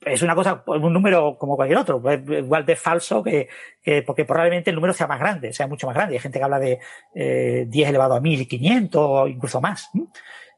[0.04, 3.48] es una cosa, un número como cualquier otro, igual de falso que,
[3.82, 6.14] que, porque probablemente el número sea más grande, sea mucho más grande.
[6.14, 6.80] Hay gente que habla de
[7.14, 9.90] eh, 10 elevado a 1500 o incluso más.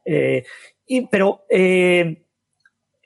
[0.03, 0.43] Eh,
[0.87, 2.25] y, pero eh,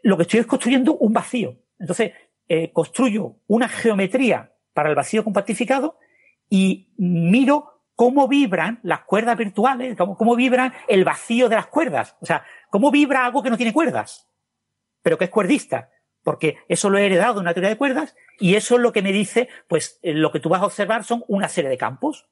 [0.03, 1.57] lo que estoy es construyendo un vacío.
[1.77, 2.13] Entonces,
[2.47, 5.97] eh, construyo una geometría para el vacío compactificado
[6.49, 12.15] y miro cómo vibran las cuerdas virtuales, cómo, cómo vibran el vacío de las cuerdas.
[12.21, 14.29] O sea, cómo vibra algo que no tiene cuerdas,
[15.01, 15.89] pero que es cuerdista
[16.29, 19.01] porque eso lo he heredado de una teoría de cuerdas y eso es lo que
[19.01, 22.27] me dice, pues lo que tú vas a observar son una serie de campos.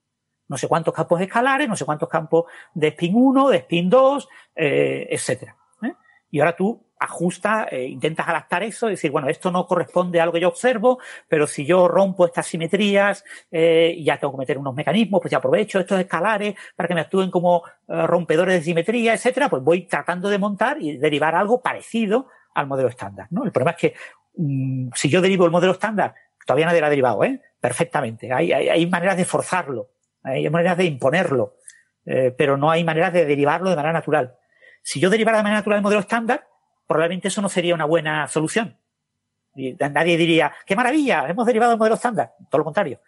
[0.48, 2.46] No sé cuántos campos escalares, no sé cuántos campos
[2.76, 5.56] de spin 1, de spin 2, eh, etc.
[5.82, 5.96] ¿eh?
[6.30, 10.32] Y ahora tú ajustas, eh, intentas adaptar eso, decir, bueno, esto no corresponde a lo
[10.32, 14.60] que yo observo, pero si yo rompo estas simetrías eh, y ya tengo que meter
[14.60, 18.62] unos mecanismos, pues ya aprovecho estos escalares para que me actúen como eh, rompedores de
[18.62, 22.28] simetría, etcétera, pues voy tratando de montar y derivar algo parecido
[22.58, 23.28] al modelo estándar.
[23.30, 23.44] ¿no?
[23.46, 23.94] El problema es que
[24.36, 27.42] mmm, si yo derivo el modelo estándar, todavía nadie lo ha derivado, ¿eh?
[27.60, 28.34] perfectamente.
[28.34, 29.90] Hay, hay, hay maneras de forzarlo,
[30.24, 31.56] hay maneras de imponerlo,
[32.06, 34.36] eh, pero no hay maneras de derivarlo de manera natural.
[34.82, 36.48] Si yo derivara de manera natural el modelo estándar,
[36.88, 38.78] probablemente eso no sería una buena solución.
[39.56, 42.34] Y nadie diría, qué maravilla, hemos derivado el modelo estándar.
[42.50, 43.02] Todo lo contrario.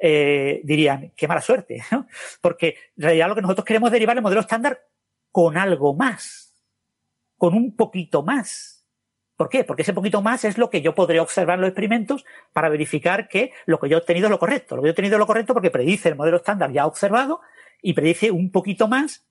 [0.00, 2.06] Eh, dirían, qué mala suerte, ¿no?
[2.40, 4.80] Porque en realidad lo que nosotros queremos es derivar el modelo estándar
[5.30, 6.54] con algo más,
[7.36, 8.75] con un poquito más.
[9.36, 9.64] ¿Por qué?
[9.64, 13.28] Porque ese poquito más es lo que yo podré observar en los experimentos para verificar
[13.28, 14.76] que lo que yo he obtenido es lo correcto.
[14.76, 17.40] Lo que yo he obtenido es lo correcto porque predice el modelo estándar ya observado
[17.82, 19.26] y predice un poquito más,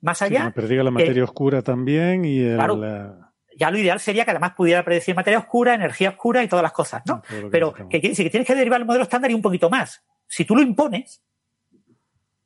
[0.00, 0.46] más allá.
[0.46, 3.32] Sí, prediga la materia eh, oscura también y el, claro, la...
[3.56, 6.72] ya lo ideal sería que además pudiera predecir materia oscura, energía oscura y todas las
[6.72, 7.22] cosas, ¿no?
[7.22, 9.70] Que Pero que quiere decir que tienes que derivar el modelo estándar y un poquito
[9.70, 10.04] más.
[10.26, 11.22] Si tú lo impones,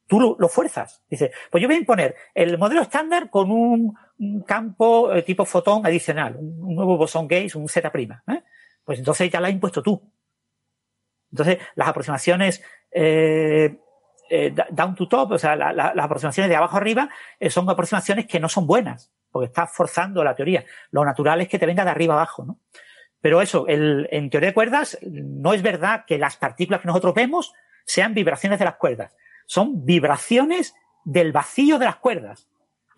[0.06, 1.02] tú lo, lo fuerzas.
[1.08, 5.44] Dices, pues yo voy a imponer el modelo estándar con un, un campo eh, tipo
[5.44, 7.90] fotón adicional, un, nuevo bosón Gauge, un Z',
[8.28, 8.42] ¿eh?
[8.84, 10.00] pues entonces ya lo has impuesto tú.
[11.32, 13.78] Entonces, las aproximaciones eh,
[14.28, 17.08] eh, down to top, o sea, la, la, las aproximaciones de abajo arriba,
[17.38, 20.64] eh, son aproximaciones que no son buenas, porque estás forzando la teoría.
[20.90, 22.58] Lo natural es que te venga de arriba abajo, ¿no?
[23.20, 27.12] Pero eso, el, en teoría de cuerdas, no es verdad que las partículas que nosotros
[27.12, 27.52] vemos
[27.84, 29.14] sean vibraciones de las cuerdas.
[29.46, 30.74] Son vibraciones
[31.04, 32.48] del vacío de las cuerdas.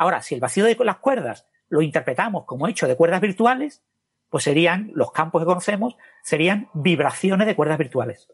[0.03, 3.85] Ahora, si el vacío de las cuerdas lo interpretamos como hecho de cuerdas virtuales,
[4.29, 8.27] pues serían, los campos que conocemos, serían vibraciones de cuerdas virtuales.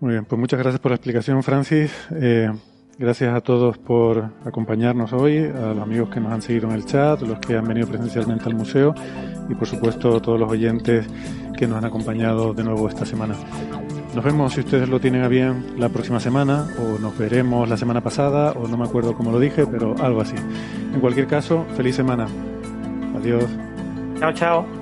[0.00, 1.92] Muy bien, pues muchas gracias por la explicación, Francis.
[2.20, 2.50] Eh,
[2.98, 6.84] gracias a todos por acompañarnos hoy, a los amigos que nos han seguido en el
[6.84, 8.96] chat, los que han venido presencialmente al museo
[9.48, 11.06] y, por supuesto, a todos los oyentes
[11.56, 13.36] que nos han acompañado de nuevo esta semana.
[14.14, 17.78] Nos vemos, si ustedes lo tienen a bien, la próxima semana, o nos veremos la
[17.78, 20.36] semana pasada, o no me acuerdo cómo lo dije, pero algo así.
[20.92, 22.26] En cualquier caso, feliz semana.
[23.16, 23.46] Adiós.
[24.18, 24.81] Chao, chao.